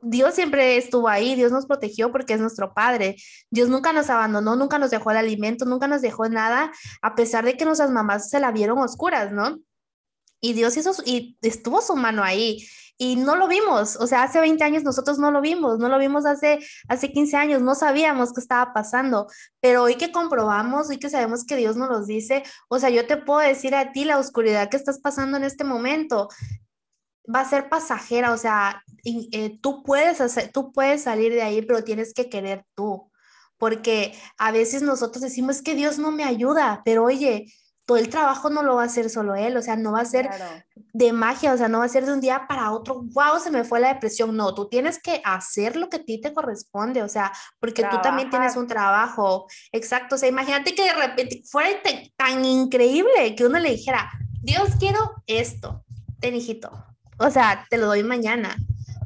Dios 0.01 0.35
siempre 0.35 0.77
estuvo 0.77 1.09
ahí, 1.09 1.35
Dios 1.35 1.51
nos 1.51 1.65
protegió 1.65 2.11
porque 2.11 2.33
es 2.33 2.39
nuestro 2.39 2.73
Padre. 2.73 3.17
Dios 3.49 3.69
nunca 3.69 3.93
nos 3.93 4.09
abandonó, 4.09 4.55
nunca 4.55 4.79
nos 4.79 4.91
dejó 4.91 5.11
el 5.11 5.17
alimento, 5.17 5.65
nunca 5.65 5.87
nos 5.87 6.01
dejó 6.01 6.27
nada, 6.29 6.71
a 7.01 7.15
pesar 7.15 7.45
de 7.45 7.57
que 7.57 7.65
nuestras 7.65 7.91
mamás 7.91 8.29
se 8.29 8.39
la 8.39 8.51
vieron 8.51 8.79
oscuras, 8.79 9.31
¿no? 9.31 9.59
Y 10.41 10.53
Dios 10.53 10.75
hizo, 10.77 10.91
y 11.05 11.37
estuvo 11.41 11.81
su 11.81 11.95
mano 11.95 12.23
ahí 12.23 12.65
y 12.97 13.15
no 13.15 13.35
lo 13.35 13.47
vimos, 13.47 13.95
o 13.95 14.07
sea, 14.07 14.23
hace 14.23 14.39
20 14.39 14.63
años 14.63 14.83
nosotros 14.83 15.17
no 15.17 15.31
lo 15.31 15.41
vimos, 15.41 15.79
no 15.79 15.89
lo 15.89 15.97
vimos 15.97 16.25
hace, 16.25 16.59
hace 16.87 17.11
15 17.11 17.37
años, 17.37 17.61
no 17.61 17.75
sabíamos 17.75 18.33
qué 18.33 18.39
estaba 18.39 18.73
pasando, 18.73 19.27
pero 19.59 19.83
hoy 19.83 19.95
que 19.95 20.11
comprobamos, 20.11 20.89
hoy 20.89 20.99
que 20.99 21.09
sabemos 21.09 21.43
que 21.43 21.55
Dios 21.55 21.75
nos 21.75 21.89
los 21.89 22.07
dice, 22.07 22.43
o 22.69 22.79
sea, 22.79 22.89
yo 22.89 23.07
te 23.07 23.17
puedo 23.17 23.39
decir 23.39 23.73
a 23.75 23.91
ti 23.91 24.05
la 24.05 24.19
oscuridad 24.19 24.69
que 24.69 24.77
estás 24.77 24.99
pasando 24.99 25.37
en 25.37 25.43
este 25.43 25.63
momento 25.63 26.29
va 27.33 27.41
a 27.41 27.49
ser 27.49 27.69
pasajera, 27.69 28.31
o 28.31 28.37
sea, 28.37 28.83
eh, 29.03 29.57
tú 29.61 29.83
puedes 29.83 30.21
hacer, 30.21 30.51
tú 30.51 30.71
puedes 30.71 31.03
salir 31.03 31.33
de 31.33 31.41
ahí, 31.41 31.61
pero 31.61 31.83
tienes 31.83 32.13
que 32.13 32.29
querer 32.29 32.65
tú, 32.75 33.11
porque 33.57 34.13
a 34.37 34.51
veces 34.51 34.81
nosotros 34.81 35.21
decimos 35.21 35.61
que 35.61 35.75
Dios 35.75 35.97
no 35.97 36.11
me 36.11 36.25
ayuda, 36.25 36.81
pero 36.85 37.05
oye, 37.05 37.47
todo 37.85 37.97
el 37.97 38.09
trabajo 38.09 38.49
no 38.49 38.63
lo 38.63 38.75
va 38.75 38.83
a 38.83 38.85
hacer 38.85 39.09
solo 39.09 39.35
él, 39.35 39.57
o 39.57 39.61
sea, 39.61 39.75
no 39.75 39.91
va 39.91 40.01
a 40.01 40.05
ser 40.05 40.29
de 40.93 41.11
magia, 41.11 41.53
o 41.53 41.57
sea, 41.57 41.67
no 41.67 41.79
va 41.79 41.85
a 41.85 41.89
ser 41.89 42.05
de 42.05 42.13
un 42.13 42.21
día 42.21 42.45
para 42.47 42.71
otro, 42.71 43.01
wow, 43.01 43.39
se 43.43 43.51
me 43.51 43.63
fue 43.65 43.81
la 43.81 43.93
depresión, 43.93 44.35
no, 44.37 44.53
tú 44.55 44.69
tienes 44.69 45.01
que 45.01 45.21
hacer 45.25 45.75
lo 45.75 45.89
que 45.89 45.97
a 45.97 46.03
ti 46.03 46.21
te 46.21 46.33
corresponde, 46.33 47.03
o 47.03 47.09
sea, 47.09 47.33
porque 47.59 47.83
tú 47.83 47.97
también 48.01 48.29
tienes 48.29 48.55
un 48.55 48.67
trabajo, 48.67 49.47
exacto, 49.71 50.15
o 50.15 50.17
sea, 50.17 50.29
imagínate 50.29 50.73
que 50.73 50.83
de 50.83 50.93
repente 50.93 51.41
fuera 51.45 51.77
tan 52.15 52.45
increíble 52.45 53.35
que 53.35 53.45
uno 53.45 53.59
le 53.59 53.71
dijera, 53.71 54.09
Dios, 54.41 54.69
quiero 54.79 55.11
esto, 55.27 55.83
ten 56.19 56.35
hijito, 56.35 56.71
o 57.17 57.29
sea, 57.29 57.65
te 57.69 57.77
lo 57.77 57.87
doy 57.87 58.03
mañana, 58.03 58.55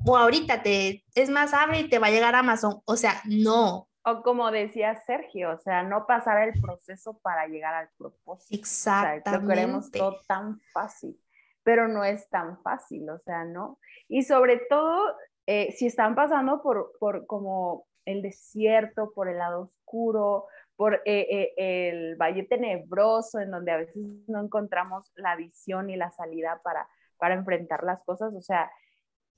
o 0.05 0.17
ahorita 0.17 0.61
te, 0.61 1.03
es 1.15 1.30
más, 1.30 1.53
abre 1.53 1.80
y 1.80 1.89
te 1.89 1.97
va 1.99 2.07
a 2.07 2.11
llegar 2.11 2.36
Amazon, 2.36 2.82
o 2.86 2.95
sea, 2.95 3.21
no, 3.25 3.87
O 4.10 4.24
como 4.24 4.49
decía 4.51 4.95
Sergio, 4.95 5.51
o 5.51 5.58
sea, 5.58 5.84
no 5.84 6.05
pasar 6.05 6.47
el 6.47 6.62
proceso 6.62 7.20
para 7.20 7.45
llegar 7.47 7.74
al 7.74 7.89
propósito. 7.97 8.58
Exactamente. 8.58 9.30
O 9.30 9.34
sea, 9.34 9.41
lo 9.41 9.47
queremos 9.49 9.91
todo 9.91 10.22
tan 10.26 10.62
fácil, 10.72 11.20
pero 11.62 11.89
no 11.89 12.05
es 12.05 12.30
tan 12.30 12.58
fácil, 12.62 13.10
o 13.10 13.20
sea, 13.20 13.43
¿no? 13.43 13.80
Y 14.08 14.24
sobre 14.24 14.62
todo, 14.70 15.14
eh, 15.45 15.74
si 15.74 15.88
están 15.88 16.16
pasando 16.16 16.62
por, 16.62 16.93
por 17.01 17.26
como 17.26 17.86
el 18.05 18.22
desierto, 18.22 19.12
por 19.14 19.28
el 19.28 19.39
lado 19.39 19.64
oscuro, 19.64 20.47
por 20.78 21.01
eh, 21.03 21.51
eh, 21.58 21.89
el 21.89 22.16
valle 22.16 22.43
tenebroso, 22.43 23.41
en 23.41 23.51
donde 23.51 23.72
a 23.74 23.78
veces 23.78 23.97
no 24.28 24.41
encontramos 24.41 25.12
la 25.16 25.36
visión 25.36 25.89
y 25.89 25.97
la 25.97 26.12
salida 26.12 26.62
para, 26.64 26.88
para 27.18 27.34
enfrentar 27.34 27.84
las 27.84 28.01
cosas. 28.05 28.34
O 28.34 28.41
sea, 28.41 28.72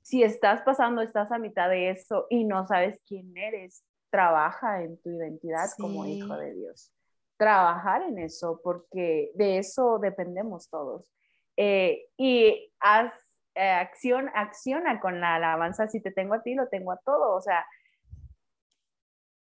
si 0.03 0.21
estás 0.21 0.61
pasando, 0.61 1.01
estás 1.01 1.31
a 1.31 1.39
mitad 1.39 1.69
de 1.69 1.89
eso 1.89 2.27
y 2.29 2.43
no 2.43 2.67
sabes 2.67 3.01
quién 3.07 3.35
eres, 3.35 3.83
trabaja 4.09 4.83
en 4.83 5.01
tu 5.01 5.09
identidad 5.09 5.69
como 5.77 6.05
hijo 6.05 6.35
de 6.35 6.53
Dios. 6.53 6.91
Trabajar 7.37 8.03
en 8.03 8.19
eso, 8.19 8.59
porque 8.63 9.31
de 9.35 9.59
eso 9.59 9.99
dependemos 9.99 10.69
todos. 10.69 11.11
Eh, 11.57 12.07
y 12.17 12.73
haz 12.79 13.13
acción, 13.55 14.29
acciona 14.33 14.99
con 14.99 15.19
la 15.19 15.35
alabanza. 15.35 15.87
Si 15.87 16.01
te 16.01 16.11
tengo 16.11 16.33
a 16.33 16.43
ti, 16.43 16.53
lo 16.55 16.67
tengo 16.67 16.91
a 16.91 16.97
todo. 16.97 17.35
O 17.35 17.41
sea, 17.41 17.65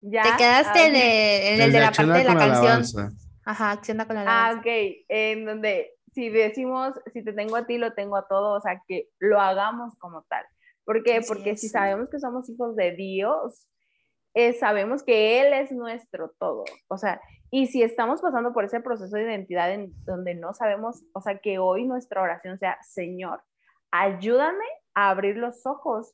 te 0.00 0.36
quedaste 0.38 0.86
en 0.86 1.60
el, 1.60 1.72
de 1.72 1.80
la 1.80 1.92
parte 1.92 2.12
de 2.12 2.24
la, 2.24 2.36
canción. 2.36 3.12
Ajá, 3.44 3.72
acciona 3.72 4.06
con 4.06 4.16
la 4.16 4.22
ah, 4.22 4.24
alabanza. 4.24 4.56
Ah, 4.56 4.60
ok. 4.60 5.04
En 5.08 5.44
donde 5.44 5.94
si 6.12 6.28
decimos, 6.28 6.94
si 7.12 7.22
te 7.22 7.32
tengo 7.32 7.56
a 7.56 7.66
ti, 7.66 7.78
lo 7.78 7.92
tengo 7.92 8.16
a 8.16 8.26
todo, 8.26 8.54
o 8.56 8.60
sea, 8.60 8.82
que 8.86 9.08
lo 9.18 9.40
hagamos 9.40 9.94
como 9.98 10.22
tal. 10.22 10.44
¿Por 10.84 11.02
qué? 11.02 11.20
Porque 11.26 11.56
si 11.56 11.68
sabemos 11.68 12.08
que 12.10 12.18
somos 12.18 12.48
hijos 12.48 12.74
de 12.74 12.92
Dios, 12.92 13.66
eh, 14.34 14.52
sabemos 14.54 15.02
que 15.02 15.40
Él 15.40 15.52
es 15.52 15.72
nuestro 15.72 16.30
todo. 16.38 16.64
O 16.88 16.98
sea, 16.98 17.20
y 17.50 17.66
si 17.66 17.82
estamos 17.82 18.20
pasando 18.20 18.52
por 18.52 18.64
ese 18.64 18.80
proceso 18.80 19.16
de 19.16 19.24
identidad 19.24 19.72
en 19.72 19.92
donde 20.04 20.34
no 20.34 20.54
sabemos, 20.54 21.02
o 21.12 21.20
sea, 21.20 21.38
que 21.38 21.58
hoy 21.58 21.86
nuestra 21.86 22.22
oración 22.22 22.58
sea, 22.58 22.78
Señor, 22.82 23.42
ayúdame 23.90 24.64
a 24.94 25.10
abrir 25.10 25.36
los 25.36 25.66
ojos 25.66 26.12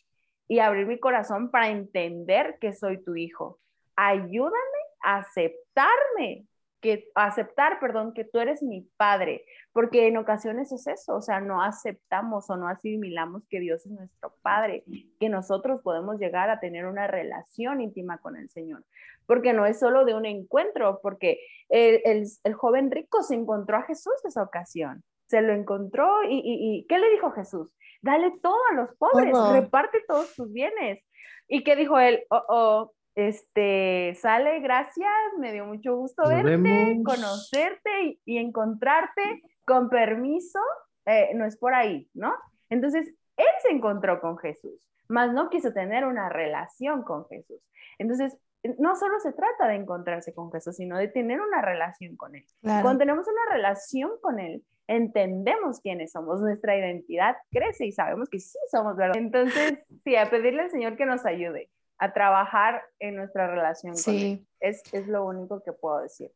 y 0.49 0.61
abrir 0.61 0.87
mi 0.87 0.99
corazón 0.99 1.51
para 1.51 1.69
entender 1.69 2.59
que 2.61 2.73
soy 2.73 3.03
tu 3.03 3.17
hijo 3.17 3.59
ayúdame 3.97 4.83
a 5.03 5.19
aceptarme, 5.19 6.47
que, 6.81 7.09
aceptar, 7.15 7.81
perdón, 7.81 8.13
que 8.13 8.25
tú 8.25 8.39
eres 8.39 8.63
mi 8.63 8.83
padre, 8.97 9.45
porque 9.73 10.07
en 10.07 10.17
ocasiones 10.17 10.73
es 10.73 10.87
eso, 10.87 11.17
o 11.17 11.23
sea, 11.23 11.41
no 11.41 11.63
aceptamos 11.63 12.49
o 12.51 12.57
no 12.57 12.69
asimilamos 12.69 13.43
que 13.49 13.61
Dios 13.61 13.87
es 13.87 13.93
nuestro 13.93 14.35
padre, 14.43 14.85
que 15.19 15.29
nosotros 15.29 15.81
podemos 15.83 16.19
llegar 16.19 16.51
a 16.51 16.61
tener 16.61 16.87
una 16.87 17.07
relación 17.07 17.81
íntima 17.81 18.19
con 18.19 18.37
el 18.37 18.49
Señor, 18.51 18.85
porque 19.27 19.53
no 19.53 19.67
es 19.67 19.79
solo 19.79 20.05
de 20.05 20.15
un 20.15 20.27
encuentro, 20.27 21.01
porque 21.03 21.41
el, 21.69 22.27
joven 22.55 22.91
rico 22.91 23.23
se 23.23 23.35
encontró 23.35 23.79
a 23.79 23.83
Jesús 23.83 24.15
esa 24.25 24.43
ocasión, 24.43 25.03
se 25.27 25.43
lo 25.43 25.53
encontró 25.53 26.23
y, 26.25 26.41
y, 26.45 26.87
¿qué 26.89 26.99
le 26.99 27.11
dijo 27.11 27.33
Jesús? 27.33 27.69
Dale 28.03 28.33
todo 28.41 28.59
a 28.71 28.75
los 28.75 28.95
pobres, 28.97 29.35
reparte 29.53 30.05
todos 30.07 30.33
tus 30.35 30.53
bienes. 30.53 31.03
¿Y 31.49 31.65
qué 31.65 31.75
dijo 31.77 31.99
él? 31.99 32.25
Oh, 32.31 32.45
oh, 32.49 32.93
este, 33.17 34.15
sale, 34.21 34.61
gracias, 34.61 35.11
me 35.39 35.51
dio 35.51 35.65
mucho 35.65 35.97
gusto 35.97 36.23
verte, 36.29 37.01
conocerte 37.03 38.21
y, 38.27 38.37
encontrarte 38.37 39.43
con 39.65 39.89
permiso, 39.89 40.61
eh, 41.07 41.31
no 41.35 41.47
es 41.47 41.57
por 41.57 41.73
ahí, 41.75 42.09
¿no? 42.13 42.35
Entonces, 42.69 43.09
él 43.39 43.47
se 43.63 43.71
encontró 43.71 44.21
con 44.21 44.37
Jesús, 44.37 44.79
mas 45.09 45.33
no 45.33 45.49
quiso 45.49 45.73
tener 45.73 46.05
una 46.05 46.29
relación 46.29 47.03
con 47.03 47.27
Jesús. 47.29 47.59
Entonces, 47.99 48.37
no 48.79 48.97
solo 48.97 49.19
se 49.21 49.33
trata 49.33 49.67
de 49.69 49.77
encontrarse 49.77 50.35
con 50.35 50.53
Jesús, 50.53 50.77
sino 50.77 50.99
de 50.99 51.09
tener 51.09 51.41
una 51.41 51.63
relación 51.63 52.17
con 52.17 52.37
Él. 52.37 52.45
Cuando 52.61 52.99
tenemos 52.99 53.27
una 53.27 53.55
relación 53.55 54.11
con 54.21 54.41
Él, 54.41 54.63
entendemos 54.89 55.81
quiénes 55.81 56.13
somos, 56.13 56.43
nuestra 56.43 56.77
identidad 56.77 57.37
crece 57.51 57.87
y 57.87 57.93
sabemos 57.93 58.29
que 58.29 58.41
sí 58.41 58.59
somos 58.71 58.95
verdad. 58.95 59.17
Entonces, 59.17 59.79
sí, 60.05 60.17
a 60.17 60.29
pedirle 60.29 60.63
al 60.63 60.71
Señor 60.71 60.97
que 60.97 61.07
nos 61.07 61.25
ayude 61.25 61.71
a 61.99 62.13
trabajar 62.13 62.83
en 62.99 63.17
nuestra 63.17 63.47
relación 63.47 63.95
con 64.05 64.15
Él. 64.15 64.47
Es, 64.61 64.83
es 64.93 65.07
lo 65.09 65.25
único 65.25 65.63
que 65.63 65.73
puedo 65.73 65.99
decir. 66.01 66.31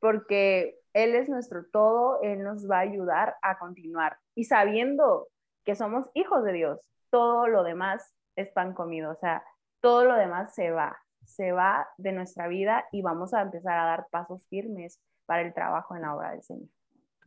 Porque 0.00 0.78
Él 0.92 1.14
es 1.14 1.28
nuestro 1.28 1.64
todo, 1.66 2.20
Él 2.22 2.42
nos 2.42 2.68
va 2.70 2.78
a 2.78 2.80
ayudar 2.80 3.36
a 3.42 3.58
continuar. 3.58 4.18
Y 4.34 4.44
sabiendo 4.44 5.28
que 5.64 5.74
somos 5.76 6.08
hijos 6.14 6.44
de 6.44 6.52
Dios, 6.52 6.80
todo 7.10 7.46
lo 7.46 7.62
demás 7.62 8.14
es 8.36 8.50
pan 8.50 8.74
comido. 8.74 9.12
O 9.12 9.16
sea, 9.16 9.44
todo 9.80 10.04
lo 10.04 10.16
demás 10.16 10.54
se 10.54 10.70
va, 10.70 10.96
se 11.24 11.52
va 11.52 11.88
de 11.98 12.12
nuestra 12.12 12.48
vida 12.48 12.86
y 12.92 13.02
vamos 13.02 13.34
a 13.34 13.42
empezar 13.42 13.78
a 13.78 13.86
dar 13.86 14.06
pasos 14.10 14.46
firmes 14.48 15.00
para 15.26 15.42
el 15.42 15.54
trabajo 15.54 15.94
en 15.94 16.02
la 16.02 16.14
obra 16.16 16.30
del 16.32 16.42
Señor. 16.42 16.68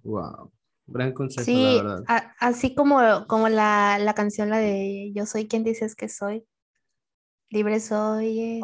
Wow. 0.03 0.51
Gran 0.87 1.13
consejo, 1.13 1.45
sí, 1.45 1.77
la 1.77 1.95
verdad. 1.95 2.31
así 2.39 2.75
como, 2.75 2.99
como 3.27 3.49
la, 3.49 3.97
la 3.99 4.13
canción, 4.13 4.51
la 4.51 4.59
de 4.59 5.11
Yo 5.15 5.25
soy 5.25 5.47
quien 5.47 5.63
dices 5.63 5.95
que 5.95 6.09
soy, 6.09 6.45
Libre 7.49 7.79
soy, 7.79 8.59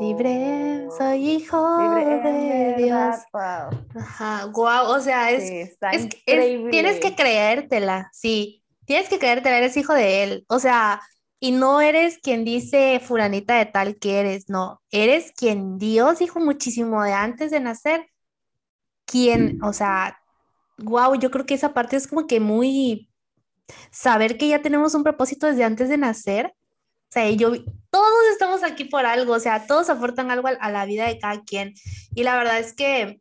libre 0.00 0.86
oh. 0.86 0.94
soy 0.96 1.28
hijo 1.28 1.90
de 1.90 2.74
Dios. 2.78 3.16
Ajá, 3.32 4.46
wow, 4.46 4.96
o 4.96 5.00
sea, 5.00 5.32
es, 5.32 5.76
tienes 6.70 7.00
que 7.00 7.14
creértela, 7.16 8.08
sí, 8.12 8.62
tienes 8.84 9.08
que 9.08 9.18
creértela, 9.18 9.58
eres 9.58 9.76
hijo 9.76 9.92
de 9.92 10.22
él, 10.22 10.44
o 10.48 10.60
sea, 10.60 11.02
y 11.40 11.50
no 11.50 11.80
eres 11.80 12.18
quien 12.18 12.44
dice 12.44 13.00
furanita 13.04 13.56
de 13.56 13.66
tal 13.66 13.96
que 13.96 14.20
eres, 14.20 14.48
no, 14.48 14.80
eres 14.92 15.32
quien 15.32 15.76
Dios 15.78 16.20
dijo 16.20 16.38
muchísimo 16.38 17.02
de 17.02 17.12
antes 17.12 17.50
de 17.50 17.58
nacer, 17.58 18.06
quien, 19.04 19.62
o 19.64 19.72
sea, 19.72 20.16
wow, 20.78 21.16
yo 21.16 21.32
creo 21.32 21.44
que 21.44 21.54
esa 21.54 21.74
parte 21.74 21.96
es 21.96 22.06
como 22.06 22.28
que 22.28 22.38
muy, 22.38 23.10
saber 23.90 24.38
que 24.38 24.46
ya 24.46 24.62
tenemos 24.62 24.94
un 24.94 25.02
propósito 25.02 25.48
desde 25.48 25.64
antes 25.64 25.88
de 25.88 25.98
nacer 25.98 26.54
sea, 27.12 27.30
yo, 27.30 27.52
todos 27.90 28.24
estamos 28.32 28.62
aquí 28.62 28.84
por 28.84 29.04
algo, 29.04 29.34
o 29.34 29.40
sea, 29.40 29.66
todos 29.66 29.90
aportan 29.90 30.30
algo 30.30 30.48
a, 30.48 30.70
la 30.70 30.86
vida 30.86 31.06
de 31.06 31.18
cada 31.18 31.42
quien. 31.42 31.74
Y 32.14 32.22
la 32.22 32.36
verdad 32.38 32.58
es 32.58 32.72
que 32.72 33.20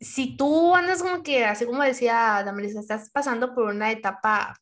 si 0.00 0.36
tú 0.36 0.74
andas 0.74 1.02
como 1.02 1.22
que, 1.22 1.44
así 1.44 1.64
como 1.64 1.82
decía 1.82 2.42
Damelisa, 2.44 2.80
estás 2.80 3.10
pasando 3.10 3.54
por 3.54 3.64
una 3.64 3.92
etapa 3.92 4.56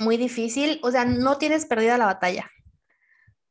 muy 0.00 0.16
difícil, 0.16 0.80
o 0.82 0.90
sea, 0.90 1.04
no 1.04 1.38
tienes 1.38 1.64
perdida 1.66 1.96
la 1.96 2.06
batalla. 2.06 2.50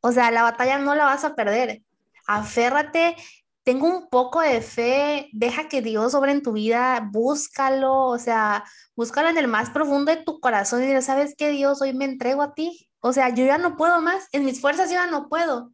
O 0.01 0.11
sea, 0.11 0.31
la 0.31 0.43
batalla 0.43 0.77
no 0.77 0.93
la 0.93 1.05
vas 1.05 1.23
a 1.23 1.35
perder. 1.35 1.81
Aférrate, 2.27 3.15
tengo 3.63 3.87
un 3.87 4.09
poco 4.09 4.41
de 4.41 4.61
fe, 4.61 5.29
deja 5.33 5.67
que 5.69 5.81
Dios 5.81 6.13
obre 6.15 6.31
en 6.31 6.41
tu 6.41 6.53
vida, 6.53 7.07
búscalo, 7.11 8.07
o 8.07 8.17
sea, 8.17 8.63
búscalo 8.95 9.29
en 9.29 9.37
el 9.37 9.47
más 9.47 9.69
profundo 9.69 10.11
de 10.11 10.23
tu 10.23 10.39
corazón 10.39 10.83
y 10.83 10.87
dile, 10.87 11.01
¿sabes 11.01 11.35
qué, 11.37 11.49
Dios? 11.49 11.81
Hoy 11.81 11.93
me 11.93 12.05
entrego 12.05 12.41
a 12.41 12.53
ti. 12.53 12.89
O 13.01 13.13
sea, 13.13 13.29
yo 13.29 13.45
ya 13.45 13.57
no 13.57 13.77
puedo 13.77 14.01
más, 14.01 14.27
en 14.31 14.45
mis 14.45 14.61
fuerzas 14.61 14.89
yo 14.89 14.95
ya 14.95 15.07
no 15.07 15.29
puedo. 15.29 15.71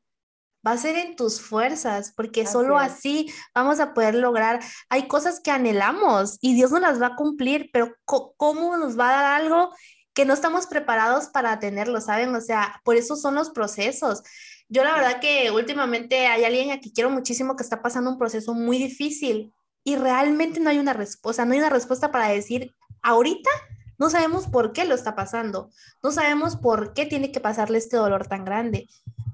Va 0.66 0.72
a 0.72 0.78
ser 0.78 0.98
en 0.98 1.16
tus 1.16 1.40
fuerzas, 1.40 2.14
porque 2.16 2.46
solo 2.46 2.78
así 2.78 3.32
vamos 3.56 3.80
a 3.80 3.94
poder 3.94 4.16
lograr. 4.16 4.60
Hay 4.90 5.08
cosas 5.08 5.40
que 5.40 5.52
anhelamos 5.52 6.38
y 6.42 6.56
Dios 6.56 6.72
nos 6.72 6.82
las 6.82 7.02
va 7.02 7.08
a 7.08 7.16
cumplir, 7.16 7.70
pero 7.72 7.94
¿cómo 8.06 8.76
nos 8.76 9.00
va 9.00 9.10
a 9.10 9.22
dar 9.22 9.42
algo 9.42 9.74
que 10.14 10.26
no 10.26 10.34
estamos 10.34 10.66
preparados 10.66 11.28
para 11.28 11.60
tenerlo, 11.60 12.02
¿saben? 12.02 12.36
O 12.36 12.42
sea, 12.42 12.82
por 12.84 12.96
eso 12.96 13.16
son 13.16 13.36
los 13.36 13.52
procesos. 13.52 14.24
Yo 14.70 14.84
la 14.84 14.93
verdad 14.93 15.20
que 15.22 15.49
últimamente 15.51 16.28
hay 16.28 16.43
alguien 16.43 16.72
a 16.72 16.80
quien 16.80 16.93
quiero 16.93 17.09
muchísimo 17.09 17.55
que 17.55 17.63
está 17.63 17.82
pasando 17.82 18.09
un 18.09 18.18
proceso 18.18 18.53
muy 18.53 18.78
difícil 18.78 19.53
y 19.84 19.95
realmente 19.95 20.59
no 20.59 20.70
hay 20.70 20.80
una 20.80 20.93
respuesta, 20.93 21.45
no 21.45 21.53
hay 21.53 21.59
una 21.59 21.70
respuesta 21.70 22.11
para 22.11 22.28
decir, 22.28 22.76
ahorita 23.01 23.49
no 23.97 24.09
sabemos 24.09 24.47
por 24.47 24.74
qué 24.74 24.86
lo 24.86 24.93
está 24.93 25.15
pasando, 25.15 25.70
no 26.03 26.11
sabemos 26.11 26.57
por 26.57 26.93
qué 26.93 27.05
tiene 27.05 27.32
que 27.32 27.39
pasarle 27.39 27.78
este 27.78 27.95
dolor 27.95 28.28
tan 28.28 28.43
grande, 28.43 28.88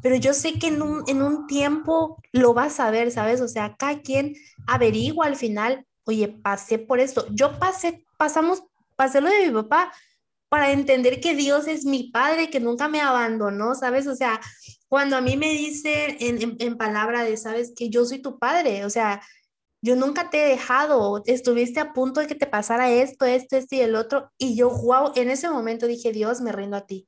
pero 0.04 0.16
yo 0.16 0.34
sé 0.34 0.60
que 0.60 0.68
en 0.68 0.82
un, 0.82 1.48
tiempo 1.48 2.22
lo 2.32 2.54
va 2.54 2.66
a 2.66 2.70
saber, 2.70 3.10
¿sabes? 3.12 3.42
O 3.42 3.48
sea, 3.48 3.76
cada 3.78 4.02
quien 4.02 4.36
averigua 4.68 5.26
al 5.26 5.36
final, 5.36 5.88
oye, 6.04 6.28
pasé 6.28 6.78
por 6.78 7.00
esto, 7.00 7.26
yo 7.32 7.58
pasé, 7.58 8.06
pasamos, 8.18 8.64
pasé 8.96 9.22
lo 9.22 9.30
de 9.30 9.48
mi 9.48 9.54
papá 9.54 9.92
para 10.50 10.72
entender 10.72 11.20
que 11.20 11.36
Dios 11.36 11.68
es 11.68 11.86
mi 11.86 12.12
padre, 12.12 12.50
que 12.50 12.60
nunca 12.60 12.88
me 12.88 13.02
abandonó, 13.02 13.76
¿sabes? 13.76 14.06
O 14.06 14.16
sea, 14.16 14.40
cuando 14.94 15.18
a 15.18 15.22
mí 15.22 15.38
me 15.38 15.50
dicen 15.50 16.18
en, 16.20 16.40
en, 16.40 16.56
en 16.60 16.78
palabra 16.78 17.24
de, 17.24 17.36
¿sabes? 17.36 17.74
Que 17.76 17.90
yo 17.90 18.06
soy 18.06 18.22
tu 18.22 18.38
padre, 18.38 18.86
o 18.86 18.92
sea, 18.92 19.24
yo 19.82 19.96
nunca 19.96 20.30
te 20.30 20.46
he 20.46 20.50
dejado, 20.50 21.24
estuviste 21.26 21.80
a 21.80 21.94
punto 21.94 22.20
de 22.20 22.28
que 22.28 22.36
te 22.36 22.46
pasara 22.46 22.92
esto, 22.92 23.26
esto, 23.26 23.58
esto 23.58 23.74
y 23.74 23.80
el 23.80 23.96
otro, 23.96 24.32
y 24.38 24.56
yo, 24.56 24.70
wow, 24.70 25.12
en 25.16 25.32
ese 25.32 25.50
momento 25.50 25.88
dije, 25.88 26.12
Dios, 26.12 26.42
me 26.42 26.52
rindo 26.52 26.78
a 26.78 26.86
ti. 26.86 27.08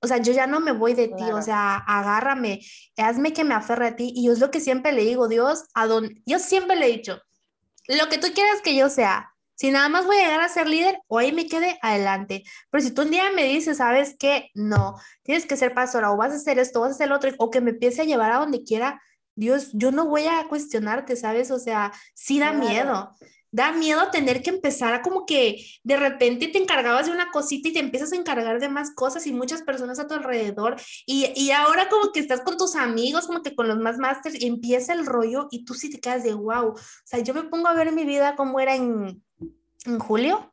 O 0.00 0.06
sea, 0.06 0.18
yo 0.18 0.32
ya 0.32 0.46
no 0.46 0.60
me 0.60 0.70
voy 0.70 0.94
de 0.94 1.08
ti, 1.08 1.24
o 1.32 1.42
sea, 1.42 1.78
agárrame, 1.78 2.60
hazme 2.96 3.32
que 3.32 3.42
me 3.42 3.54
aferre 3.54 3.88
a 3.88 3.96
ti. 3.96 4.12
Y 4.14 4.26
yo 4.26 4.32
es 4.32 4.38
lo 4.38 4.52
que 4.52 4.60
siempre 4.60 4.92
le 4.92 5.04
digo, 5.04 5.26
Dios, 5.26 5.64
a 5.74 5.88
don, 5.88 6.22
yo 6.26 6.38
siempre 6.38 6.76
le 6.76 6.86
he 6.86 6.92
dicho, 6.92 7.20
lo 7.88 8.08
que 8.08 8.18
tú 8.18 8.28
quieras 8.32 8.60
que 8.62 8.76
yo 8.76 8.88
sea, 8.88 9.29
si 9.60 9.70
nada 9.70 9.90
más 9.90 10.06
voy 10.06 10.16
a 10.16 10.22
llegar 10.22 10.40
a 10.40 10.48
ser 10.48 10.66
líder 10.66 11.02
o 11.06 11.18
ahí 11.18 11.32
me 11.32 11.46
quede 11.46 11.78
adelante. 11.82 12.44
Pero 12.70 12.82
si 12.82 12.92
tú 12.92 13.02
un 13.02 13.10
día 13.10 13.24
me 13.36 13.44
dices, 13.44 13.76
¿sabes 13.76 14.16
qué? 14.18 14.48
No, 14.54 14.94
tienes 15.22 15.44
que 15.44 15.54
ser 15.58 15.74
pastora 15.74 16.10
o 16.10 16.16
vas 16.16 16.32
a 16.32 16.36
hacer 16.36 16.58
esto, 16.58 16.80
vas 16.80 16.92
a 16.92 16.94
hacer 16.94 17.10
lo 17.10 17.16
otro, 17.16 17.30
o 17.36 17.50
que 17.50 17.60
me 17.60 17.72
empiece 17.72 18.00
a 18.00 18.06
llevar 18.06 18.32
a 18.32 18.38
donde 18.38 18.64
quiera, 18.64 19.02
Dios, 19.34 19.68
yo 19.74 19.92
no 19.92 20.06
voy 20.06 20.22
a 20.24 20.46
cuestionarte, 20.48 21.14
¿sabes? 21.14 21.50
O 21.50 21.58
sea, 21.58 21.92
sí 22.14 22.38
da 22.38 22.54
miedo. 22.54 23.14
Da 23.50 23.72
miedo 23.72 24.10
tener 24.10 24.42
que 24.42 24.48
empezar 24.48 24.94
a 24.94 25.02
como 25.02 25.26
que 25.26 25.62
de 25.82 25.96
repente 25.98 26.48
te 26.48 26.56
encargabas 26.56 27.04
de 27.04 27.12
una 27.12 27.30
cosita 27.30 27.68
y 27.68 27.74
te 27.74 27.80
empiezas 27.80 28.14
a 28.14 28.16
encargar 28.16 28.60
de 28.60 28.70
más 28.70 28.94
cosas 28.94 29.26
y 29.26 29.32
muchas 29.34 29.60
personas 29.60 29.98
a 29.98 30.06
tu 30.06 30.14
alrededor. 30.14 30.76
Y, 31.04 31.34
y 31.36 31.50
ahora 31.50 31.90
como 31.90 32.12
que 32.12 32.20
estás 32.20 32.40
con 32.40 32.56
tus 32.56 32.76
amigos, 32.76 33.26
como 33.26 33.42
que 33.42 33.54
con 33.54 33.68
los 33.68 33.76
más 33.76 33.98
masters 33.98 34.40
y 34.40 34.46
empieza 34.46 34.94
el 34.94 35.04
rollo 35.04 35.48
y 35.50 35.66
tú 35.66 35.74
sí 35.74 35.90
te 35.90 36.00
quedas 36.00 36.22
de 36.22 36.32
wow. 36.32 36.68
O 36.68 36.78
sea, 37.04 37.18
yo 37.18 37.34
me 37.34 37.42
pongo 37.42 37.68
a 37.68 37.74
ver 37.74 37.92
mi 37.92 38.06
vida 38.06 38.36
como 38.36 38.58
era 38.58 38.74
en, 38.74 39.22
en 39.84 39.98
julio, 39.98 40.52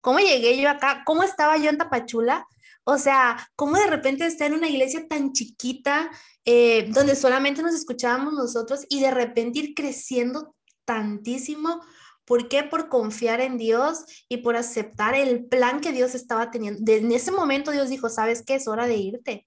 cómo 0.00 0.18
llegué 0.18 0.60
yo 0.60 0.70
acá, 0.70 1.02
cómo 1.04 1.22
estaba 1.22 1.56
yo 1.56 1.70
en 1.70 1.78
Tapachula 1.78 2.46
o 2.90 2.96
sea, 2.96 3.50
cómo 3.54 3.76
de 3.76 3.86
repente 3.86 4.24
está 4.24 4.46
en 4.46 4.54
una 4.54 4.66
iglesia 4.66 5.06
tan 5.06 5.34
chiquita, 5.34 6.10
eh, 6.46 6.88
donde 6.88 7.16
solamente 7.16 7.62
nos 7.62 7.74
escuchábamos 7.74 8.32
nosotros 8.32 8.86
y 8.88 9.00
de 9.00 9.10
repente 9.10 9.58
ir 9.58 9.74
creciendo 9.74 10.56
tantísimo. 10.86 11.82
¿Por 12.24 12.48
qué? 12.48 12.62
Por 12.62 12.88
confiar 12.88 13.42
en 13.42 13.58
Dios 13.58 14.06
y 14.26 14.38
por 14.38 14.56
aceptar 14.56 15.14
el 15.14 15.44
plan 15.44 15.82
que 15.82 15.92
Dios 15.92 16.14
estaba 16.14 16.50
teniendo. 16.50 16.90
en 16.90 17.12
ese 17.12 17.30
momento 17.30 17.72
Dios 17.72 17.90
dijo, 17.90 18.08
¿sabes 18.08 18.42
qué? 18.42 18.54
Es 18.54 18.66
hora 18.66 18.86
de 18.86 18.96
irte 18.96 19.44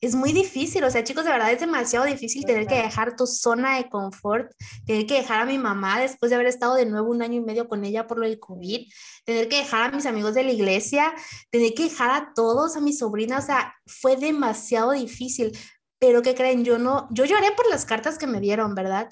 es 0.00 0.14
muy 0.14 0.32
difícil, 0.32 0.82
o 0.84 0.90
sea, 0.90 1.04
chicos, 1.04 1.24
de 1.24 1.30
verdad 1.30 1.52
es 1.52 1.60
demasiado 1.60 2.06
difícil 2.06 2.46
tener 2.46 2.66
que 2.66 2.76
dejar 2.76 3.16
tu 3.16 3.26
zona 3.26 3.76
de 3.76 3.90
confort, 3.90 4.50
tener 4.86 5.06
que 5.06 5.14
dejar 5.14 5.40
a 5.40 5.44
mi 5.44 5.58
mamá 5.58 6.00
después 6.00 6.30
de 6.30 6.36
haber 6.36 6.46
estado 6.46 6.74
de 6.74 6.86
nuevo 6.86 7.10
un 7.10 7.20
año 7.20 7.36
y 7.36 7.44
medio 7.44 7.68
con 7.68 7.84
ella 7.84 8.06
por 8.06 8.18
lo 8.18 8.26
del 8.26 8.40
COVID, 8.40 8.86
tener 9.24 9.48
que 9.48 9.56
dejar 9.56 9.92
a 9.92 9.96
mis 9.96 10.06
amigos 10.06 10.34
de 10.34 10.44
la 10.44 10.52
iglesia, 10.52 11.12
tener 11.50 11.74
que 11.74 11.84
dejar 11.84 12.10
a 12.10 12.32
todos, 12.34 12.76
a 12.76 12.80
mi 12.80 12.94
sobrina, 12.94 13.38
o 13.38 13.42
sea, 13.42 13.74
fue 13.86 14.16
demasiado 14.16 14.92
difícil. 14.92 15.56
Pero 15.98 16.22
¿qué 16.22 16.34
creen? 16.34 16.64
Yo 16.64 16.78
no, 16.78 17.06
yo 17.10 17.26
lloré 17.26 17.52
por 17.52 17.68
las 17.68 17.84
cartas 17.84 18.16
que 18.16 18.26
me 18.26 18.40
dieron, 18.40 18.74
¿verdad? 18.74 19.10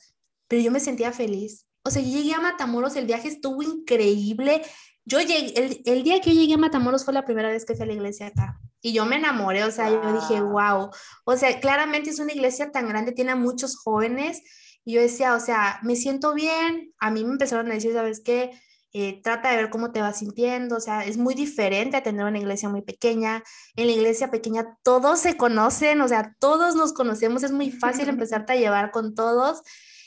Pero 0.49 0.62
yo 0.62 0.70
me 0.70 0.80
sentía 0.80 1.12
feliz. 1.12 1.66
O 1.84 1.91
sea, 1.91 2.01
yo 2.01 2.09
llegué 2.09 2.32
a 2.32 2.41
Matamoros, 2.41 2.97
el 2.97 3.05
viaje 3.05 3.28
estuvo 3.28 3.62
increíble. 3.62 4.62
Yo 5.05 5.20
llegué, 5.20 5.53
el, 5.55 5.82
el 5.84 6.03
día 6.03 6.20
que 6.22 6.34
yo 6.34 6.41
llegué 6.41 6.55
a 6.55 6.59
Matamoros 6.59 7.05
fue 7.05 7.12
la 7.12 7.26
primera 7.26 7.51
vez 7.51 7.66
que 7.66 7.74
fui 7.74 7.82
a 7.82 7.86
la 7.86 7.93
iglesia 7.93 8.28
acá. 8.28 8.59
Y 8.81 8.93
yo 8.93 9.07
me 9.07 9.16
enamoré, 9.16 9.64
o 9.64 9.70
sea, 9.70 9.91
yo 9.91 10.12
dije, 10.12 10.41
wow, 10.41 10.91
o 11.24 11.37
sea, 11.37 11.59
claramente 11.61 12.11
es 12.11 12.20
una 12.20 12.33
iglesia 12.33 12.70
tan 12.70 12.89
grande, 12.89 13.12
tiene 13.12 13.33
a 13.33 13.37
muchos 13.37 13.76
jóvenes. 13.76 14.43
Y 14.85 14.95
yo 14.95 15.01
decía, 15.01 15.35
o 15.35 15.41
sea, 15.41 15.81
me 15.83 15.97
siento 15.97 16.33
bien. 16.33 16.95
A 16.99 17.11
mí 17.11 17.24
me 17.24 17.33
empezaron 17.33 17.70
a 17.70 17.74
decir, 17.74 17.93
¿sabes 17.93 18.22
qué? 18.24 18.53
Eh, 18.95 19.20
trata 19.22 19.51
de 19.51 19.57
ver 19.59 19.70
cómo 19.70 19.93
te 19.93 20.01
vas 20.01 20.18
sintiendo, 20.18 20.76
o 20.76 20.81
sea, 20.81 21.05
es 21.05 21.18
muy 21.18 21.35
diferente 21.35 21.99
a 21.99 22.03
tener 22.03 22.24
una 22.24 22.39
iglesia 22.39 22.70
muy 22.70 22.81
pequeña. 22.81 23.43
En 23.76 23.87
la 23.87 23.93
iglesia 23.93 24.31
pequeña 24.31 24.79
todos 24.83 25.20
se 25.20 25.37
conocen, 25.37 26.01
o 26.01 26.09
sea, 26.09 26.35
todos 26.39 26.74
nos 26.74 26.95
conocemos, 26.95 27.43
es 27.43 27.53
muy 27.53 27.70
fácil 27.70 28.09
empezarte 28.09 28.55
a 28.55 28.57
llevar 28.57 28.91
con 28.91 29.14
todos. 29.14 29.62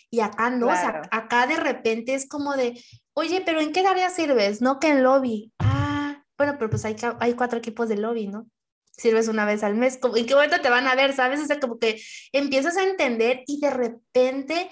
Y 0.10 0.22
acá 0.22 0.50
no, 0.50 0.68
o 0.68 0.76
sea, 0.76 1.04
acá 1.12 1.46
de 1.48 1.58
repente 1.58 2.16
es 2.16 2.28
como 2.28 2.56
de, 2.56 2.84
oye, 3.14 3.42
pero 3.46 3.62
¿en 3.62 3.72
qué 3.72 3.86
área 3.86 4.10
sirves? 4.10 4.62
No 4.62 4.80
que 4.80 4.90
en 4.90 5.04
lobby. 5.04 5.54
Ah, 5.60 6.24
bueno, 6.38 6.56
pero 6.58 6.70
pues 6.72 6.84
hay, 6.84 6.96
hay 7.20 7.34
cuatro 7.36 7.60
equipos 7.60 7.88
de 7.88 7.98
lobby, 7.98 8.28
¿no? 8.28 8.48
Sirves 9.02 9.28
una 9.28 9.46
vez 9.46 9.64
al 9.64 9.76
mes, 9.76 10.00
¿en 10.16 10.26
qué 10.26 10.34
momento 10.36 10.62
te 10.62 10.70
van 10.70 10.88
a 10.88 10.96
ver? 10.96 11.14
¿Sabes? 11.14 11.42
O 11.42 11.46
sea, 11.46 11.60
como 11.60 11.80
que 11.80 12.02
empiezas 12.32 12.78
a 12.78 12.84
entender 12.84 13.44
y 13.48 13.60
de 13.60 13.70
repente 13.70 14.70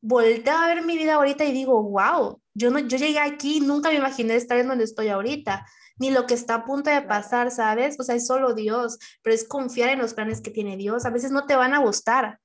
volteo 0.00 0.56
a 0.56 0.66
ver 0.66 0.84
mi 0.84 0.96
vida 0.96 1.14
ahorita 1.14 1.44
y 1.44 1.52
digo, 1.52 1.82
wow, 1.82 2.40
yo, 2.54 2.70
no, 2.70 2.78
yo 2.78 2.96
llegué 2.96 3.18
aquí, 3.18 3.60
nunca 3.60 3.90
me 3.90 3.96
imaginé 3.96 4.34
estar 4.34 4.58
en 4.58 4.68
donde 4.68 4.84
estoy 4.84 5.08
ahorita, 5.08 5.66
ni 5.98 6.10
lo 6.10 6.26
que 6.26 6.34
está 6.34 6.54
a 6.54 6.64
punto 6.64 6.90
de 6.90 7.02
pasar, 7.02 7.50
¿sabes? 7.50 7.98
O 7.98 8.02
sea, 8.02 8.14
es 8.14 8.26
solo 8.26 8.54
Dios, 8.54 8.98
pero 9.22 9.34
es 9.34 9.46
confiar 9.46 9.90
en 9.90 9.98
los 9.98 10.14
planes 10.14 10.40
que 10.40 10.50
tiene 10.50 10.76
Dios. 10.76 11.04
A 11.04 11.10
veces 11.10 11.30
no 11.30 11.46
te 11.46 11.56
van 11.56 11.74
a 11.74 11.78
gustar, 11.78 12.38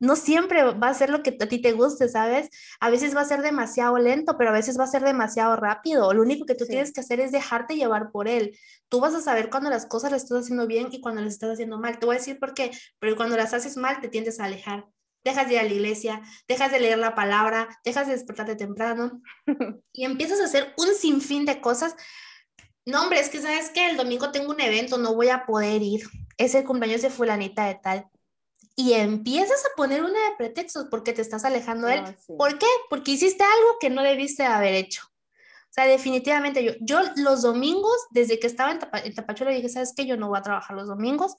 no 0.00 0.16
siempre 0.16 0.64
va 0.64 0.88
a 0.88 0.94
ser 0.94 1.10
lo 1.10 1.22
que 1.22 1.36
a 1.38 1.46
ti 1.46 1.60
te 1.60 1.72
guste, 1.72 2.08
¿sabes? 2.08 2.48
A 2.80 2.88
veces 2.90 3.14
va 3.14 3.20
a 3.20 3.26
ser 3.26 3.42
demasiado 3.42 3.98
lento, 3.98 4.36
pero 4.38 4.50
a 4.50 4.54
veces 4.54 4.78
va 4.78 4.84
a 4.84 4.88
ser 4.88 5.02
demasiado 5.02 5.56
rápido. 5.56 6.12
Lo 6.14 6.22
único 6.22 6.46
que 6.46 6.54
tú 6.54 6.64
tienes 6.66 6.92
que 6.92 7.00
hacer 7.00 7.20
es 7.20 7.32
dejarte 7.32 7.76
llevar 7.76 8.10
por 8.10 8.26
él. 8.26 8.58
Tú 8.88 9.00
vas 9.00 9.14
a 9.14 9.20
saber 9.20 9.50
cuando 9.50 9.68
las 9.68 9.86
cosas 9.86 10.10
las 10.10 10.22
estás 10.22 10.44
haciendo 10.44 10.66
bien 10.66 10.88
y 10.90 11.02
cuando 11.02 11.20
las 11.20 11.34
estás 11.34 11.50
haciendo 11.50 11.78
mal. 11.78 11.98
Te 11.98 12.06
voy 12.06 12.16
a 12.16 12.18
decir 12.18 12.38
por 12.38 12.54
qué, 12.54 12.70
pero 12.98 13.14
cuando 13.14 13.36
las 13.36 13.52
haces 13.52 13.76
mal 13.76 14.00
te 14.00 14.08
tiendes 14.08 14.40
a 14.40 14.46
alejar. 14.46 14.86
Dejas 15.22 15.48
de 15.48 15.54
ir 15.54 15.60
a 15.60 15.64
la 15.64 15.72
iglesia, 15.72 16.22
dejas 16.48 16.72
de 16.72 16.80
leer 16.80 16.96
la 16.96 17.14
palabra, 17.14 17.68
dejas 17.84 18.06
de 18.06 18.14
despertarte 18.14 18.56
temprano 18.56 19.20
y 19.92 20.06
empiezas 20.06 20.40
a 20.40 20.46
hacer 20.46 20.72
un 20.78 20.94
sinfín 20.94 21.44
de 21.44 21.60
cosas. 21.60 21.94
No, 22.86 23.02
hombre, 23.02 23.20
es 23.20 23.28
que 23.28 23.42
sabes 23.42 23.68
que 23.68 23.90
el 23.90 23.98
domingo 23.98 24.32
tengo 24.32 24.50
un 24.50 24.60
evento, 24.62 24.96
no 24.96 25.14
voy 25.14 25.28
a 25.28 25.44
poder 25.44 25.82
ir. 25.82 26.00
Es 26.38 26.54
el 26.54 26.64
cumpleaños 26.64 27.02
de 27.02 27.10
fulanita 27.10 27.66
de 27.66 27.74
tal 27.74 28.10
y 28.80 28.94
empiezas 28.94 29.62
a 29.66 29.76
poner 29.76 30.02
una 30.02 30.18
de 30.18 30.36
pretextos 30.38 30.86
porque 30.90 31.12
te 31.12 31.20
estás 31.20 31.44
alejando 31.44 31.86
de 31.86 31.96
él. 31.96 32.16
¿Por 32.38 32.58
qué? 32.58 32.66
Porque 32.88 33.10
hiciste 33.10 33.44
algo 33.44 33.76
que 33.78 33.90
no 33.90 34.02
debiste 34.02 34.42
haber 34.44 34.72
hecho. 34.72 35.02
O 35.04 35.72
sea, 35.72 35.84
definitivamente 35.84 36.64
yo, 36.64 36.72
yo 36.80 37.02
los 37.16 37.42
domingos, 37.42 37.92
desde 38.10 38.40
que 38.40 38.46
estaba 38.46 38.72
en, 38.72 39.14
Tapachula, 39.14 39.50
dije, 39.50 39.68
¿sabes 39.68 39.92
qué? 39.94 40.06
Yo 40.06 40.16
no 40.16 40.28
voy 40.28 40.38
a 40.38 40.42
trabajar 40.42 40.74
los 40.74 40.88
domingos, 40.88 41.36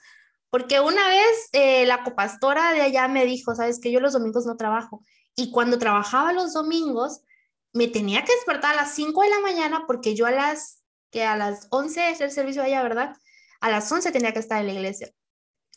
porque 0.52 0.82
una 0.82 1.08
vez 1.08 1.50
eh, 1.54 1.88
la 1.88 2.04
copastora 2.04 2.74
de 2.74 2.82
allá 2.82 3.08
me 3.08 3.26
dijo, 3.26 3.56
¿sabes 3.56 3.80
qué? 3.82 3.92
Yo 3.92 4.02
los 4.02 4.14
domingos 4.14 4.46
no 4.46 4.56
trabajo. 4.56 5.04
Y 5.36 5.50
cuando 5.50 5.80
trabajaba 5.80 6.34
los 6.34 6.54
domingos, 6.54 7.22
me 7.74 7.88
tenía 7.88 8.24
que 8.24 8.36
despertar 8.36 8.74
a 8.74 8.84
las 8.84 8.94
5 8.94 9.20
de 9.20 9.30
la 9.32 9.40
mañana 9.40 9.86
porque 9.88 10.14
yo 10.14 10.28
a 10.28 10.32
las, 10.32 10.84
que 11.10 11.26
a 11.26 11.36
las 11.36 11.66
11 11.72 12.12
es 12.12 12.22
el 12.22 12.30
servicio 12.30 12.62
allá, 12.62 12.84
¿verdad? 12.84 13.16
A 13.62 13.72
las 13.72 13.92
11 13.92 14.12
tenía 14.12 14.32
que 14.32 14.40
estar 14.40 14.60
en 14.60 14.68
la 14.68 14.74
iglesia 14.74 15.12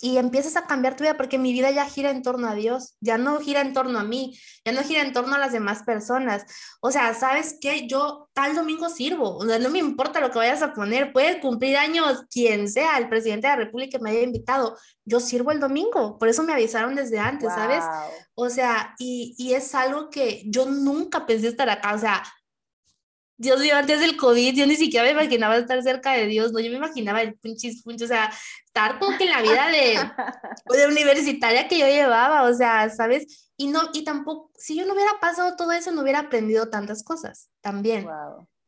y 0.00 0.18
empiezas 0.18 0.56
a 0.56 0.66
cambiar 0.66 0.96
tu 0.96 1.04
vida 1.04 1.16
porque 1.16 1.38
mi 1.38 1.52
vida 1.52 1.70
ya 1.70 1.86
gira 1.86 2.10
en 2.10 2.22
torno 2.22 2.48
a 2.48 2.54
Dios, 2.54 2.96
ya 3.00 3.16
no 3.16 3.38
gira 3.40 3.60
en 3.60 3.72
torno 3.72 3.98
a 3.98 4.04
mí, 4.04 4.38
ya 4.64 4.72
no 4.72 4.82
gira 4.82 5.02
en 5.02 5.12
torno 5.12 5.34
a 5.34 5.38
las 5.38 5.52
demás 5.52 5.82
personas. 5.84 6.44
O 6.80 6.90
sea, 6.90 7.14
¿sabes 7.14 7.56
qué? 7.60 7.86
Yo 7.86 8.28
tal 8.32 8.54
domingo 8.54 8.88
sirvo, 8.88 9.36
o 9.36 9.46
sea, 9.46 9.58
no 9.58 9.70
me 9.70 9.78
importa 9.78 10.20
lo 10.20 10.30
que 10.30 10.38
vayas 10.38 10.62
a 10.62 10.74
poner, 10.74 11.12
puede 11.12 11.40
cumplir 11.40 11.76
años 11.76 12.24
quien 12.30 12.68
sea, 12.68 12.98
el 12.98 13.08
presidente 13.08 13.46
de 13.46 13.56
la 13.56 13.64
República 13.64 13.98
me 14.00 14.10
haya 14.10 14.22
invitado, 14.22 14.76
yo 15.04 15.20
sirvo 15.20 15.52
el 15.52 15.60
domingo, 15.60 16.18
por 16.18 16.28
eso 16.28 16.42
me 16.42 16.52
avisaron 16.52 16.94
desde 16.94 17.18
antes, 17.18 17.52
¿sabes? 17.52 17.84
O 18.34 18.50
sea, 18.50 18.94
y, 18.98 19.34
y 19.38 19.54
es 19.54 19.74
algo 19.74 20.10
que 20.10 20.42
yo 20.46 20.66
nunca 20.66 21.24
pensé 21.24 21.48
estar 21.48 21.70
acá, 21.70 21.94
o 21.94 21.98
sea, 21.98 22.22
Dios 23.36 23.60
mío, 23.60 23.76
antes 23.76 23.98
del 24.00 24.16
COVID, 24.16 24.54
yo 24.54 24.66
ni 24.66 24.76
siquiera 24.76 25.04
me 25.04 25.10
imaginaba 25.10 25.56
estar 25.56 25.82
cerca 25.82 26.12
de 26.12 26.26
Dios, 26.26 26.52
no, 26.52 26.60
yo 26.60 26.70
me 26.70 26.76
imaginaba 26.76 27.20
el 27.20 27.34
punchis 27.34 27.82
punchis, 27.82 28.04
o 28.04 28.08
sea, 28.08 28.32
estar 28.64 28.98
como 29.00 29.18
que 29.18 29.24
en 29.24 29.30
la 29.30 29.42
vida 29.42 29.68
de, 29.70 29.98
de 30.78 30.86
universitaria 30.86 31.66
que 31.66 31.78
yo 31.78 31.86
llevaba, 31.86 32.44
o 32.44 32.54
sea, 32.54 32.88
¿sabes? 32.90 33.50
Y 33.56 33.68
no, 33.68 33.90
y 33.92 34.04
tampoco, 34.04 34.52
si 34.56 34.76
yo 34.76 34.86
no 34.86 34.94
hubiera 34.94 35.18
pasado 35.20 35.56
todo 35.56 35.72
eso, 35.72 35.90
no 35.90 36.02
hubiera 36.02 36.20
aprendido 36.20 36.70
tantas 36.70 37.02
cosas 37.02 37.50
también. 37.60 38.06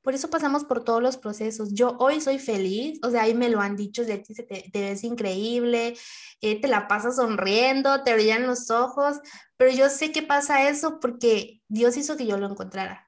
Por 0.02 0.14
eso 0.14 0.30
pasamos 0.30 0.64
por 0.64 0.84
todos 0.84 1.02
los 1.02 1.16
procesos. 1.16 1.70
Yo 1.72 1.96
hoy 1.98 2.20
soy 2.20 2.38
feliz, 2.38 3.00
o 3.02 3.10
sea, 3.10 3.22
ahí 3.22 3.34
me 3.34 3.48
lo 3.48 3.60
han 3.60 3.74
dicho, 3.74 4.04
te, 4.06 4.18
te, 4.18 4.70
ves 4.72 5.02
increíble, 5.02 5.96
eh, 6.40 6.60
te 6.60 6.68
la 6.68 6.86
pasas 6.86 7.16
sonriendo, 7.16 8.04
te 8.04 8.14
brillan 8.14 8.46
los 8.46 8.70
ojos, 8.70 9.16
pero 9.56 9.72
yo 9.72 9.88
sé 9.88 10.12
que 10.12 10.22
pasa 10.22 10.68
eso 10.68 11.00
porque 11.00 11.60
Dios 11.68 11.96
hizo 11.96 12.16
que 12.16 12.26
yo 12.26 12.36
lo 12.36 12.48
encontrara 12.48 13.05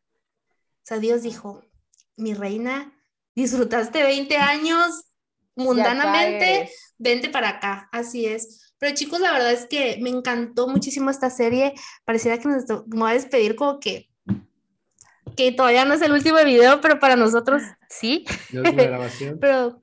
sea, 0.89 0.99
Dios 0.99 1.23
dijo, 1.23 1.63
mi 2.17 2.35
reina, 2.35 2.93
disfrutaste 3.35 4.03
20 4.03 4.37
años 4.37 5.05
mundanamente, 5.55 6.71
vente 6.99 7.29
para 7.29 7.51
acá, 7.51 7.89
así 7.93 8.27
es. 8.27 8.73
Pero 8.79 8.95
chicos, 8.95 9.21
la 9.21 9.33
verdad 9.33 9.53
es 9.53 9.67
que 9.67 9.99
me 10.01 10.09
encantó 10.09 10.69
muchísimo 10.69 11.11
esta 11.11 11.31
serie. 11.31 11.75
Pareciera 12.05 12.39
que 12.39 12.49
nos 12.49 12.65
me 12.87 13.01
voy 13.01 13.11
a 13.11 13.15
despedir 13.15 13.57
como 13.57 13.81
que 13.81 14.09
que 15.37 15.53
todavía 15.53 15.85
no 15.85 15.95
es 15.95 16.03
el 16.03 16.11
último 16.11 16.39
video, 16.45 16.81
pero 16.81 16.99
para 16.99 17.15
nosotros 17.15 17.63
sí. 17.89 18.25
pero 19.41 19.83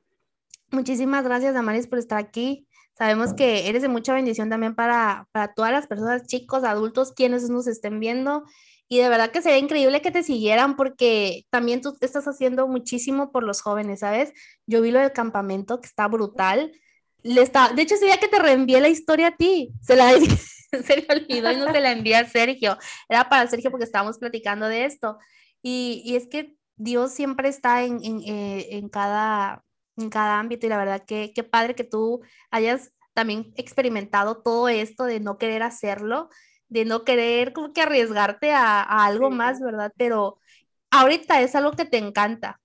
muchísimas 0.69 1.23
gracias, 1.23 1.53
Damaris, 1.53 1.87
por 1.87 1.97
estar 1.97 2.17
aquí. 2.17 2.67
Sabemos 2.97 3.33
que 3.33 3.69
eres 3.69 3.81
de 3.81 3.87
mucha 3.87 4.13
bendición 4.13 4.49
también 4.49 4.75
para, 4.75 5.29
para 5.31 5.53
todas 5.53 5.71
las 5.71 5.87
personas, 5.87 6.27
chicos, 6.27 6.65
adultos, 6.65 7.13
quienes 7.13 7.49
nos 7.49 7.67
estén 7.67 8.01
viendo. 8.01 8.43
Y 8.87 8.99
de 8.99 9.09
verdad 9.09 9.31
que 9.31 9.41
sería 9.41 9.57
increíble 9.57 10.01
que 10.01 10.11
te 10.11 10.23
siguieran 10.23 10.75
porque 10.75 11.45
también 11.49 11.81
tú 11.81 11.95
estás 12.01 12.27
haciendo 12.27 12.67
muchísimo 12.67 13.31
por 13.31 13.43
los 13.43 13.61
jóvenes, 13.61 14.01
¿sabes? 14.01 14.31
Yo 14.67 14.81
vi 14.81 14.91
lo 14.91 14.99
del 14.99 15.11
campamento 15.11 15.81
que 15.81 15.87
está 15.87 16.07
brutal. 16.07 16.71
Le 17.23 17.41
está, 17.41 17.69
de 17.69 17.81
hecho, 17.81 17.95
ese 17.95 18.05
día 18.05 18.19
que 18.19 18.27
te 18.27 18.37
reenvié 18.37 18.79
la 18.81 18.89
historia 18.89 19.27
a 19.27 19.35
ti, 19.35 19.71
se 19.81 19.95
la 19.95 20.11
se 20.85 20.97
le 20.97 21.07
olvidó 21.09 21.51
y 21.51 21.55
no 21.55 21.71
se 21.71 21.79
la 21.79 21.91
envié 21.91 22.15
a 22.15 22.29
Sergio. 22.29 22.77
Era 23.09 23.27
para 23.27 23.47
Sergio 23.47 23.71
porque 23.71 23.85
estábamos 23.85 24.19
platicando 24.19 24.67
de 24.67 24.85
esto. 24.85 25.17
Y, 25.63 26.03
y 26.05 26.15
es 26.15 26.27
que 26.27 26.55
Dios 26.77 27.11
siempre 27.11 27.49
está 27.49 27.83
en, 27.83 28.03
en, 28.03 28.21
eh, 28.21 28.67
en, 28.71 28.89
cada, 28.89 29.63
en 29.97 30.09
cada 30.09 30.39
ámbito 30.39 30.65
y 30.65 30.69
la 30.69 30.77
verdad 30.77 31.03
que 31.05 31.31
qué 31.33 31.43
padre 31.43 31.75
que 31.75 31.83
tú 31.83 32.21
hayas 32.51 32.91
también 33.13 33.53
experimentado 33.55 34.41
todo 34.41 34.67
esto 34.67 35.05
de 35.05 35.19
no 35.19 35.37
querer 35.37 35.63
hacerlo 35.63 36.29
de 36.69 36.85
no 36.85 37.03
querer 37.03 37.53
como 37.53 37.73
que 37.73 37.81
arriesgarte 37.81 38.51
a, 38.51 38.81
algo 39.05 39.29
más, 39.29 39.61
¿verdad? 39.61 39.91
Pero 39.97 40.39
ahorita 40.91 41.41
es 41.41 41.55
algo 41.55 41.71
que 41.71 41.85
te 41.85 41.97
encanta. 41.97 42.59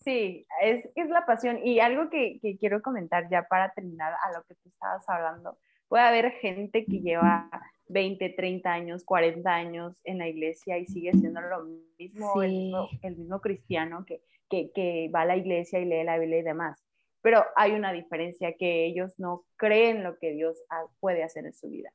Sí, 0.00 0.46
es, 0.62 0.88
es 0.94 1.08
la 1.10 1.26
pasión. 1.26 1.58
Y 1.64 1.80
algo 1.80 2.08
que, 2.08 2.38
que, 2.40 2.56
quiero 2.56 2.82
comentar 2.82 3.28
ya 3.30 3.46
para 3.48 3.72
terminar 3.72 4.14
a 4.22 4.32
lo 4.32 4.44
que 4.44 4.54
tú 4.54 4.68
estabas 4.68 5.06
hablando, 5.08 5.58
puede 5.88 6.04
haber 6.04 6.30
gente 6.32 6.84
que 6.84 7.00
lleva 7.00 7.50
20, 7.88 8.30
30 8.30 8.70
años, 8.70 9.04
40 9.04 9.50
años 9.50 10.00
en 10.04 10.18
la 10.18 10.28
iglesia 10.28 10.78
y 10.78 10.86
sigue 10.86 11.12
siendo 11.12 11.40
lo 11.40 11.64
mismo, 11.98 12.42
el, 12.42 13.16
mismo 13.16 13.40
cristiano 13.40 14.04
que, 14.06 14.22
que, 14.48 14.70
que, 14.72 15.10
va 15.14 15.22
a 15.22 15.26
la 15.26 15.36
iglesia 15.36 15.80
y 15.80 15.84
lee 15.84 16.04
la 16.04 16.18
Biblia 16.18 16.38
y 16.38 16.42
demás. 16.42 16.84
Pero 17.20 17.44
hay 17.56 17.72
una 17.72 17.92
diferencia 17.92 18.54
que 18.56 18.86
ellos 18.86 19.18
no 19.18 19.44
creen 19.56 20.04
lo 20.04 20.18
que 20.18 20.32
Dios 20.32 20.56
puede 21.00 21.24
hacer 21.24 21.46
en 21.46 21.52
su 21.52 21.68
vida. 21.68 21.90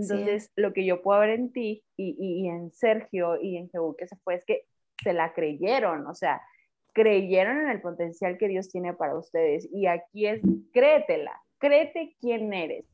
Entonces, 0.00 0.52
lo 0.56 0.72
que 0.72 0.84
yo 0.84 1.02
puedo 1.02 1.20
ver 1.20 1.30
en 1.30 1.52
ti 1.52 1.82
y, 1.96 2.16
y, 2.18 2.48
en 2.48 2.70
Sergio 2.72 3.40
y 3.40 3.56
en 3.56 3.68
Jehú 3.68 3.96
que 3.96 4.06
se 4.06 4.16
fue 4.16 4.34
es 4.34 4.44
que 4.44 4.64
se 5.02 5.12
la 5.12 5.32
creyeron, 5.32 6.06
o 6.06 6.14
sea, 6.14 6.40
creyeron 6.92 7.60
en 7.62 7.68
el 7.68 7.80
potencial 7.80 8.38
que 8.38 8.48
Dios 8.48 8.68
tiene 8.68 8.94
para 8.94 9.16
ustedes. 9.16 9.68
Y 9.72 9.86
aquí 9.86 10.26
es, 10.26 10.40
créetela, 10.72 11.32
créete 11.58 12.16
quién 12.20 12.52
eres, 12.52 12.84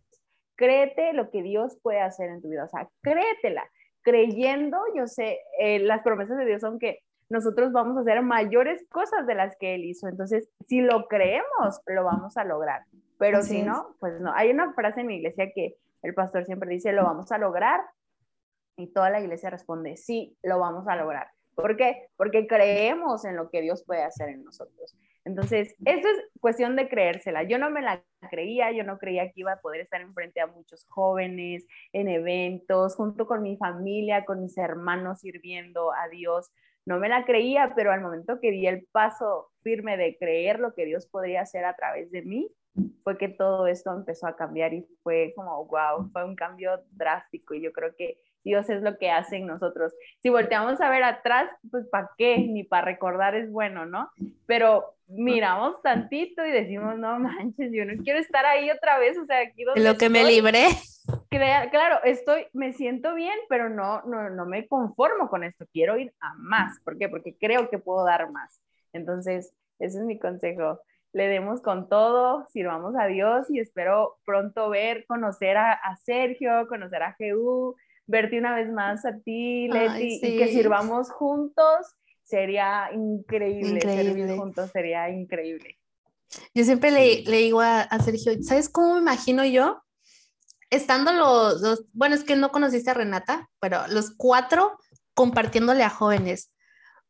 créete 0.56 1.12
lo 1.12 1.30
que 1.30 1.42
Dios 1.42 1.78
puede 1.82 2.00
hacer 2.00 2.30
en 2.30 2.40
tu 2.40 2.48
vida, 2.48 2.64
o 2.64 2.68
sea, 2.68 2.88
créetela. 3.02 3.68
Creyendo, 4.02 4.78
yo 4.94 5.06
sé, 5.06 5.40
eh, 5.58 5.78
las 5.78 6.02
promesas 6.02 6.36
de 6.36 6.44
Dios 6.44 6.60
son 6.60 6.78
que 6.78 7.00
nosotros 7.30 7.72
vamos 7.72 7.96
a 7.96 8.00
hacer 8.00 8.20
mayores 8.22 8.86
cosas 8.90 9.26
de 9.26 9.34
las 9.34 9.56
que 9.56 9.74
Él 9.74 9.84
hizo. 9.84 10.08
Entonces, 10.08 10.50
si 10.68 10.82
lo 10.82 11.08
creemos, 11.08 11.80
lo 11.86 12.04
vamos 12.04 12.36
a 12.36 12.44
lograr. 12.44 12.82
Pero 13.18 13.42
si 13.42 13.62
no, 13.62 13.96
pues 14.00 14.20
no. 14.20 14.32
Hay 14.34 14.50
una 14.50 14.74
frase 14.74 15.00
en 15.00 15.06
mi 15.06 15.16
iglesia 15.16 15.50
que 15.54 15.76
el 16.04 16.14
pastor 16.14 16.44
siempre 16.44 16.70
dice, 16.70 16.92
lo 16.92 17.02
vamos 17.02 17.32
a 17.32 17.38
lograr. 17.38 17.80
Y 18.76 18.92
toda 18.92 19.10
la 19.10 19.20
iglesia 19.20 19.50
responde, 19.50 19.96
sí, 19.96 20.36
lo 20.42 20.58
vamos 20.58 20.86
a 20.86 20.96
lograr. 20.96 21.28
¿Por 21.54 21.76
qué? 21.76 22.08
Porque 22.16 22.46
creemos 22.46 23.24
en 23.24 23.36
lo 23.36 23.50
que 23.50 23.62
Dios 23.62 23.84
puede 23.84 24.02
hacer 24.02 24.28
en 24.28 24.44
nosotros. 24.44 24.96
Entonces, 25.24 25.74
eso 25.86 26.08
es 26.08 26.40
cuestión 26.40 26.76
de 26.76 26.88
creérsela. 26.88 27.44
Yo 27.44 27.58
no 27.58 27.70
me 27.70 27.80
la 27.80 28.04
creía, 28.30 28.72
yo 28.72 28.84
no 28.84 28.98
creía 28.98 29.30
que 29.30 29.40
iba 29.40 29.52
a 29.52 29.60
poder 29.60 29.80
estar 29.80 30.02
enfrente 30.02 30.40
a 30.40 30.46
muchos 30.46 30.84
jóvenes, 30.88 31.66
en 31.92 32.08
eventos, 32.08 32.96
junto 32.96 33.26
con 33.26 33.42
mi 33.42 33.56
familia, 33.56 34.26
con 34.26 34.42
mis 34.42 34.58
hermanos 34.58 35.20
sirviendo 35.20 35.92
a 35.92 36.08
Dios. 36.08 36.50
No 36.84 36.98
me 36.98 37.08
la 37.08 37.24
creía, 37.24 37.72
pero 37.74 37.92
al 37.92 38.02
momento 38.02 38.40
que 38.40 38.50
di 38.50 38.66
el 38.66 38.86
paso 38.92 39.50
firme 39.62 39.96
de 39.96 40.18
creer 40.18 40.60
lo 40.60 40.74
que 40.74 40.84
Dios 40.84 41.06
podría 41.06 41.40
hacer 41.40 41.64
a 41.64 41.74
través 41.74 42.10
de 42.10 42.20
mí, 42.20 42.50
fue 43.02 43.18
que 43.18 43.28
todo 43.28 43.66
esto 43.66 43.92
empezó 43.92 44.26
a 44.26 44.36
cambiar 44.36 44.74
y 44.74 44.86
fue 45.02 45.32
como, 45.36 45.64
wow, 45.66 46.10
fue 46.12 46.24
un 46.24 46.34
cambio 46.34 46.82
drástico 46.90 47.54
y 47.54 47.62
yo 47.62 47.72
creo 47.72 47.94
que 47.96 48.18
Dios 48.42 48.68
es 48.68 48.82
lo 48.82 48.98
que 48.98 49.10
hace 49.10 49.36
en 49.36 49.46
nosotros. 49.46 49.94
Si 50.20 50.28
volteamos 50.28 50.80
a 50.80 50.90
ver 50.90 51.02
atrás, 51.02 51.50
pues 51.70 51.86
¿para 51.88 52.10
qué? 52.18 52.38
Ni 52.38 52.62
para 52.62 52.84
recordar 52.84 53.34
es 53.34 53.50
bueno, 53.50 53.86
¿no? 53.86 54.10
Pero 54.46 54.96
miramos 55.06 55.80
tantito 55.82 56.44
y 56.44 56.50
decimos, 56.50 56.98
no 56.98 57.18
manches, 57.18 57.72
yo 57.72 57.84
no 57.84 58.02
quiero 58.02 58.18
estar 58.18 58.44
ahí 58.44 58.70
otra 58.70 58.98
vez, 58.98 59.16
o 59.18 59.24
sea, 59.24 59.40
aquí 59.40 59.64
donde... 59.64 59.82
Lo 59.82 59.96
que 59.96 60.10
me 60.10 60.24
libré. 60.24 60.66
Claro, 61.28 61.98
estoy, 62.04 62.46
me 62.52 62.72
siento 62.72 63.14
bien, 63.14 63.36
pero 63.48 63.68
no, 63.68 64.02
no, 64.02 64.30
no 64.30 64.46
me 64.46 64.66
conformo 64.68 65.28
con 65.28 65.42
esto, 65.42 65.66
quiero 65.72 65.98
ir 65.98 66.12
a 66.20 66.34
más. 66.34 66.80
¿Por 66.80 66.96
qué? 66.98 67.08
Porque 67.08 67.36
creo 67.36 67.68
que 67.68 67.78
puedo 67.78 68.04
dar 68.04 68.30
más. 68.30 68.60
Entonces, 68.92 69.52
ese 69.78 69.98
es 69.98 70.04
mi 70.04 70.18
consejo. 70.18 70.80
Le 71.14 71.28
demos 71.28 71.62
con 71.62 71.88
todo, 71.88 72.46
sirvamos 72.52 72.94
a 72.98 73.06
Dios 73.06 73.46
y 73.48 73.60
espero 73.60 74.18
pronto 74.26 74.68
ver, 74.68 75.06
conocer 75.06 75.56
a, 75.56 75.72
a 75.72 75.96
Sergio, 75.96 76.66
conocer 76.68 77.02
a 77.04 77.14
Jehú, 77.14 77.76
verte 78.06 78.38
una 78.38 78.54
vez 78.54 78.68
más 78.70 79.04
a 79.04 79.16
ti, 79.20 79.68
Leti, 79.68 80.18
y 80.20 80.38
que 80.38 80.48
sirvamos 80.48 81.10
juntos, 81.10 81.86
sería 82.24 82.90
increíble. 82.92 83.80
Servir 83.80 84.36
juntos 84.36 84.70
sería 84.72 85.08
increíble. 85.08 85.78
Yo 86.52 86.64
siempre 86.64 86.90
le, 86.90 87.22
le 87.22 87.36
digo 87.38 87.60
a, 87.60 87.86
Sergio, 88.00 88.32
¿sabes 88.42 88.68
cómo 88.68 88.94
me 88.94 89.00
imagino 89.00 89.44
yo? 89.44 89.82
Estando 90.68 91.12
los, 91.12 91.60
los, 91.60 91.84
bueno, 91.92 92.16
es 92.16 92.24
que 92.24 92.34
no 92.34 92.50
conociste 92.50 92.90
a 92.90 92.94
Renata, 92.94 93.48
pero 93.60 93.86
los 93.86 94.10
cuatro 94.16 94.76
compartiéndole 95.14 95.84
a 95.84 95.90
jóvenes. 95.90 96.50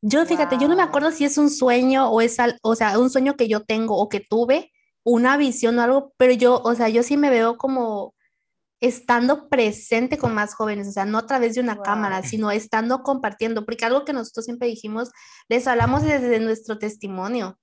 Yo, 0.07 0.27
fíjate, 0.27 0.59
yo 0.61 0.69
no 0.69 0.77
me 0.77 0.83
acuerdo 0.83 1.11
si 1.13 1.25
es 1.25 1.39
un 1.39 1.49
sueño 1.49 2.11
o 2.11 2.21
es, 2.21 2.37
o 2.61 2.75
sea, 2.77 2.99
un 2.99 3.09
sueño 3.09 3.37
que 3.37 3.49
yo 3.49 3.65
tengo 3.65 3.97
o 3.97 4.11
que 4.11 4.21
tuve, 4.21 4.71
una 5.03 5.39
visión 5.39 5.79
o 5.79 5.83
algo, 5.83 6.13
pero 6.19 6.35
yo, 6.35 6.61
o 6.63 6.75
sea, 6.75 6.91
yo 6.91 7.03
sí 7.03 7.17
me 7.17 7.31
veo 7.31 7.57
como 7.57 8.15
estando 8.81 9.49
presente 9.49 10.19
con 10.19 10.35
más 10.35 10.55
jóvenes, 10.55 10.89
o 10.89 10.93
sea, 10.93 11.07
no 11.07 11.17
a 11.17 11.27
través 11.27 11.55
de 11.55 11.63
una 11.63 11.81
cámara, 11.81 12.23
sino 12.23 12.51
estando 12.51 13.03
compartiendo, 13.03 13.65
porque 13.65 13.87
algo 13.87 14.05
que 14.05 14.13
nosotros 14.13 14.45
siempre 14.45 14.69
dijimos, 14.69 15.11
les 15.49 15.67
hablamos 15.67 16.03
desde 16.03 16.39
nuestro 16.39 16.79
testimonio. 16.79 17.59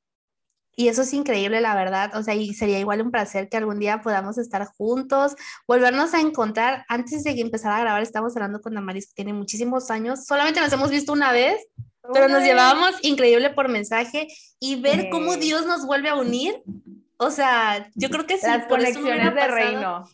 Y 0.75 0.87
eso 0.87 1.03
es 1.03 1.13
increíble, 1.13 1.61
la 1.61 1.75
verdad. 1.75 2.15
O 2.15 2.23
sea, 2.23 2.33
y 2.33 2.55
sería 2.55 2.79
igual 2.79 3.01
un 3.03 3.11
placer 3.11 3.49
que 3.49 3.57
algún 3.57 3.77
día 3.77 4.01
podamos 4.01 4.39
estar 4.39 4.65
juntos, 4.65 5.35
volvernos 5.67 6.15
a 6.15 6.21
encontrar. 6.21 6.85
Antes 6.87 7.23
de 7.23 7.35
que 7.35 7.41
empezara 7.41 7.77
a 7.77 7.81
grabar, 7.81 8.01
estamos 8.01 8.35
hablando 8.35 8.61
con 8.61 8.73
Damaris, 8.73 9.07
que 9.07 9.13
tiene 9.13 9.33
muchísimos 9.33 9.91
años. 9.91 10.25
Solamente 10.25 10.59
nos 10.59 10.73
hemos 10.73 10.89
visto 10.89 11.13
una 11.13 11.31
vez, 11.33 11.61
pero 12.13 12.27
nos 12.27 12.43
llevábamos 12.43 12.95
increíble 13.01 13.49
por 13.51 13.69
mensaje 13.69 14.27
y 14.59 14.81
ver 14.81 15.09
cómo 15.09 15.37
Dios 15.37 15.65
nos 15.65 15.85
vuelve 15.85 16.09
a 16.09 16.15
unir. 16.15 16.61
O 17.17 17.29
sea, 17.29 17.89
yo 17.95 18.09
creo 18.09 18.25
que 18.25 18.37
sí. 18.37 18.47
Las 18.47 18.65
conexiones 18.65 19.33
de 19.33 19.47
reino. 19.47 20.09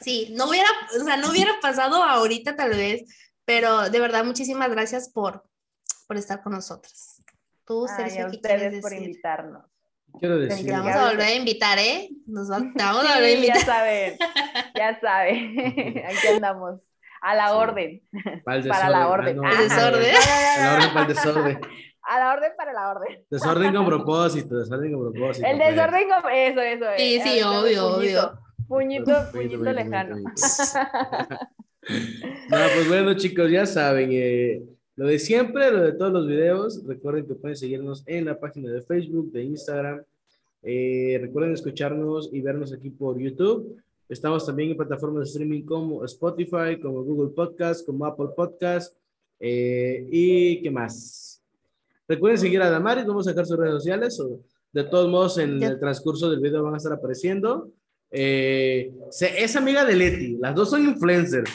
Sí, 0.00 0.32
no 0.36 0.48
hubiera, 0.48 0.68
o 1.00 1.04
sea, 1.04 1.16
no 1.16 1.30
hubiera 1.30 1.52
pasado 1.60 2.02
ahorita 2.02 2.56
tal 2.56 2.70
vez, 2.70 3.04
pero 3.44 3.90
de 3.90 4.00
verdad 4.00 4.24
muchísimas 4.24 4.70
gracias 4.70 5.10
por, 5.10 5.44
por 6.06 6.16
estar 6.16 6.42
con 6.42 6.52
nosotros. 6.52 7.22
Tú, 7.66 7.86
Sergio, 7.86 8.26
a 8.26 8.30
ustedes 8.30 8.80
por 8.82 8.92
invitarnos. 8.92 9.64
Quiero 10.18 10.38
decir. 10.38 10.66
Te 10.66 10.72
vamos 10.72 10.94
a 10.94 11.10
volver 11.10 11.26
a 11.26 11.34
invitar, 11.34 11.78
¿eh? 11.78 12.08
Nos 12.26 12.48
vamos 12.48 12.74
a 12.80 12.92
volver 12.92 13.24
a 13.24 13.30
invitar. 13.30 13.58
Ya 13.58 13.64
saben, 13.64 14.18
ya 14.74 15.00
saben. 15.00 15.58
Aquí 16.06 16.26
andamos. 16.28 16.80
A 17.24 17.34
la 17.34 17.56
orden. 17.56 18.02
Para, 18.44 18.60
la 18.90 19.08
orden. 19.08 19.40
Ah, 19.42 19.62
desorden? 19.62 20.14
A 20.14 20.60
la 20.60 20.74
orden 20.76 20.92
para 20.92 21.00
el 21.00 21.14
desorden. 21.14 21.58
A 22.06 22.18
la 22.18 22.34
orden 22.34 22.52
para 22.54 22.72
la 22.74 22.90
orden. 22.90 23.24
Desorden 23.30 23.74
con 23.74 23.86
propósito, 23.92 24.58
desorden 24.58 24.92
con 24.92 25.10
propósito. 25.10 25.46
El 25.48 25.56
pues. 25.56 25.74
desorden 25.74 26.08
con... 26.10 26.30
Eso, 26.30 26.60
eso. 26.60 26.84
Sí, 26.98 27.20
sí, 27.24 27.42
obvio, 27.42 27.96
obvio. 27.96 28.38
Puñito, 28.68 29.14
puñito, 29.32 29.72
lejano. 29.72 30.16
no, 30.16 30.24
pues 32.48 32.88
bueno, 32.88 33.14
chicos, 33.14 33.50
ya 33.50 33.64
saben, 33.64 34.10
eh, 34.12 34.60
lo 34.96 35.06
de 35.06 35.18
siempre, 35.18 35.70
lo 35.70 35.80
de 35.82 35.92
todos 35.92 36.12
los 36.12 36.26
videos. 36.26 36.84
Recuerden 36.86 37.26
que 37.26 37.36
pueden 37.36 37.56
seguirnos 37.56 38.04
en 38.06 38.26
la 38.26 38.38
página 38.38 38.70
de 38.70 38.82
Facebook, 38.82 39.32
de 39.32 39.44
Instagram. 39.44 40.02
Eh, 40.62 41.18
recuerden 41.22 41.54
escucharnos 41.54 42.28
y 42.34 42.42
vernos 42.42 42.74
aquí 42.74 42.90
por 42.90 43.18
YouTube. 43.18 43.82
Estamos 44.08 44.44
también 44.44 44.70
en 44.70 44.76
plataformas 44.76 45.24
de 45.24 45.30
streaming 45.30 45.62
como 45.62 46.04
Spotify, 46.04 46.78
como 46.80 47.02
Google 47.02 47.34
Podcast, 47.34 47.86
como 47.86 48.04
Apple 48.04 48.28
Podcast. 48.36 48.94
Eh, 49.40 50.06
¿Y 50.10 50.62
qué 50.62 50.70
más? 50.70 51.42
Recuerden 52.06 52.38
seguir 52.38 52.60
a 52.60 52.70
Damaris, 52.70 53.06
vamos 53.06 53.26
a 53.26 53.30
dejar 53.30 53.46
sus 53.46 53.56
redes 53.56 53.74
sociales. 53.74 54.20
O 54.20 54.40
de 54.72 54.84
todos 54.84 55.10
modos, 55.10 55.38
en 55.38 55.62
el 55.62 55.80
transcurso 55.80 56.30
del 56.30 56.40
video 56.40 56.62
van 56.62 56.74
a 56.74 56.76
estar 56.76 56.92
apareciendo. 56.92 57.70
Eh, 58.10 58.92
es 59.20 59.56
amiga 59.56 59.84
de 59.84 59.96
Leti, 59.96 60.36
las 60.38 60.54
dos 60.54 60.70
son 60.70 60.84
influencers. 60.84 61.50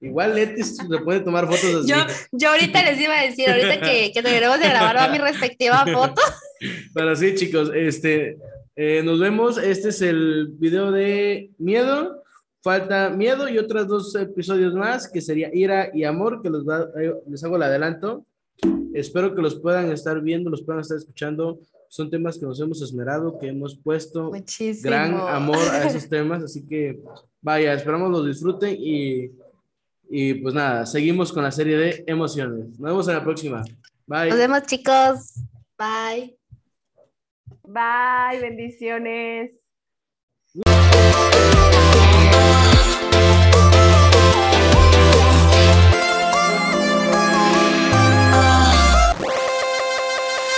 Igual 0.00 0.36
Leti 0.36 0.62
se 0.62 0.84
puede 1.00 1.20
tomar 1.20 1.46
fotos 1.46 1.74
así. 1.80 1.88
Yo, 1.90 1.96
yo 2.30 2.50
ahorita 2.50 2.82
les 2.84 3.00
iba 3.00 3.18
a 3.18 3.24
decir, 3.24 3.50
ahorita 3.50 3.80
que, 3.80 4.12
que 4.12 4.22
deberemos 4.22 4.60
de 4.60 4.68
grabar 4.68 4.96
a 4.96 5.08
mi 5.08 5.18
respectiva 5.18 5.84
foto. 5.84 6.22
Pero 6.94 7.16
sí, 7.16 7.34
chicos, 7.34 7.72
este, 7.74 8.38
eh, 8.80 9.02
nos 9.02 9.18
vemos. 9.18 9.58
Este 9.58 9.88
es 9.88 10.00
el 10.02 10.48
video 10.56 10.92
de 10.92 11.50
miedo. 11.58 12.22
Falta 12.60 13.10
miedo 13.10 13.48
y 13.48 13.58
otros 13.58 13.88
dos 13.88 14.14
episodios 14.14 14.74
más, 14.74 15.08
que 15.08 15.20
sería 15.20 15.50
ira 15.52 15.90
y 15.92 16.04
amor, 16.04 16.42
que 16.42 16.50
los 16.50 16.64
eh, 16.98 17.14
les 17.28 17.42
hago 17.42 17.56
el 17.56 17.62
adelanto. 17.62 18.24
Espero 18.94 19.34
que 19.34 19.42
los 19.42 19.56
puedan 19.56 19.90
estar 19.90 20.20
viendo, 20.20 20.50
los 20.50 20.62
puedan 20.62 20.80
estar 20.80 20.96
escuchando 20.96 21.58
son 21.88 22.10
temas 22.10 22.38
que 22.38 22.46
nos 22.46 22.60
hemos 22.60 22.80
esmerado, 22.82 23.38
que 23.38 23.48
hemos 23.48 23.74
puesto 23.76 24.30
gran 24.82 25.14
amor 25.14 25.58
a 25.70 25.86
esos 25.86 26.08
temas, 26.08 26.42
así 26.42 26.64
que 26.66 27.00
vaya, 27.40 27.72
esperamos 27.72 28.10
los 28.10 28.26
disfruten 28.26 28.76
y, 28.78 29.30
y 30.10 30.34
pues 30.34 30.54
nada, 30.54 30.84
seguimos 30.84 31.32
con 31.32 31.42
la 31.42 31.50
serie 31.50 31.76
de 31.76 32.04
emociones. 32.06 32.78
Nos 32.78 32.90
vemos 32.90 33.08
en 33.08 33.14
la 33.14 33.24
próxima. 33.24 33.64
Bye. 34.06 34.28
Nos 34.28 34.38
vemos 34.38 34.62
chicos. 34.66 35.34
Bye. 35.78 36.37
Bye, 37.68 38.40
bendiciones. 38.40 39.52